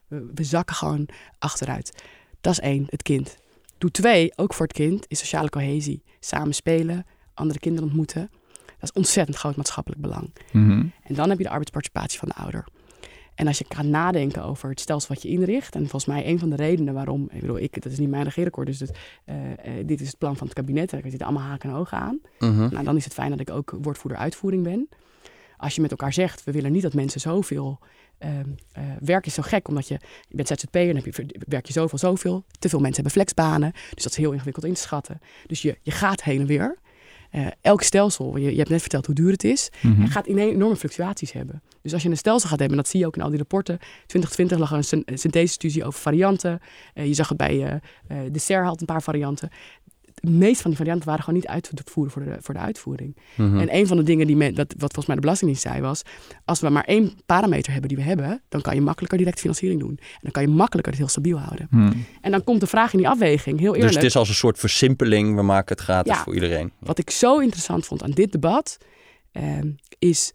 we, 0.07 0.31
we, 0.35 0.43
zakken 0.43 0.75
gewoon 0.75 1.07
achteruit. 1.39 2.03
Dat 2.41 2.53
is 2.53 2.59
één, 2.59 2.85
het 2.89 3.01
kind. 3.03 3.37
Doe 3.77 3.91
twee, 3.91 4.31
ook 4.35 4.53
voor 4.53 4.65
het 4.65 4.75
kind, 4.75 5.05
is 5.07 5.19
sociale 5.19 5.49
cohesie. 5.49 6.03
Samen 6.19 6.53
spelen, 6.53 7.05
andere 7.33 7.59
kinderen 7.59 7.87
ontmoeten. 7.87 8.29
Dat 8.65 8.83
is 8.83 8.91
ontzettend 8.91 9.37
groot 9.37 9.55
maatschappelijk 9.55 10.01
belang. 10.01 10.33
Mhm. 10.51 10.85
En 11.03 11.15
dan 11.15 11.29
heb 11.29 11.37
je 11.37 11.43
de 11.43 11.49
arbeidsparticipatie 11.49 12.19
van 12.19 12.27
de 12.27 12.35
ouder. 12.35 12.65
En 13.35 13.47
als 13.47 13.57
je 13.57 13.65
gaat 13.69 13.85
nadenken 13.85 14.43
over 14.43 14.69
het 14.69 14.79
stelsel 14.79 15.13
wat 15.13 15.23
je 15.23 15.29
inricht, 15.29 15.75
en 15.75 15.81
volgens 15.81 16.05
mij 16.05 16.27
een 16.27 16.39
van 16.39 16.49
de 16.49 16.55
redenen 16.55 16.93
waarom, 16.93 17.27
ik 17.31 17.41
bedoel, 17.41 17.59
ik, 17.59 17.81
dat 17.83 17.91
is 17.91 17.99
niet 17.99 18.09
mijn 18.09 18.23
regeerakkoord, 18.23 18.67
dus 18.67 18.77
dit, 18.77 18.97
eh, 19.25 19.51
eh, 19.51 19.87
dit 19.87 20.01
is 20.01 20.07
het 20.07 20.17
plan 20.17 20.37
van 20.37 20.47
het 20.47 20.55
kabinet, 20.55 20.93
en 20.93 21.03
ik 21.03 21.11
zit 21.11 21.21
allemaal 21.21 21.43
haken 21.43 21.69
en 21.69 21.75
ogen 21.75 21.97
aan. 21.97 22.19
Mhm. 22.39 22.69
Nou, 22.73 22.83
dan 22.83 22.95
is 22.95 23.03
het 23.03 23.13
fijn 23.13 23.29
dat 23.29 23.39
ik 23.39 23.49
ook 23.49 23.77
woordvoerder 23.81 24.19
uitvoering 24.19 24.63
ben. 24.63 24.89
Als 25.57 25.75
je 25.75 25.81
met 25.81 25.91
elkaar 25.91 26.13
zegt, 26.13 26.43
we 26.43 26.51
willen 26.51 26.71
niet 26.71 26.81
dat 26.81 26.93
mensen 26.93 27.21
zoveel... 27.21 27.79
eh, 28.17 28.29
werk 28.99 29.25
is 29.25 29.33
zo 29.33 29.41
gek, 29.41 29.67
omdat 29.67 29.87
je, 29.87 29.99
je 30.27 30.35
bent 30.35 30.47
ZZP'er, 30.47 30.85
dan 30.85 30.95
heb 30.95 31.05
je, 31.05 31.25
werk 31.47 31.65
je 31.65 31.73
zoveel, 31.73 31.97
zoveel. 31.97 32.43
Te 32.59 32.69
veel 32.69 32.79
mensen 32.79 33.03
hebben 33.03 33.21
flexbanen, 33.21 33.71
dus 33.71 34.03
dat 34.03 34.11
is 34.11 34.17
heel 34.17 34.31
ingewikkeld 34.31 34.65
in 34.65 34.73
te 34.73 34.81
schatten. 34.81 35.19
Dus 35.47 35.61
je, 35.61 35.77
je 35.81 35.91
gaat 35.91 36.23
heen 36.23 36.39
en 36.39 36.45
weer. 36.45 36.77
Eh, 37.35 37.47
elk 37.61 37.81
stelsel, 37.81 38.37
je, 38.37 38.51
je 38.51 38.57
hebt 38.57 38.69
net 38.69 38.81
verteld 38.81 39.05
hoe 39.05 39.15
duur 39.15 39.31
het 39.31 39.43
is, 39.43 39.69
Mhm. 39.81 40.05
gaat 40.05 40.25
enorme 40.25 40.75
fluctuaties 40.75 41.31
hebben. 41.31 41.61
Dus 41.81 41.93
als 41.93 42.03
je 42.03 42.09
een 42.09 42.17
stelsel 42.17 42.49
gaat 42.49 42.59
hebben, 42.59 42.77
en 42.77 42.83
dat 42.83 42.91
zie 42.91 42.99
je 42.99 43.05
ook 43.05 43.15
in 43.15 43.21
al 43.21 43.29
die 43.29 43.37
rapporten. 43.37 43.77
2020 44.05 44.57
lag 44.57 44.71
er 44.71 44.77
een 44.77 44.83
syn- 44.83 45.01
een 45.05 45.17
synthesestudie 45.17 45.85
over 45.85 45.99
varianten. 45.99 46.59
Eh, 46.93 47.05
je 47.05 47.13
zag 47.13 47.29
het 47.29 47.37
bij 47.37 47.65
eh 48.07 48.17
de 48.31 48.39
SER 48.39 48.63
had 48.65 48.79
een 48.79 48.85
paar 48.85 49.01
varianten. 49.03 49.49
De 50.15 50.31
meeste 50.31 50.61
van 50.61 50.69
die 50.71 50.79
varianten 50.79 51.07
waren 51.07 51.23
gewoon 51.23 51.39
niet 51.39 51.49
uit 51.49 51.71
te 51.73 51.83
voeren 51.85 52.13
voor 52.13 52.23
de, 52.23 52.37
voor 52.39 52.53
de 52.53 52.59
uitvoering. 52.59 53.17
Mhm. 53.35 53.59
En 53.59 53.75
een 53.75 53.87
van 53.87 53.97
de 53.97 54.03
dingen 54.03 54.27
die 54.27 54.35
men, 54.35 54.55
dat, 54.55 54.67
wat 54.67 54.79
volgens 54.79 55.05
mij 55.05 55.15
de 55.15 55.21
Belastingdienst 55.21 55.67
zei 55.67 55.81
was... 55.81 56.01
als 56.45 56.59
we 56.59 56.69
maar 56.69 56.83
één 56.83 57.13
parameter 57.25 57.71
hebben 57.71 57.89
die 57.89 57.97
we 57.97 58.03
hebben... 58.03 58.41
dan 58.49 58.61
kan 58.61 58.75
je 58.75 58.81
makkelijker 58.81 59.17
direct 59.17 59.39
financiering 59.39 59.79
doen. 59.79 59.97
En 59.99 60.19
dan 60.21 60.31
kan 60.31 60.43
je 60.43 60.49
makkelijker 60.49 60.91
het 60.91 61.01
heel 61.01 61.09
stabiel 61.11 61.39
houden. 61.39 61.67
Mhm. 61.69 61.93
En 62.21 62.31
dan 62.31 62.43
komt 62.43 62.59
de 62.59 62.67
vraag 62.67 62.93
in 62.93 62.97
die 62.97 63.09
afweging, 63.09 63.59
heel 63.59 63.75
eerlijk... 63.75 63.93
Dus 63.93 63.95
het 63.95 64.03
is 64.03 64.15
als 64.15 64.29
een 64.29 64.35
soort 64.35 64.59
versimpeling. 64.59 65.35
We 65.35 65.41
maken 65.41 65.75
het 65.75 65.83
gratis 65.83 66.13
Ja. 66.13 66.23
voor 66.23 66.33
iedereen. 66.33 66.71
Wat 66.79 66.99
ik 66.99 67.09
zo 67.09 67.39
interessant 67.39 67.85
vond 67.85 68.03
aan 68.03 68.11
dit 68.11 68.31
debat, 68.31 68.77
ehm, 69.31 69.71
is 69.99 70.33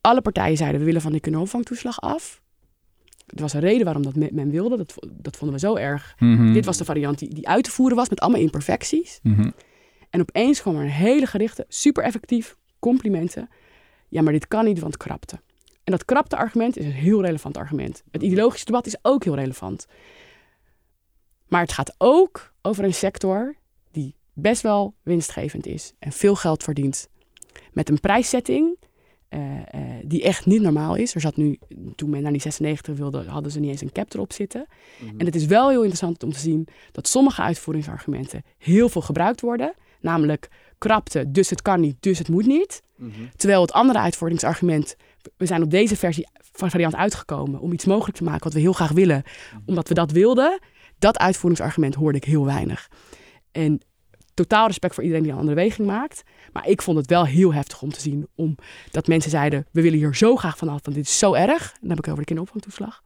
alle 0.00 0.20
partijen 0.20 0.56
zeiden 0.56 0.80
we 0.80 0.86
willen 0.86 1.00
van 1.00 1.12
die 1.12 1.20
kinderopvangtoeslag 1.20 2.00
af. 2.00 2.40
Er 3.26 3.40
was 3.40 3.52
een 3.52 3.60
reden 3.60 3.84
waarom 3.84 4.02
dat 4.02 4.14
men, 4.32 4.50
wilde. 4.50 4.76
Dat, 4.76 4.94
dat 5.12 5.36
vonden 5.36 5.60
we 5.60 5.66
zo 5.66 5.76
erg. 5.76 6.14
Mhm. 6.18 6.52
Dit 6.52 6.64
was 6.64 6.76
de 6.76 6.84
variant 6.84 7.18
die, 7.18 7.34
die 7.34 7.48
uit 7.48 7.64
te 7.64 7.70
voeren 7.70 7.96
was 7.96 8.08
met 8.08 8.20
allemaal 8.20 8.40
imperfecties. 8.40 9.18
Mhm. 9.22 9.50
En 10.10 10.20
opeens 10.20 10.60
kwam 10.60 10.76
er 10.76 10.82
een 10.82 10.88
hele 10.88 11.26
gerichte, 11.26 11.64
super 11.68 12.04
effectief, 12.04 12.56
complimenten. 12.78 13.48
Ja, 14.08 14.22
maar 14.22 14.32
dit 14.32 14.48
kan 14.48 14.64
niet, 14.64 14.78
want 14.78 14.96
krapte. 14.96 15.40
En 15.84 15.92
dat 15.92 16.04
krapte 16.04 16.36
argument 16.36 16.76
is 16.76 16.84
een 16.84 16.92
heel 16.92 17.22
relevant 17.22 17.56
argument. 17.56 18.02
Het 18.10 18.22
ideologische 18.22 18.64
debat 18.64 18.86
is 18.86 18.96
ook 19.02 19.24
heel 19.24 19.34
relevant. 19.34 19.86
Maar 21.48 21.60
het 21.60 21.72
gaat 21.72 21.94
ook 21.98 22.52
over 22.62 22.84
een 22.84 22.94
sector 22.94 23.54
die 23.90 24.14
best 24.32 24.62
wel 24.62 24.94
winstgevend 25.02 25.66
is 25.66 25.92
en 25.98 26.12
veel 26.12 26.34
geld 26.34 26.62
verdient. 26.62 27.08
Met 27.72 27.88
een 27.88 28.00
prijszetting 28.00 28.76
eh, 29.28 29.40
eh, 29.40 29.82
die 30.04 30.22
echt 30.22 30.46
niet 30.46 30.62
normaal 30.62 30.94
is. 30.94 31.14
Er 31.14 31.20
zat 31.20 31.36
nu, 31.36 31.58
toen 31.94 32.10
men 32.10 32.22
naar 32.22 32.32
die 32.32 32.40
96 32.40 32.96
wilde, 32.96 33.24
hadden 33.24 33.52
ze 33.52 33.60
niet 33.60 33.70
eens 33.70 33.80
een 33.80 33.92
cap 33.92 34.14
erop 34.14 34.32
zitten. 34.32 34.66
En 35.18 35.26
het 35.26 35.34
is 35.34 35.46
wel 35.46 35.68
heel 35.68 35.78
interessant 35.78 36.22
om 36.22 36.32
te 36.32 36.38
zien 36.38 36.68
dat 36.92 37.08
sommige 37.08 37.42
uitvoeringsargumenten 37.42 38.42
heel 38.58 38.88
veel 38.88 39.02
gebruikt 39.02 39.40
worden. 39.40 39.74
Namelijk 40.00 40.48
krapte, 40.78 41.30
dus 41.30 41.50
het 41.50 41.62
kan 41.62 41.80
niet, 41.80 41.96
dus 42.00 42.18
het 42.18 42.28
moet 42.28 42.46
niet. 42.46 42.82
Terwijl 43.36 43.60
het 43.60 43.72
andere 43.72 43.98
uitvoeringsargument, 43.98 44.96
we 45.36 45.46
zijn 45.46 45.62
op 45.62 45.70
deze 45.70 45.96
versie 45.96 46.28
van 46.52 46.70
variant 46.70 46.94
uitgekomen 46.94 47.60
om 47.60 47.72
iets 47.72 47.84
mogelijk 47.84 48.16
te 48.16 48.24
maken 48.24 48.44
wat 48.44 48.52
we 48.52 48.60
heel 48.60 48.72
graag 48.72 48.92
willen, 48.92 49.22
omdat 49.66 49.88
we 49.88 49.94
dat 49.94 50.10
wilden. 50.10 50.60
Dat 50.98 51.18
uitvoeringsargument 51.18 51.94
hoorde 51.94 52.18
ik 52.18 52.24
heel 52.24 52.44
weinig. 52.44 52.88
En 53.52 53.80
totaal 54.34 54.66
respect 54.66 54.94
voor 54.94 55.02
iedereen 55.02 55.24
die 55.24 55.32
een 55.32 55.38
andere 55.38 55.56
weging 55.56 55.86
maakt. 55.86 56.22
Maar 56.56 56.68
ik 56.68 56.82
vond 56.82 56.96
het 56.96 57.06
wel 57.06 57.26
heel 57.26 57.54
heftig 57.54 57.82
om 57.82 57.92
te 57.92 58.00
zien. 58.00 58.28
Omdat 58.34 59.06
mensen 59.06 59.30
zeiden, 59.30 59.66
we 59.72 59.82
willen 59.82 59.98
hier 59.98 60.14
zo 60.14 60.36
graag 60.36 60.56
vanaf, 60.56 60.80
want 60.82 60.96
dit 60.96 61.06
is 61.06 61.18
zo 61.18 61.34
erg. 61.34 61.74
Dan 61.80 61.88
heb 61.88 61.98
ik 61.98 62.04
het 62.04 62.08
over 62.08 62.18
de 62.18 62.24
kinderopvangtoeslag. 62.24 63.02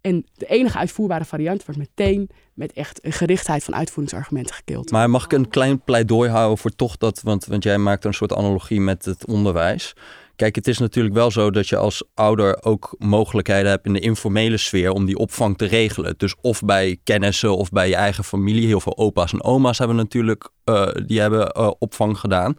En 0.00 0.26
de 0.34 0.46
enige 0.46 0.78
uitvoerbare 0.78 1.24
variant 1.24 1.66
werd 1.66 1.78
meteen 1.78 2.30
met 2.54 2.72
echt 2.72 3.04
een 3.04 3.12
gerichtheid 3.12 3.64
van 3.64 3.74
uitvoeringsargumenten 3.74 4.54
gekild. 4.54 4.90
Maar 4.90 5.10
mag 5.10 5.24
ik 5.24 5.32
een 5.32 5.48
klein 5.48 5.80
pleidooi 5.80 6.30
houden 6.30 6.58
voor 6.58 6.70
toch 6.70 6.96
dat, 6.96 7.22
want, 7.22 7.44
want 7.44 7.62
jij 7.62 7.78
maakt 7.78 8.04
een 8.04 8.14
soort 8.14 8.34
analogie 8.34 8.80
met 8.80 9.04
het 9.04 9.26
onderwijs. 9.26 9.94
Kijk, 10.40 10.54
het 10.54 10.68
is 10.68 10.78
natuurlijk 10.78 11.14
wel 11.14 11.30
zo 11.30 11.50
dat 11.50 11.68
je 11.68 11.76
als 11.76 12.02
ouder 12.14 12.62
ook 12.62 12.94
mogelijkheden 12.98 13.70
hebt 13.70 13.86
in 13.86 13.92
de 13.92 14.00
informele 14.00 14.56
sfeer 14.56 14.90
om 14.90 15.04
die 15.04 15.16
opvang 15.16 15.58
te 15.58 15.64
regelen. 15.64 16.14
Dus 16.16 16.34
of 16.40 16.60
bij 16.60 17.00
kennissen 17.04 17.56
of 17.56 17.70
bij 17.70 17.88
je 17.88 17.94
eigen 17.94 18.24
familie. 18.24 18.66
Heel 18.66 18.80
veel 18.80 18.96
opa's 18.96 19.32
en 19.32 19.42
oma's 19.44 19.78
hebben 19.78 19.96
natuurlijk 19.96 20.50
eh, 20.64 20.88
die 21.06 21.20
hebben, 21.20 21.48
eh, 21.48 21.70
opvang 21.78 22.18
gedaan. 22.18 22.56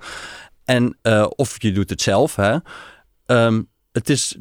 En 0.65 0.98
eh, 1.02 1.26
of 1.36 1.62
je 1.62 1.72
doet 1.72 1.89
het 1.89 2.02
zelf. 2.02 2.36
Hè. 2.36 2.58
Ehm, 3.26 3.62
het 3.91 4.10
is 4.10 4.38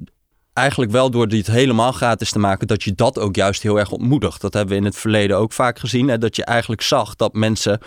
eigenlijk 0.53 0.91
wel 0.91 1.11
door 1.11 1.29
dit 1.29 1.47
helemaal 1.47 1.93
gratis 1.93 2.31
te 2.31 2.39
maken, 2.39 2.67
dat 2.67 2.83
je 2.83 2.95
dat 2.95 3.19
ook 3.19 3.37
juist 3.37 3.63
heel 3.63 3.79
erg 3.79 3.91
ontmoedigt. 3.91 4.41
Dat 4.41 4.55
hebben 4.55 4.73
we 4.73 4.81
in 4.81 4.87
het 4.87 4.97
verleden 4.97 5.37
ook 5.37 5.53
vaak 5.53 5.79
gezien. 5.79 6.09
Hè, 6.09 6.19
dat 6.19 6.37
je 6.37 6.45
eigenlijk 6.45 6.83
zag 6.83 7.17
dat 7.17 7.33
mensen 7.33 7.81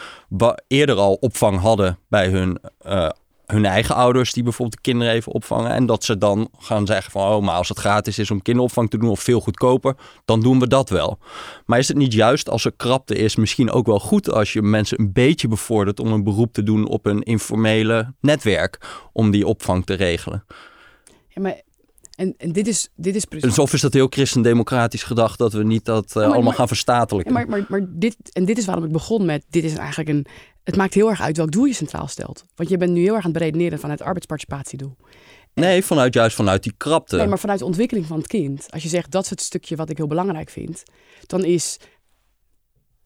eerder 0.67 0.95
al 0.95 1.13
opvang 1.13 1.59
hadden 1.59 1.97
bij 2.09 2.29
hun, 2.29 2.59
eh, 2.79 3.09
hun 3.53 3.65
eigen 3.65 3.95
ouders, 3.95 4.33
die 4.33 4.43
bijvoorbeeld 4.43 4.75
de 4.75 4.89
kinderen 4.89 5.13
even 5.13 5.31
opvangen. 5.31 5.71
En 5.71 5.85
dat 5.85 6.03
ze 6.03 6.17
dan 6.17 6.49
gaan 6.59 6.85
zeggen 6.85 7.11
van, 7.11 7.21
oh, 7.21 7.41
maar 7.41 7.55
als 7.55 7.69
het 7.69 7.79
gratis 7.79 8.19
is 8.19 8.31
om 8.31 8.41
kinderopvang 8.41 8.89
te 8.89 8.97
doen 8.97 9.09
of 9.09 9.19
veel 9.19 9.39
goedkoper, 9.39 9.95
dan 10.25 10.41
doen 10.41 10.59
we 10.59 10.67
dat 10.67 10.89
wel. 10.89 11.17
Maar 11.65 11.79
is 11.79 11.87
het 11.87 11.97
niet 11.97 12.13
juist 12.13 12.49
als 12.49 12.65
er 12.65 12.73
krapte 12.77 13.15
is, 13.15 13.35
misschien 13.35 13.71
ook 13.71 13.85
wel 13.85 13.99
goed 13.99 14.31
als 14.31 14.53
je 14.53 14.61
mensen 14.61 14.99
een 14.99 15.13
beetje 15.13 15.47
bevordert 15.47 15.99
om 15.99 16.11
een 16.11 16.23
beroep 16.23 16.53
te 16.53 16.63
doen 16.63 16.87
op 16.87 17.05
een 17.05 17.23
informele 17.23 18.13
netwerk 18.19 18.79
om 19.13 19.31
die 19.31 19.47
opvang 19.47 19.85
te 19.85 19.93
regelen? 19.93 20.45
Ja, 21.27 21.41
maar, 21.41 21.61
en, 22.15 22.33
en 22.37 22.51
dit 22.51 22.67
is, 22.67 22.89
dit 22.95 23.15
is 23.15 23.25
precies. 23.25 23.47
Dus 23.49 23.59
of 23.59 23.73
is 23.73 23.81
dat 23.81 23.93
heel 23.93 24.07
christendemocratisch 24.09 25.03
gedacht 25.03 25.37
dat 25.37 25.53
we 25.53 25.63
niet 25.63 25.85
dat 25.85 26.07
eh, 26.07 26.13
maar- 26.15 26.23
allemaal 26.25 26.43
maar- 26.43 26.53
gaan 26.53 26.67
verstatelijken? 26.67 27.33
Ja, 27.33 27.39
maar, 27.39 27.49
maar, 27.49 27.65
maar 27.69 27.87
dit, 27.89 28.15
en 28.31 28.45
dit 28.45 28.57
is 28.57 28.65
waarom 28.65 28.83
ik 28.85 28.91
begon 28.91 29.25
met, 29.25 29.45
dit 29.49 29.63
is 29.63 29.75
eigenlijk 29.75 30.09
een, 30.09 30.25
het 30.63 30.75
maakt 30.75 30.93
heel 30.93 31.09
erg 31.09 31.21
uit 31.21 31.37
welk 31.37 31.51
doel 31.51 31.65
je 31.65 31.73
centraal 31.73 32.07
stelt. 32.07 32.43
Want 32.55 32.69
je 32.69 32.77
bent 32.77 32.91
nu 32.91 33.01
heel 33.01 33.13
erg 33.15 33.25
aan 33.25 33.31
het 33.31 33.39
beredeneren 33.39 33.79
van 33.79 33.89
het 33.89 34.01
arbeidsparticipatiedoel. 34.01 34.95
Nee, 35.53 35.83
vanuit 35.83 36.13
juist 36.13 36.35
vanuit 36.35 36.63
die 36.63 36.73
krapte. 36.77 37.15
Nee, 37.15 37.27
maar 37.27 37.39
vanuit 37.39 37.59
de 37.59 37.65
ontwikkeling 37.65 38.05
van 38.05 38.17
het 38.17 38.27
kind. 38.27 38.65
Als 38.69 38.83
je 38.83 38.89
zegt, 38.89 39.11
dat 39.11 39.23
is 39.23 39.29
het 39.29 39.41
stukje 39.41 39.75
wat 39.75 39.89
ik 39.89 39.97
heel 39.97 40.07
belangrijk 40.07 40.49
vind. 40.49 40.83
Dan 41.25 41.43
is 41.43 41.77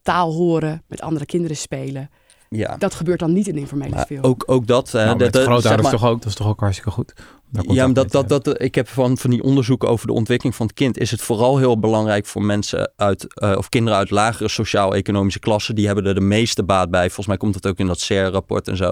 taal 0.01 0.31
horen, 0.33 0.83
met 0.87 1.01
andere 1.01 1.25
kinderen 1.25 1.57
spelen. 1.57 2.09
ja. 2.49 2.77
Dat 2.77 2.93
gebeurt 2.95 3.19
dan 3.19 3.33
niet 3.33 3.47
in 3.47 3.57
informele 3.57 3.95
Maar 3.95 4.03
sfeer. 4.05 4.23
ook, 4.23 4.43
ook 4.45 4.67
dat. 4.67 4.91
hè, 4.91 4.97
Nou, 5.05 5.09
dat- 5.09 5.17
met 5.19 5.33
dat- 5.33 5.41
grootouders 5.43 5.73
zeg 5.73 5.81
maar- 5.81 5.91
toch 6.01 6.09
ook, 6.09 6.21
dat 6.21 6.29
is 6.31 6.35
toch 6.37 6.47
ook 6.47 6.59
hartstikke 6.59 6.91
goed. 6.91 7.13
Ja, 7.51 7.85
maar 7.85 7.93
dat, 7.93 8.11
dat, 8.11 8.29
dat, 8.29 8.61
ik 8.61 8.75
heb 8.75 8.87
van, 8.87 9.17
van 9.17 9.29
die 9.29 9.43
onderzoeken 9.43 9.89
over 9.89 10.07
de 10.07 10.13
ontwikkeling 10.13 10.55
van 10.55 10.65
het 10.65 10.75
kind. 10.75 10.97
Is 10.97 11.11
het 11.11 11.21
vooral 11.21 11.57
heel 11.57 11.79
belangrijk 11.79 12.25
voor 12.25 12.41
mensen 12.43 12.91
uit, 12.95 13.33
eh, 13.33 13.53
of 13.57 13.69
kinderen 13.69 13.97
uit 13.99 14.09
lagere 14.09 14.49
sociaal-economische 14.49 15.39
klassen. 15.39 15.75
Die 15.75 15.85
hebben 15.85 16.05
er 16.05 16.13
de 16.13 16.21
meeste 16.21 16.63
baat 16.63 16.89
bij. 16.89 17.05
Volgens 17.05 17.27
mij 17.27 17.37
komt 17.37 17.53
dat 17.53 17.67
ook 17.67 17.77
in 17.77 17.87
dat 17.87 17.99
CER-rapport 17.99 18.67
en 18.67 18.77
zo. 18.77 18.91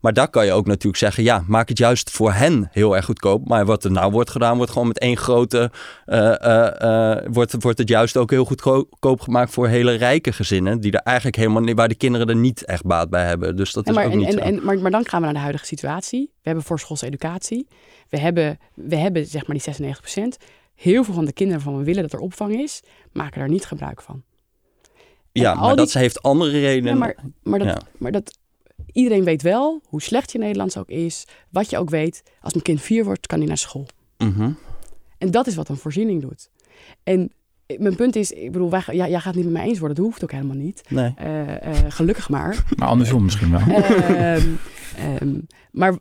Maar 0.00 0.12
daar 0.12 0.28
kan 0.28 0.46
je 0.46 0.52
ook 0.52 0.66
natuurlijk 0.66 0.96
zeggen: 0.96 1.22
ja, 1.22 1.44
maak 1.46 1.68
het 1.68 1.78
juist 1.78 2.10
voor 2.10 2.32
hen 2.32 2.68
heel 2.72 2.96
erg 2.96 3.04
goedkoop. 3.04 3.48
Maar 3.48 3.64
wat 3.66 3.84
er 3.84 3.90
nou 3.92 4.12
wordt 4.12 4.30
gedaan, 4.30 4.56
wordt 4.56 4.72
gewoon 4.72 4.88
met 4.88 4.98
één 4.98 5.16
grote. 5.16 5.70
eh, 6.06 6.42
eh, 6.44 7.16
eh, 7.16 7.26
wordt, 7.30 7.54
wordt 7.62 7.78
het 7.78 7.88
juist 7.88 8.16
ook 8.16 8.30
heel 8.30 8.44
goedkoop 8.44 9.20
gemaakt 9.20 9.52
voor 9.52 9.68
hele 9.68 9.92
rijke 9.92 10.32
gezinnen. 10.32 10.80
Die 10.80 10.92
er 10.92 11.00
eigenlijk 11.00 11.36
helemaal 11.36 11.62
niet, 11.62 11.76
waar 11.76 11.88
de 11.88 11.94
kinderen 11.94 12.28
er 12.28 12.36
niet 12.36 12.64
echt 12.64 12.84
baat 12.84 13.10
bij 13.10 13.26
hebben. 13.26 13.56
Dus 13.56 13.72
dat 13.72 13.84
Ja, 13.84 13.90
is 13.90 13.96
maar, 13.96 14.06
ook 14.06 14.12
en, 14.12 14.18
niet 14.18 14.26
en, 14.26 14.32
zo. 14.32 14.38
en, 14.38 14.64
maar, 14.64 14.78
maar 14.78 14.90
dan 14.90 15.06
gaan 15.06 15.18
we 15.18 15.24
naar 15.24 15.34
de 15.34 15.40
huidige 15.40 15.66
situatie. 15.66 16.30
We 16.32 16.40
hebben 16.42 16.64
voorschoolse 16.64 17.06
educatie. 17.06 17.66
We 18.08 18.18
hebben, 18.18 18.58
we 18.74 18.96
hebben 18.96 19.26
zeg 19.26 19.46
maar 19.46 19.56
die 19.56 19.94
96% 20.34 20.44
Heel 20.74 21.04
veel 21.04 21.14
van 21.14 21.24
de 21.24 21.32
kinderen 21.32 21.62
waarvan 21.62 21.80
we 21.80 21.86
willen 21.86 22.02
dat 22.02 22.12
er 22.12 22.18
opvang 22.18 22.60
is, 22.60 22.82
maken 23.12 23.38
daar 23.38 23.48
niet 23.48 23.64
gebruik 23.64 24.02
van. 24.02 24.22
ja, 25.32 25.54
maar 25.54 25.66
die- 25.68 25.76
dat 25.76 25.92
heeft 25.92 26.22
andere 26.22 26.50
redenen. 26.50 26.92
Ja, 26.92 26.98
maar, 26.98 27.16
maar, 27.42 27.58
dat, 27.58 27.68
Ja. 27.68 27.80
maar 27.98 28.12
dat, 28.12 28.38
iedereen 28.92 29.24
weet 29.24 29.42
wel 29.42 29.80
hoe 29.86 30.02
slecht 30.02 30.32
je 30.32 30.38
Nederlands 30.38 30.76
ook 30.76 30.88
is. 30.88 31.26
Wat 31.50 31.70
je 31.70 31.78
ook 31.78 31.90
weet, 31.90 32.22
als 32.40 32.52
mijn 32.52 32.64
kind 32.64 32.80
vier 32.82 33.04
wordt, 33.04 33.26
kan 33.26 33.38
hij 33.38 33.46
naar 33.48 33.58
school. 33.58 33.86
Mhm. 34.18 34.52
En 35.18 35.30
dat 35.30 35.46
is 35.46 35.54
wat 35.54 35.68
een 35.68 35.76
voorziening 35.76 36.20
doet. 36.22 36.50
En 37.02 37.32
mijn 37.78 37.96
punt 37.96 38.16
is, 38.16 38.30
ik 38.32 38.52
bedoel, 38.52 38.70
wij, 38.70 38.82
ja, 38.86 39.08
jij 39.08 39.20
gaat 39.20 39.24
het 39.24 39.34
niet 39.34 39.44
met 39.44 39.52
mij 39.52 39.66
eens 39.68 39.78
worden. 39.78 39.96
Dat 39.96 40.06
hoeft 40.06 40.22
ook 40.22 40.32
helemaal 40.32 40.56
niet. 40.56 40.82
Nee. 40.88 41.12
Eh, 41.16 41.62
eh, 41.66 41.76
gelukkig 41.88 42.28
maar. 42.28 42.64
Maar 42.76 42.88
andersom 42.88 43.22
misschien 43.24 43.50
wel. 43.50 43.60
Ehm, 43.60 44.48
ehm, 44.96 45.38
maar 45.70 45.98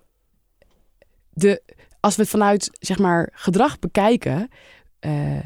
de, 1.33 1.61
als 2.03 2.15
we 2.15 2.21
het 2.21 2.31
vanuit 2.31 2.69
zeg 2.79 2.99
maar, 2.99 3.29
gedrag 3.33 3.79
bekijken, 3.79 4.49
eh, 4.99 5.39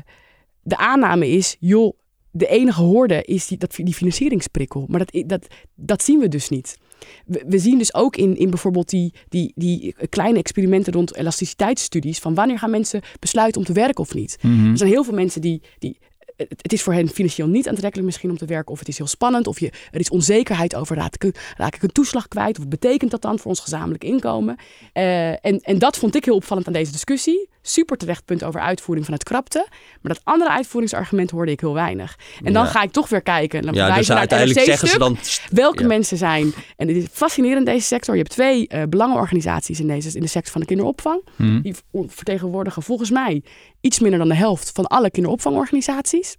de 0.61 0.77
aanname 0.77 1.27
is, 1.29 1.55
joh, 1.59 1.93
de 2.31 2.47
enige 2.47 2.81
hoorde 2.81 3.23
is 3.23 3.47
die, 3.47 3.57
dat, 3.57 3.75
die 3.75 3.93
financieringsprikkel. 3.93 4.85
Maar 4.87 4.99
dat, 4.99 5.23
dat, 5.27 5.47
dat 5.75 6.03
zien 6.03 6.19
we 6.19 6.27
dus 6.27 6.49
niet. 6.49 6.77
We, 7.25 7.43
we 7.47 7.59
zien 7.59 7.77
dus 7.77 7.93
ook 7.93 8.15
in, 8.15 8.37
in 8.37 8.49
bijvoorbeeld 8.49 8.89
die, 8.89 9.13
die, 9.29 9.51
die 9.55 9.95
kleine 10.09 10.37
experimenten 10.37 10.93
rond 10.93 11.15
elasticiteitsstudies... 11.15 12.19
van 12.19 12.33
wanneer 12.33 12.59
gaan 12.59 12.69
mensen 12.69 13.01
besluiten 13.19 13.61
om 13.61 13.67
te 13.67 13.73
werken 13.73 14.03
of 14.03 14.13
niet. 14.13 14.37
Mhm. 14.41 14.71
Er 14.71 14.77
zijn 14.77 14.89
heel 14.89 15.03
veel 15.03 15.13
mensen 15.13 15.41
die, 15.41 15.61
die 15.79 15.97
het, 16.37 16.73
is 16.73 16.81
voor 16.81 16.93
hen 16.93 17.09
financieel 17.09 17.47
niet 17.47 17.67
aantrekkelijk 17.67 18.07
misschien 18.07 18.29
om 18.29 18.37
te 18.37 18.45
werken. 18.45 18.71
Of 18.71 18.79
het 18.79 18.87
is 18.87 18.97
heel 18.97 19.07
spannend. 19.07 19.47
Of 19.47 19.59
je, 19.59 19.71
er 19.91 19.99
is 19.99 20.09
onzekerheid 20.09 20.75
over 20.75 20.95
raak 20.95 21.15
ik, 21.15 21.83
een 21.83 21.91
toeslag 21.91 22.27
kwijt. 22.27 22.59
Of 22.59 22.67
betekent 22.67 23.11
dat 23.11 23.21
dan 23.21 23.39
voor 23.39 23.49
ons 23.49 23.59
gezamenlijk 23.59 24.03
inkomen? 24.03 24.55
Eh, 24.93 25.29
en, 25.29 25.59
en 25.61 25.79
dat 25.79 25.97
vond 25.97 26.15
ik 26.15 26.25
heel 26.25 26.35
opvallend 26.35 26.67
aan 26.67 26.73
deze 26.73 26.91
discussie. 26.91 27.49
Super 27.67 27.97
terecht 27.97 28.25
punt 28.25 28.43
over 28.43 28.61
uitvoering 28.61 29.05
van 29.05 29.13
het 29.13 29.23
krapte. 29.23 29.67
Maar 30.01 30.13
dat 30.13 30.21
andere 30.23 30.49
uitvoeringsargument 30.51 31.31
hoorde 31.31 31.51
ik 31.51 31.59
heel 31.59 31.73
weinig. 31.73 32.17
En 32.43 32.53
dan 32.53 32.63
Ja. 32.63 32.69
ga 32.69 32.81
ik 32.81 32.91
toch 32.91 33.09
weer 33.09 33.21
kijken. 33.21 33.61
Dan 33.61 33.73
Ja, 33.73 33.95
dus 33.95 34.07
naar 34.07 34.17
uiteindelijk 34.17 34.59
zeggen 34.59 34.87
ze 34.87 34.97
dan... 34.97 35.17
Welke 35.49 35.81
Ja. 35.81 35.87
mensen 35.87 36.17
zijn, 36.17 36.53
en 36.75 36.87
het 36.87 36.97
is 36.97 37.05
fascinerend 37.11 37.67
in 37.67 37.73
deze 37.73 37.85
sector. 37.85 38.13
Je 38.15 38.21
hebt 38.21 38.33
twee 38.33 38.67
eh, 38.67 38.83
belangenorganisaties 38.89 39.79
in, 39.79 39.87
deze, 39.87 40.15
in 40.15 40.21
de 40.21 40.27
sector 40.27 40.51
van 40.51 40.61
de 40.61 40.67
kinderopvang. 40.67 41.21
Mhm. 41.35 41.61
Die 41.61 41.75
vertegenwoordigen 42.07 42.81
volgens 42.83 43.11
mij 43.11 43.43
iets 43.81 43.99
minder 43.99 44.19
dan 44.19 44.27
de 44.27 44.35
helft 44.35 44.71
van 44.73 44.85
alle 44.87 45.11
kinderopvangorganisaties. 45.11 46.35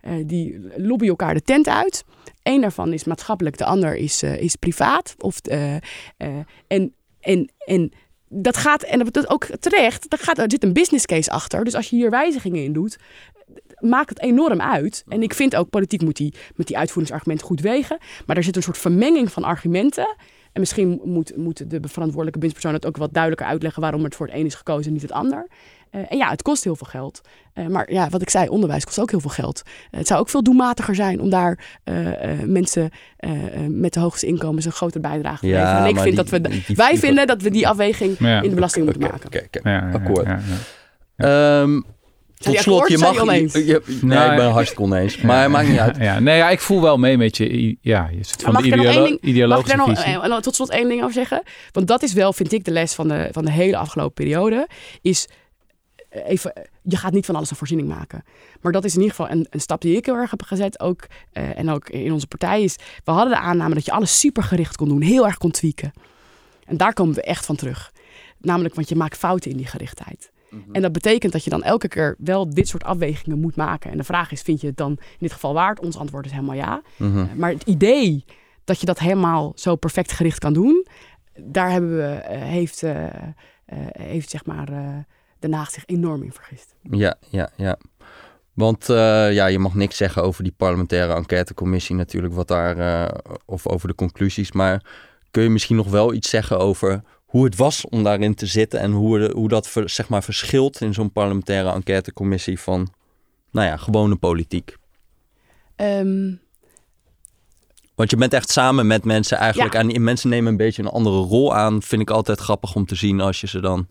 Eh, 0.00 0.12
die 0.26 0.60
lobbyen 0.76 1.08
elkaar 1.10 1.34
de 1.34 1.42
tent 1.42 1.68
uit. 1.68 2.04
Eén 2.42 2.60
daarvan 2.60 2.92
is 2.92 3.04
maatschappelijk, 3.04 3.58
de 3.58 3.64
ander 3.64 3.96
is, 3.96 4.22
eh, 4.22 4.40
is 4.40 4.56
privaat. 4.56 5.14
Of, 5.18 5.40
en, 6.66 6.94
en, 7.20 7.50
en 7.58 7.92
dat 8.34 8.56
gaat, 8.56 8.82
en 8.82 8.98
dat 9.10 9.30
ook 9.30 9.46
terecht, 9.60 10.10
daar 10.10 10.18
gaat, 10.18 10.38
er 10.38 10.50
zit 10.50 10.64
een 10.64 10.72
business 10.72 11.06
case 11.06 11.30
achter. 11.30 11.64
Dus 11.64 11.74
als 11.74 11.90
je 11.90 11.96
hier 11.96 12.10
wijzigingen 12.10 12.64
in 12.64 12.72
doet, 12.72 12.96
maakt 13.78 14.08
het 14.08 14.20
enorm 14.20 14.60
uit. 14.60 15.04
En 15.08 15.22
ik 15.22 15.34
vind 15.34 15.56
ook, 15.56 15.70
politiek 15.70 16.02
moet 16.02 16.16
die 16.16 16.34
met 16.54 16.66
die 16.66 16.78
uitvoeringsargumenten 16.78 17.46
goed 17.46 17.60
wegen. 17.60 17.98
Maar 18.26 18.36
er 18.36 18.44
zit 18.44 18.56
een 18.56 18.62
soort 18.62 18.78
vermenging 18.78 19.32
van 19.32 19.44
argumenten. 19.44 20.16
En 20.52 20.60
misschien 20.60 21.00
moet, 21.04 21.36
moet 21.36 21.70
de 21.70 21.80
verantwoordelijke 21.80 22.38
bewindspersoon 22.38 22.74
het 22.74 22.86
ook 22.86 22.96
wat 22.96 23.12
duidelijker 23.12 23.48
uitleggen 23.48 23.82
waarom 23.82 24.04
het 24.04 24.14
voor 24.14 24.26
het 24.26 24.34
een 24.34 24.46
is 24.46 24.54
gekozen 24.54 24.86
en 24.86 24.92
niet 24.92 25.02
het 25.02 25.12
ander. 25.12 25.46
Eh, 25.94 26.00
en 26.08 26.16
ja, 26.16 26.30
het 26.30 26.42
kost 26.42 26.64
heel 26.64 26.76
veel 26.76 26.86
geld. 26.86 27.20
Eh, 27.52 27.66
maar 27.66 27.92
ja, 27.92 28.08
wat 28.08 28.22
ik 28.22 28.30
zei, 28.30 28.48
onderwijs 28.48 28.84
kost 28.84 28.98
ook 29.00 29.10
heel 29.10 29.20
veel 29.20 29.30
geld. 29.30 29.62
Eh, 29.90 29.98
het 29.98 30.06
zou 30.06 30.20
ook 30.20 30.28
veel 30.28 30.42
doelmatiger 30.42 30.94
zijn 30.94 31.20
om 31.20 31.30
daar 31.30 31.58
eh, 31.84 32.30
eh, 32.32 32.38
mensen 32.46 32.90
eh, 33.16 33.30
eh, 33.30 33.60
met 33.68 33.92
de 33.92 34.00
hoogste 34.00 34.26
inkomens 34.26 34.64
een 34.64 34.72
grotere 34.72 35.00
bijdrage 35.00 35.40
te 35.40 35.46
Ja, 35.46 35.58
leveren. 35.60 35.78
En 35.82 35.88
ik 35.88 35.94
vind 35.94 36.04
die- 36.04 36.14
dat 36.14 36.28
we, 36.28 36.40
die- 36.40 36.62
die- 36.66 36.76
wij 36.76 36.90
die- 36.90 36.98
vinden 36.98 37.26
dat 37.26 37.42
we 37.42 37.50
die 37.50 37.68
afweging 37.68 38.16
Ja. 38.18 38.40
in 38.42 38.48
de 38.48 38.54
belasting 38.54 38.84
moeten 38.84 39.02
maken. 39.02 39.26
oké. 39.26 39.68
Ja, 39.70 39.90
Akkoord. 39.92 40.26
Ehm, 41.16 41.80
tot 42.38 42.58
slot, 42.58 42.88
je 42.88 42.98
mag... 42.98 43.14
Je 43.14 43.20
oneens? 43.20 43.52
je- 43.52 43.64
je- 43.66 43.82
nee, 43.86 44.18
Nou, 44.18 44.30
ik 44.30 44.36
ben 44.36 44.50
hartstikke 44.50 44.82
oneens. 44.82 45.20
Maar 45.20 45.50
maakt 45.50 45.68
niet 45.68 45.78
uit. 45.78 45.96
Ja. 45.96 46.18
Nee, 46.20 46.36
ja, 46.36 46.50
ik 46.50 46.60
voel 46.60 46.82
wel 46.82 46.96
mee 46.98 47.16
met 47.18 47.36
je, 47.36 47.76
ja, 47.80 48.08
je 48.12 48.24
soort 48.24 48.42
van 48.42 48.52
mag 48.52 48.62
de 48.62 48.70
er 48.70 48.78
ideolo- 48.78 49.00
Mag 49.00 49.08
ik 49.10 49.22
ideologische 49.24 49.76
nog 49.76 49.88
visie. 49.88 50.20
eh, 50.20 50.36
tot 50.36 50.54
slot 50.54 50.70
één 50.70 50.88
ding 50.88 51.00
over 51.00 51.12
zeggen? 51.14 51.42
Want 51.72 51.86
dat 51.88 52.02
is 52.02 52.12
wel, 52.12 52.32
vind 52.32 52.52
ik, 52.52 52.64
de 52.64 52.70
les 52.70 52.94
van 52.94 53.08
de, 53.08 53.28
van 53.32 53.44
de 53.44 53.50
hele 53.50 53.76
afgelopen 53.76 54.14
periode. 54.14 54.68
Is 55.02 55.28
even, 56.14 56.54
eh, 56.54 56.64
je 56.82 56.96
gaat 56.96 57.12
niet 57.12 57.26
van 57.26 57.36
alles 57.36 57.50
een 57.50 57.56
voorziening 57.56 57.88
maken. 57.88 58.24
Maar 58.60 58.72
dat 58.72 58.84
is 58.84 58.94
in 58.94 59.00
ieder 59.00 59.16
geval 59.16 59.32
een, 59.32 59.46
een 59.50 59.60
stap 59.60 59.80
die 59.80 59.96
ik 59.96 60.06
heel 60.06 60.16
erg 60.16 60.30
heb 60.30 60.42
gezet. 60.42 60.80
Ook, 60.80 61.06
eh, 61.32 61.58
en 61.58 61.70
ook 61.70 61.88
in 61.88 62.12
onze 62.12 62.26
partij 62.26 62.62
is, 62.62 62.76
we 63.04 63.10
hadden 63.10 63.32
de 63.32 63.40
aanname 63.40 63.74
dat 63.74 63.84
je 63.84 63.92
alles 63.92 64.20
supergericht 64.20 64.76
kon 64.76 64.88
doen. 64.88 65.02
Heel 65.02 65.26
erg 65.26 65.38
kon 65.38 65.50
tweaken. 65.50 65.92
En 66.66 66.76
daar 66.76 66.92
komen 66.92 67.14
we 67.14 67.22
echt 67.22 67.46
van 67.46 67.56
terug. 67.56 67.92
Namelijk, 68.38 68.74
want 68.74 68.88
je 68.88 68.96
maakt 68.96 69.16
fouten 69.18 69.50
in 69.50 69.56
die 69.56 69.66
gerichtheid. 69.66 70.32
En 70.72 70.82
dat 70.82 70.92
betekent 70.92 71.32
dat 71.32 71.44
je 71.44 71.50
dan 71.50 71.62
elke 71.62 71.88
keer 71.88 72.14
wel 72.18 72.50
dit 72.50 72.68
soort 72.68 72.84
afwegingen 72.84 73.40
moet 73.40 73.56
maken. 73.56 73.90
En 73.90 73.96
de 73.96 74.04
vraag 74.04 74.32
is, 74.32 74.42
vind 74.42 74.60
je 74.60 74.66
het 74.66 74.76
dan 74.76 74.90
in 74.90 75.16
dit 75.18 75.32
geval 75.32 75.54
waard? 75.54 75.80
Ons 75.80 75.96
antwoord 75.96 76.26
is 76.26 76.32
helemaal 76.32 76.54
ja. 76.54 76.82
Mhm. 76.96 77.18
Eh, 77.18 77.24
Maar 77.36 77.50
het 77.50 77.62
idee 77.62 78.24
dat 78.64 78.80
je 78.80 78.86
dat 78.86 78.98
helemaal 78.98 79.52
zo 79.54 79.76
perfect 79.76 80.12
gericht 80.12 80.38
kan 80.38 80.52
doen, 80.52 80.86
daar 81.40 81.70
hebben 81.70 81.96
we, 81.96 82.02
eh, 82.02 82.40
heeft, 82.40 82.82
eh, 82.82 83.04
eh, 83.04 83.12
heeft 83.92 84.30
zeg 84.30 84.46
maar 84.46 84.68
eh 84.68 84.98
Den 85.44 85.52
Haag 85.52 85.70
zich 85.70 85.82
enorm 85.86 86.22
in 86.22 86.32
vergist. 86.32 86.74
Ja, 86.90 87.14
ja, 87.28 87.50
ja. 87.56 87.78
Want 88.52 88.88
eh, 88.88 89.32
ja, 89.32 89.46
je 89.46 89.58
mag 89.58 89.74
niks 89.74 89.96
zeggen 89.96 90.22
over 90.22 90.42
die 90.42 90.54
parlementaire 90.56 91.14
enquêtecommissie 91.14 91.94
natuurlijk, 91.96 92.34
wat 92.34 92.48
daar, 92.48 92.78
eh, 92.78 93.18
of 93.44 93.66
over 93.66 93.88
de 93.88 93.94
conclusies. 93.94 94.52
Maar 94.52 94.82
kun 95.30 95.42
je 95.42 95.48
misschien 95.50 95.76
nog 95.76 95.88
wel 95.90 96.12
iets 96.14 96.28
zeggen 96.30 96.58
over 96.58 97.02
hoe 97.24 97.44
het 97.44 97.56
was 97.56 97.84
om 97.88 98.02
daarin 98.02 98.34
te 98.34 98.46
zitten 98.46 98.80
en 98.80 98.92
hoe, 98.92 99.18
de- 99.18 99.32
hoe 99.34 99.48
dat 99.48 99.68
ver- 99.68 99.90
zeg 99.90 100.08
maar 100.08 100.22
verschilt 100.22 100.80
in 100.80 100.94
zo'n 100.94 101.12
parlementaire 101.12 101.72
enquêtecommissie 101.72 102.60
van, 102.60 102.92
nou 103.50 103.66
ja, 103.66 103.76
gewone 103.76 104.16
politiek? 104.16 104.76
Ehm, 105.76 106.32
Want 107.94 108.10
je 108.10 108.16
bent 108.16 108.32
echt 108.32 108.50
samen 108.50 108.86
met 108.86 109.04
mensen 109.04 109.38
eigenlijk. 109.38 109.72
Ja. 109.74 109.80
En 109.80 110.02
mensen 110.02 110.28
nemen 110.30 110.50
een 110.50 110.56
beetje 110.56 110.82
een 110.82 110.88
andere 110.88 111.16
rol 111.16 111.54
aan. 111.54 111.82
Vind 111.82 112.02
ik 112.02 112.10
altijd 112.10 112.40
grappig 112.40 112.74
om 112.74 112.86
te 112.86 112.94
zien 112.94 113.20
als 113.20 113.40
je 113.40 113.46
ze 113.46 113.60
dan 113.60 113.86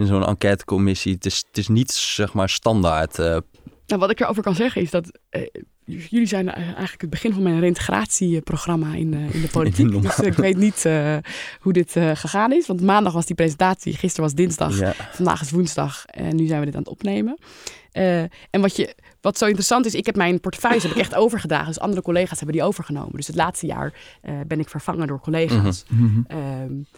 in 0.00 0.06
zo'n 0.06 0.26
enquêtecommissie. 0.26 1.14
Het 1.14 1.26
is, 1.26 1.44
het 1.48 1.58
is 1.58 1.68
niet 1.68 1.90
zeg 1.92 2.32
maar 2.32 2.48
standaard. 2.48 3.18
eh, 3.18 3.36
nou, 3.86 4.00
wat 4.00 4.10
ik 4.10 4.20
erover 4.20 4.42
kan 4.42 4.54
zeggen 4.54 4.82
is 4.82 4.90
dat 4.90 5.18
eh, 5.28 5.42
jullie 5.84 6.26
zijn 6.26 6.48
eh, 6.48 6.64
eigenlijk 6.64 7.00
het 7.00 7.10
begin 7.10 7.32
van 7.32 7.42
mijn 7.42 7.60
reintegratieprogramma 7.60 8.94
in, 8.94 9.14
in 9.14 9.40
de 9.40 9.48
politiek. 9.58 10.02
Dus 10.02 10.18
ik 10.18 10.32
weet 10.34 10.56
niet 10.56 10.82
hoe 11.60 11.72
dit 11.72 11.92
gegaan 12.14 12.52
is. 12.52 12.66
Want 12.66 12.80
maandag 12.80 13.12
was 13.12 13.26
die 13.26 13.36
presentatie, 13.36 13.92
gisteren 13.96 14.24
was 14.24 14.34
dinsdag. 14.34 14.78
ja. 14.78 14.94
Vandaag 15.12 15.40
is 15.40 15.50
woensdag 15.50 16.04
en 16.06 16.36
nu 16.36 16.46
zijn 16.46 16.58
we 16.60 16.66
dit 16.66 16.74
aan 16.74 16.80
het 16.82 16.90
opnemen. 16.90 17.38
Eh, 17.92 18.20
en 18.50 18.60
wat, 18.60 18.76
je, 18.76 18.94
wat 19.20 19.38
zo 19.38 19.44
interessant 19.44 19.86
is, 19.86 19.94
ik 19.94 20.06
heb 20.06 20.16
mijn 20.16 20.40
portefeuille 20.40 20.80
heb 20.82 20.90
ik 20.90 20.96
echt 20.96 21.14
overgedragen. 21.14 21.66
Dus 21.66 21.80
andere 21.80 22.02
collega's 22.02 22.36
hebben 22.38 22.56
die 22.56 22.64
overgenomen. 22.64 23.12
Dus 23.16 23.26
het 23.26 23.36
laatste 23.36 23.66
jaar 23.66 23.92
eh, 24.22 24.34
ben 24.46 24.60
ik 24.60 24.68
vervangen 24.68 25.06
door 25.06 25.20
collega's. 25.20 25.84
Mhm. 25.88 26.20
Ehm, 26.26 26.38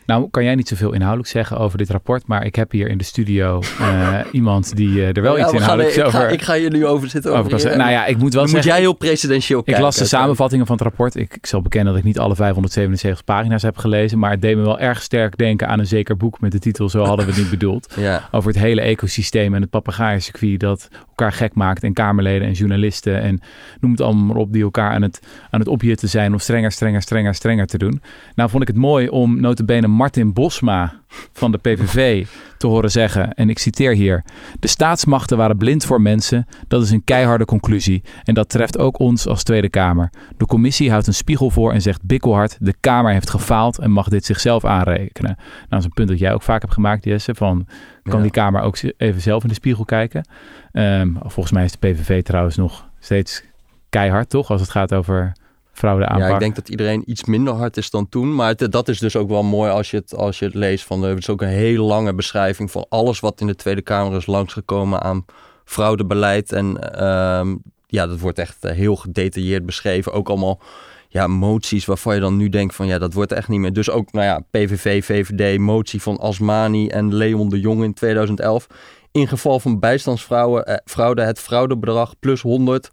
Nou, 0.07 0.29
kan 0.31 0.45
jij 0.45 0.55
niet 0.55 0.69
zoveel 0.69 0.93
inhoudelijk 0.93 1.29
zeggen 1.29 1.59
over 1.59 1.79
dit 1.79 1.91
rapport, 1.91 2.27
maar 2.27 2.45
ik 2.45 2.55
heb 2.55 2.71
hier 2.71 2.89
in 2.89 2.99
de 2.99 3.05
studio 3.05 3.61
eh, 3.81 4.19
iemand 4.33 4.77
die 4.77 5.03
er 5.07 5.23
wel 5.23 5.37
Ja, 5.37 5.43
iets 5.43 5.53
we 5.53 5.59
gaan- 5.59 5.81
inhoudelijks 5.81 5.97
ik, 5.97 6.05
over, 6.05 6.19
ga, 6.21 6.29
ik 6.29 6.43
ga 6.43 6.55
hier 6.55 6.71
nu 6.71 6.87
over 6.87 7.09
zitten. 7.09 7.37
over 7.37 7.59
je-. 7.71 7.77
Nou 7.77 7.91
ja, 7.91 8.07
ik 8.07 8.17
moet 8.19 8.21
wel 8.23 8.31
dan 8.31 8.41
moet 8.43 8.51
zeggen, 8.51 8.71
jij 8.73 8.81
heel 8.81 8.93
presidentieel 8.93 9.59
ik 9.59 9.65
kijken. 9.65 9.83
las 9.83 9.97
de 9.97 10.05
samenvattingen 10.05 10.67
van 10.67 10.75
het 10.77 10.85
rapport. 10.85 11.15
Ik, 11.17 11.35
ik 11.35 11.47
zal 11.47 11.63
bekennen 11.63 11.93
dat 11.93 12.01
ik 12.03 12.07
niet 12.09 12.19
alle 12.19 12.35
577 12.35 13.25
pagina's 13.25 13.63
heb 13.63 13.77
gelezen, 13.77 14.19
maar 14.19 14.31
het 14.31 14.43
deed 14.43 14.57
me 14.57 14.63
wel 14.63 14.79
erg 14.79 15.03
sterk 15.03 15.37
denken 15.37 15.69
aan 15.69 15.79
een 15.79 15.87
zeker 15.87 16.17
boek 16.17 16.41
met 16.41 16.53
de 16.53 16.59
titel 16.59 16.89
Zo 16.89 17.05
hadden 17.05 17.27
we 17.27 17.33
het 17.33 17.41
niet 17.41 17.51
bedoeld. 17.51 17.93
Ja, 17.97 18.29
Over 18.31 18.51
het 18.53 18.59
hele 18.63 18.81
ecosysteem 18.81 19.55
en 19.55 19.61
het 19.61 19.71
papegaaiencircuit 19.71 20.61
dat 20.61 20.82
elkaar 21.09 21.33
gek 21.33 21.55
maakt 21.55 21.83
en 21.83 21.93
kamerleden 21.93 22.49
en 22.49 22.53
journalisten 22.53 23.21
en 23.21 23.41
noem 23.81 23.91
het 23.91 24.01
allemaal 24.01 24.25
maar 24.25 24.37
op 24.37 24.53
die 24.53 24.63
elkaar 24.63 24.91
aan 24.91 25.03
het, 25.03 25.21
aan 25.51 25.61
het 25.61 25.69
opjutten 25.69 26.09
zijn 26.09 26.33
om 26.33 26.39
strenger, 26.39 26.73
strenger, 26.73 27.03
strenger, 27.03 27.35
strenger 27.35 27.67
te 27.67 27.79
doen. 27.79 28.03
Nou 28.35 28.51
vond 28.51 28.63
ik 28.63 28.69
het 28.69 28.77
mooi 28.77 29.09
om 29.09 29.41
notabene 29.41 29.87
Martin 29.87 30.33
Bosma 30.33 30.95
van 31.33 31.53
de 31.53 31.59
PVV 31.59 32.27
te 32.63 32.69
horen 32.69 32.91
zeggen, 32.91 33.35
en 33.35 33.51
ik 33.51 33.59
citeer 33.59 33.95
hier, 33.95 34.25
de 34.61 34.69
staatsmachten 34.69 35.37
waren 35.37 35.57
blind 35.57 35.85
voor 35.85 36.01
mensen, 36.01 36.47
dat 36.69 36.83
is 36.83 36.91
een 36.91 37.05
keiharde 37.05 37.45
conclusie 37.45 38.03
en 38.25 38.35
dat 38.35 38.49
treft 38.49 38.79
ook 38.79 38.99
ons 38.99 39.27
als 39.27 39.43
Tweede 39.43 39.69
Kamer. 39.69 40.11
De 40.37 40.47
commissie 40.47 40.91
houdt 40.91 41.07
een 41.07 41.15
spiegel 41.15 41.51
voor 41.51 41.73
en 41.73 41.83
zegt 41.83 42.03
bikkelhard, 42.05 42.57
de 42.61 42.75
Kamer 42.81 43.13
heeft 43.13 43.31
gefaald 43.31 43.79
en 43.79 43.91
mag 43.91 44.09
dit 44.09 44.25
zichzelf 44.25 44.65
aanrekenen. 44.65 45.35
Nou, 45.37 45.67
dat 45.69 45.79
is 45.79 45.85
een 45.85 45.93
punt 45.93 46.09
dat 46.09 46.19
jij 46.19 46.33
ook 46.33 46.43
vaak 46.43 46.61
hebt 46.61 46.73
gemaakt, 46.75 47.05
Jesse, 47.05 47.35
van 47.35 47.67
kan 48.03 48.17
Ja. 48.17 48.23
die 48.23 48.31
Kamer 48.31 48.63
ook 48.63 48.79
even 48.97 49.21
zelf 49.21 49.43
in 49.43 49.49
de 49.49 49.55
spiegel 49.55 49.85
kijken. 49.85 50.27
Ehm, 50.73 51.11
volgens 51.21 51.53
mij 51.53 51.65
is 51.65 51.73
de 51.73 51.79
PVV 51.79 52.23
trouwens 52.23 52.57
nog 52.57 52.89
steeds 52.99 53.43
keihard, 53.89 54.29
toch? 54.31 54.51
Als 54.51 54.61
het 54.61 54.71
gaat 54.71 54.95
over 54.95 55.33
fraude 55.73 56.07
aanpak. 56.07 56.29
ja, 56.29 56.35
ik 56.35 56.41
denk 56.41 56.55
dat 56.55 56.69
iedereen 56.69 57.03
iets 57.11 57.25
minder 57.25 57.55
hard 57.55 57.77
is 57.77 57.91
dan 57.91 58.09
toen. 58.09 58.35
Maar 58.35 58.49
het- 58.49 58.73
dat 58.73 58.89
is 58.89 58.99
dus 58.99 59.17
ook 59.17 59.29
wel 59.29 59.43
mooi 59.43 59.71
als 59.71 59.91
je 59.91 59.97
het, 59.97 60.15
als 60.17 60.39
je 60.39 60.45
het 60.45 60.55
leest. 60.55 60.85
Van, 60.85 61.05
er 61.05 61.17
is 61.19 61.29
ook 61.29 61.43
een 61.43 61.49
hele 61.49 61.83
lange 61.83 62.15
beschrijving 62.15 62.71
van 62.71 62.87
alles 62.89 63.21
wat 63.21 63.41
in 63.41 63.47
de 63.47 63.55
Tweede 63.57 63.83
Kamer 63.83 64.17
is 64.17 64.27
langsgekomen 64.27 65.03
aan 65.03 65.25
fraudebeleid. 65.65 66.53
En 66.53 66.95
ehm, 66.99 67.57
ja, 67.87 68.07
dat 68.07 68.21
wordt 68.21 68.39
echt 68.39 68.65
eh, 68.65 68.73
heel 68.75 68.97
gedetailleerd 68.97 69.67
beschreven. 69.67 70.13
Ook 70.13 70.29
allemaal 70.29 70.61
ja, 71.09 71.27
moties 71.27 71.85
waarvan 71.85 72.15
je 72.15 72.21
dan 72.21 72.37
nu 72.37 72.49
denkt 72.49 72.75
van 72.75 72.87
ja, 72.87 72.99
dat 72.99 73.13
wordt 73.13 73.33
echt 73.33 73.49
niet 73.49 73.61
meer. 73.61 73.73
Dus 73.73 73.91
ook, 73.91 74.13
nou 74.13 74.25
ja, 74.27 74.41
PVV, 74.51 75.05
VVD, 75.05 75.59
motie 75.59 76.03
van 76.03 76.19
Asmani 76.19 76.89
en 76.89 77.15
Leon 77.15 77.49
de 77.49 77.61
Jong 77.61 77.83
in 77.83 77.95
2011. 77.95 78.67
In 79.11 79.29
geval 79.29 79.61
van 79.61 79.79
bijstandsfraude 79.79 80.65
eh, 80.65 80.77
fraude, 80.85 81.23
het 81.23 81.39
fraudebedrag 81.41 82.15
plus 82.21 82.41
100 82.41 82.91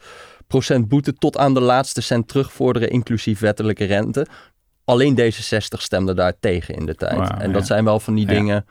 boete 0.87 1.13
tot 1.13 1.37
aan 1.37 1.53
de 1.53 1.59
laatste 1.59 2.01
cent 2.01 2.27
terugvorderen, 2.27 2.89
inclusief 2.89 3.39
wettelijke 3.39 3.85
rente. 3.85 4.25
Alleen 4.83 5.19
D66 5.19 5.77
stemde 5.77 6.13
daar 6.13 6.33
tegen 6.39 6.75
in 6.75 6.85
de 6.85 6.95
tijd. 6.95 7.29
En 7.39 7.51
dat 7.51 7.61
ja. 7.61 7.67
zijn 7.67 7.83
wel 7.83 7.99
van 7.99 8.15
die 8.15 8.27
Ja. 8.27 8.33
dingen. 8.33 8.65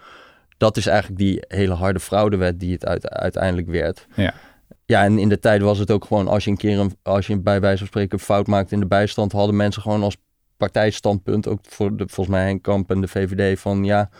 Dat 0.57 0.77
is 0.77 0.87
eigenlijk 0.87 1.19
die 1.19 1.45
hele 1.49 1.75
harde 1.75 2.01
fraudewet 2.01 2.61
die 2.61 2.73
het 2.73 2.87
uit, 2.87 3.09
uiteindelijk 3.09 3.69
werd. 3.69 4.07
Ja. 4.15 4.35
Ja, 4.85 5.05
en 5.05 5.19
in 5.19 5.29
de 5.29 5.39
tijd 5.39 5.63
was 5.63 5.79
het 5.79 5.91
ook 5.91 6.05
gewoon 6.05 6.29
als 6.29 6.45
je 6.45 6.51
een 6.51 6.57
keer 6.57 6.79
een, 6.79 6.97
als 7.03 7.27
je 7.27 7.39
bij 7.41 7.61
wijze 7.61 7.79
van 7.79 7.87
spreken 7.87 8.19
fout 8.19 8.47
maakte 8.47 8.75
in 8.75 8.81
de 8.81 8.87
bijstand, 8.87 9.33
hadden 9.33 9.57
mensen 9.57 9.83
gewoon 9.83 10.03
als 10.03 10.17
partijstandpunt, 10.57 11.49
ook 11.49 11.61
voor 11.63 11.97
de, 11.97 12.05
volgens 12.09 12.37
mij 12.37 12.45
Henk 12.45 12.63
Kamp 12.63 12.91
en 12.91 13.01
de 13.01 13.09
VVD, 13.09 13.61
van 13.61 13.85
ja, 13.85 14.11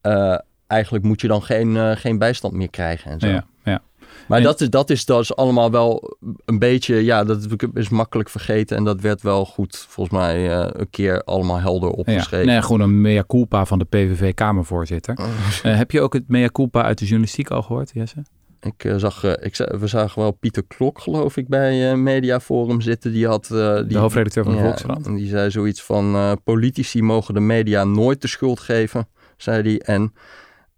eh, 0.00 0.38
eigenlijk 0.66 1.04
moet 1.04 1.20
je 1.20 1.28
dan 1.28 1.42
geen, 1.42 1.76
eh, 1.76 1.96
geen 1.96 2.18
bijstand 2.18 2.54
meer 2.54 2.70
krijgen 2.70 3.10
en 3.10 3.20
zo. 3.20 3.26
Ja, 3.26 3.46
ja. 3.64 3.82
Maar 4.28 4.38
En- 4.38 4.44
dat, 4.44 4.60
is, 4.60 4.70
dat 4.70 4.90
is 4.90 5.04
dus 5.04 5.36
allemaal 5.36 5.70
wel 5.70 6.16
een 6.44 6.58
beetje, 6.58 7.04
ja, 7.04 7.24
dat 7.24 7.46
is 7.74 7.88
makkelijk 7.88 8.28
vergeten. 8.28 8.76
En 8.76 8.84
dat 8.84 9.00
werd 9.00 9.22
wel 9.22 9.44
goed, 9.44 9.86
volgens 9.88 10.18
mij, 10.18 10.50
eh, 10.60 10.68
een 10.72 10.90
keer 10.90 11.22
allemaal 11.22 11.58
helder 11.60 11.88
Ja, 11.88 11.94
opgeschreven. 11.94 12.46
nee, 12.46 12.62
gewoon 12.62 12.80
een 12.80 13.00
mea 13.00 13.24
culpa 13.26 13.64
van 13.64 13.78
de 13.78 13.84
PVV-Kamervoorzitter. 13.84 15.18
Eh, 15.62 15.76
heb 15.76 15.90
je 15.90 16.00
ook 16.00 16.12
het 16.12 16.28
mea 16.28 16.48
culpa 16.52 16.82
uit 16.82 16.98
de 16.98 17.04
journalistiek 17.04 17.50
al 17.50 17.62
gehoord, 17.62 17.90
Jesse? 17.94 18.22
Ik 18.60 18.84
eh, 18.84 18.96
zag, 18.96 19.24
ik, 19.24 19.56
we 19.56 19.86
zagen 19.86 20.22
wel 20.22 20.30
Pieter 20.30 20.62
Klok, 20.68 20.98
geloof 21.00 21.36
ik, 21.36 21.48
bij 21.48 21.96
Mediaforum 21.96 22.80
zitten. 22.80 23.12
Die 23.12 23.26
had... 23.26 23.46
die, 23.46 23.56
De 23.86 23.98
hoofdredacteur 23.98 24.44
van 24.44 24.52
de 24.52 24.58
ja, 24.58 24.64
Volkskrant. 24.64 25.06
en 25.06 25.14
die 25.14 25.28
zei 25.28 25.50
zoiets 25.50 25.82
van, 25.82 26.38
politici 26.44 27.02
mogen 27.02 27.34
de 27.34 27.40
media 27.40 27.84
nooit 27.84 28.20
de 28.22 28.28
schuld 28.28 28.60
geven, 28.60 29.08
zei 29.36 29.62
hij. 29.62 29.78
En 29.94 30.12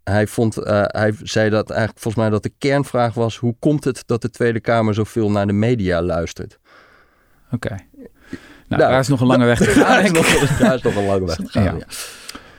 hij, 0.03 0.27
vond, 0.27 0.57
eh, 0.57 0.83
hij 0.85 1.13
zei 1.21 1.49
dat 1.49 1.69
eigenlijk 1.69 1.99
volgens 1.99 2.23
mij 2.23 2.31
dat 2.31 2.43
de 2.43 2.51
kernvraag 2.57 3.13
was... 3.13 3.37
hoe 3.37 3.55
komt 3.59 3.83
het 3.83 4.03
dat 4.05 4.21
de 4.21 4.29
Tweede 4.29 4.59
Kamer 4.59 4.93
zoveel 4.93 5.31
naar 5.31 5.47
de 5.47 5.53
media 5.53 6.01
luistert? 6.01 6.59
Oké. 7.51 7.69
Nou, 7.69 7.79
Nou, 8.67 8.91
daar 8.91 8.99
is 8.99 9.07
nog 9.07 9.21
een 9.21 9.27
lange 9.27 9.45
weg 9.45 9.57
te 9.57 9.63
gaan, 9.65 9.83
Daar 9.87 10.03
is 10.03 10.11
nog, 10.11 10.57
daar 10.57 10.75
is 10.75 10.81
nog 10.81 10.95
een 10.95 11.05
lange 11.05 11.25
weg 11.25 11.35
te 11.35 11.47
gaan, 11.47 11.63
Ja. 11.63 11.71
ja. 11.77 11.85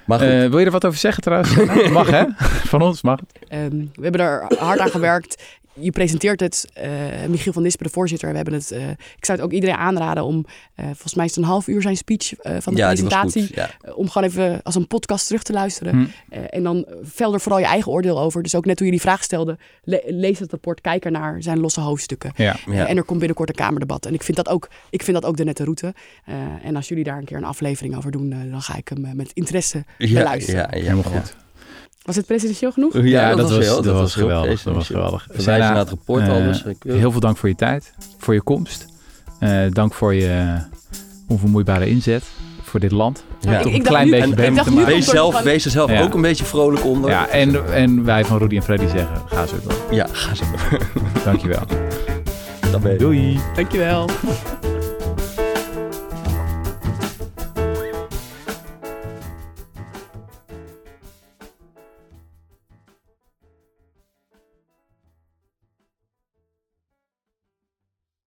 Maar 0.07 0.19
goed, 0.19 0.29
Eh, 0.29 0.49
wil 0.49 0.59
je 0.59 0.65
er 0.65 0.71
wat 0.71 0.85
over 0.85 0.99
zeggen 0.99 1.23
trouwens? 1.23 1.55
mag 1.91 2.11
hè? 2.11 2.25
Van 2.67 2.83
ons 2.83 3.03
mag. 3.03 3.21
het. 3.21 3.49
Ehm, 3.49 3.71
we 3.71 4.03
hebben 4.03 4.21
er 4.21 4.45
hard 4.59 4.79
aan 4.81 4.91
gewerkt. 4.91 5.43
Je 5.75 5.91
presenteert 5.91 6.41
het, 6.41 6.69
eh, 6.75 6.91
Michiel 7.29 7.53
van 7.53 7.63
Nispen, 7.63 7.87
de 7.87 7.93
voorzitter. 7.93 8.29
We 8.31 8.37
hebben 8.37 8.55
het, 8.55 8.71
eh, 8.71 8.89
ik 8.91 9.25
zou 9.25 9.39
het 9.39 9.47
ook 9.47 9.53
iedereen 9.53 9.77
aanraden 9.77 10.25
om, 10.25 10.45
eh, 10.75 10.85
volgens 10.85 11.15
mij 11.15 11.25
is 11.25 11.31
het 11.35 11.45
een 11.45 11.51
half 11.51 11.67
uur 11.69 11.83
zijn 11.83 11.97
speech 11.97 12.35
eh, 12.35 12.57
van 12.61 12.75
de 12.75 12.81
ja, 12.81 12.87
presentatie. 12.87 13.47
goed. 13.47 13.55
Ja. 13.55 13.71
Om 13.95 14.09
gewoon 14.11 14.29
even 14.29 14.61
als 14.63 14.75
een 14.75 14.87
podcast 14.87 15.27
terug 15.27 15.43
te 15.43 15.53
luisteren. 15.53 15.95
Hm. 15.95 16.07
Eh, 16.35 16.41
en 16.51 16.63
dan 16.63 16.87
vel 17.03 17.33
er 17.35 17.41
vooral 17.41 17.61
je 17.61 17.67
eigen 17.67 17.93
oordeel 17.93 18.21
over. 18.21 18.43
Dus 18.43 18.55
ook 18.55 18.65
net 18.65 18.77
toen 18.77 18.87
je 18.87 18.93
die 18.93 19.01
vraag 19.01 19.23
stelde, 19.23 19.59
le- 19.85 20.03
lees 20.07 20.39
het 20.39 20.51
rapport, 20.51 20.81
kijk 20.81 21.05
er 21.05 21.11
naar 21.11 21.43
zijn 21.43 21.61
losse 21.61 21.81
hoofdstukken. 21.81 22.33
Ja. 22.37 22.57
Ja. 22.71 22.87
En 22.87 22.97
er 22.97 23.05
komt 23.05 23.19
binnenkort 23.19 23.49
een 23.49 23.55
Kamerdebat. 23.55 24.07
En 24.07 24.15
ik 24.15 24.23
vind 24.23 24.37
dat 24.37 24.49
ook, 24.49 24.69
ik 24.91 25.03
vind 25.03 25.21
dat 25.21 25.31
ook 25.31 25.37
de 25.37 25.45
nette 25.45 25.65
route. 25.65 25.95
Eh, 26.25 26.35
en 26.65 26.77
als 26.77 26.89
jullie 26.89 27.05
daar 27.05 27.19
een 27.19 27.25
keer 27.25 27.37
een 27.37 27.45
aflevering 27.45 27.97
over 27.97 28.11
doen, 28.11 28.31
dan 28.51 28.63
ga 28.63 28.77
ik 28.77 28.89
hem 28.89 29.17
met 29.17 29.31
interesse 29.35 29.85
Ja, 29.99 30.13
beluisteren. 30.19 30.61
ja, 30.61 30.69
Helemaal 30.71 31.13
ja. 31.13 31.19
goed. 31.21 31.37
Was 32.03 32.17
het 32.17 32.27
presidentieel 32.27 32.73
genoeg? 32.73 32.93
Ja, 33.03 33.35
dat, 33.35 33.51
was, 33.51 33.65
heel, 33.65 33.83
dat 33.83 33.95
was 33.95 34.15
heel 34.15 34.23
geweldig. 34.25 34.63
Dat 34.63 34.75
was 34.75 34.87
geweldig. 34.87 35.23
Verwijzen 35.23 35.53
Senna, 35.53 35.69
naar 35.69 35.79
het 35.79 35.89
rapport 35.89 36.29
al. 36.29 36.35
eh, 36.39 36.45
Dus 36.47 36.65
Heel 36.83 37.11
veel 37.11 37.21
dank 37.21 37.37
voor 37.37 37.49
je 37.49 37.55
tijd, 37.55 37.93
voor 38.19 38.35
je 38.35 38.43
komst. 38.43 38.87
Eh, 39.39 39.59
dank 39.71 39.95
voor 39.95 40.15
je 40.15 40.57
onvermoeibare 41.29 41.89
inzet 41.89 42.23
voor 42.63 42.81
dit 42.81 42.91
land. 42.93 43.25
Ja. 43.41 43.51
Toch 43.51 43.61
Ik- 43.61 43.65
een 43.67 43.73
ik 43.73 43.77
dacht 43.77 43.89
klein 43.89 44.05
nu- 44.05 44.11
beetje 44.11 44.29
ik 44.29 44.35
behemd 44.35 44.57
dacht 44.57 44.69
te 44.69 44.73
nu 44.75 44.81
maken. 44.81 44.95
wees, 44.95 45.07
er 45.07 45.13
zelf, 45.13 45.43
wees 45.43 45.65
er 45.65 45.71
zelf 45.71 45.91
Ja. 45.91 46.03
ook 46.03 46.15
een 46.15 46.21
beetje 46.21 46.45
vrolijk 46.45 46.85
onder. 46.85 47.11
Ja, 47.11 47.29
en, 47.29 47.75
en 47.75 48.05
wij 48.05 48.25
van 48.25 48.39
Rudy 48.39 48.57
en 48.57 48.63
Freddy 48.63 48.87
zeggen, 48.87 49.23
ga 49.27 49.47
zo 49.47 49.55
door. 49.65 49.75
Ja, 49.91 50.07
ga 50.13 50.35
zo. 50.35 50.45
Dankjewel. 51.25 51.63
Dan 52.73 52.81
ben 52.83 52.93
je. 52.93 52.99
Doei. 52.99 53.41
Dankjewel. 53.55 54.09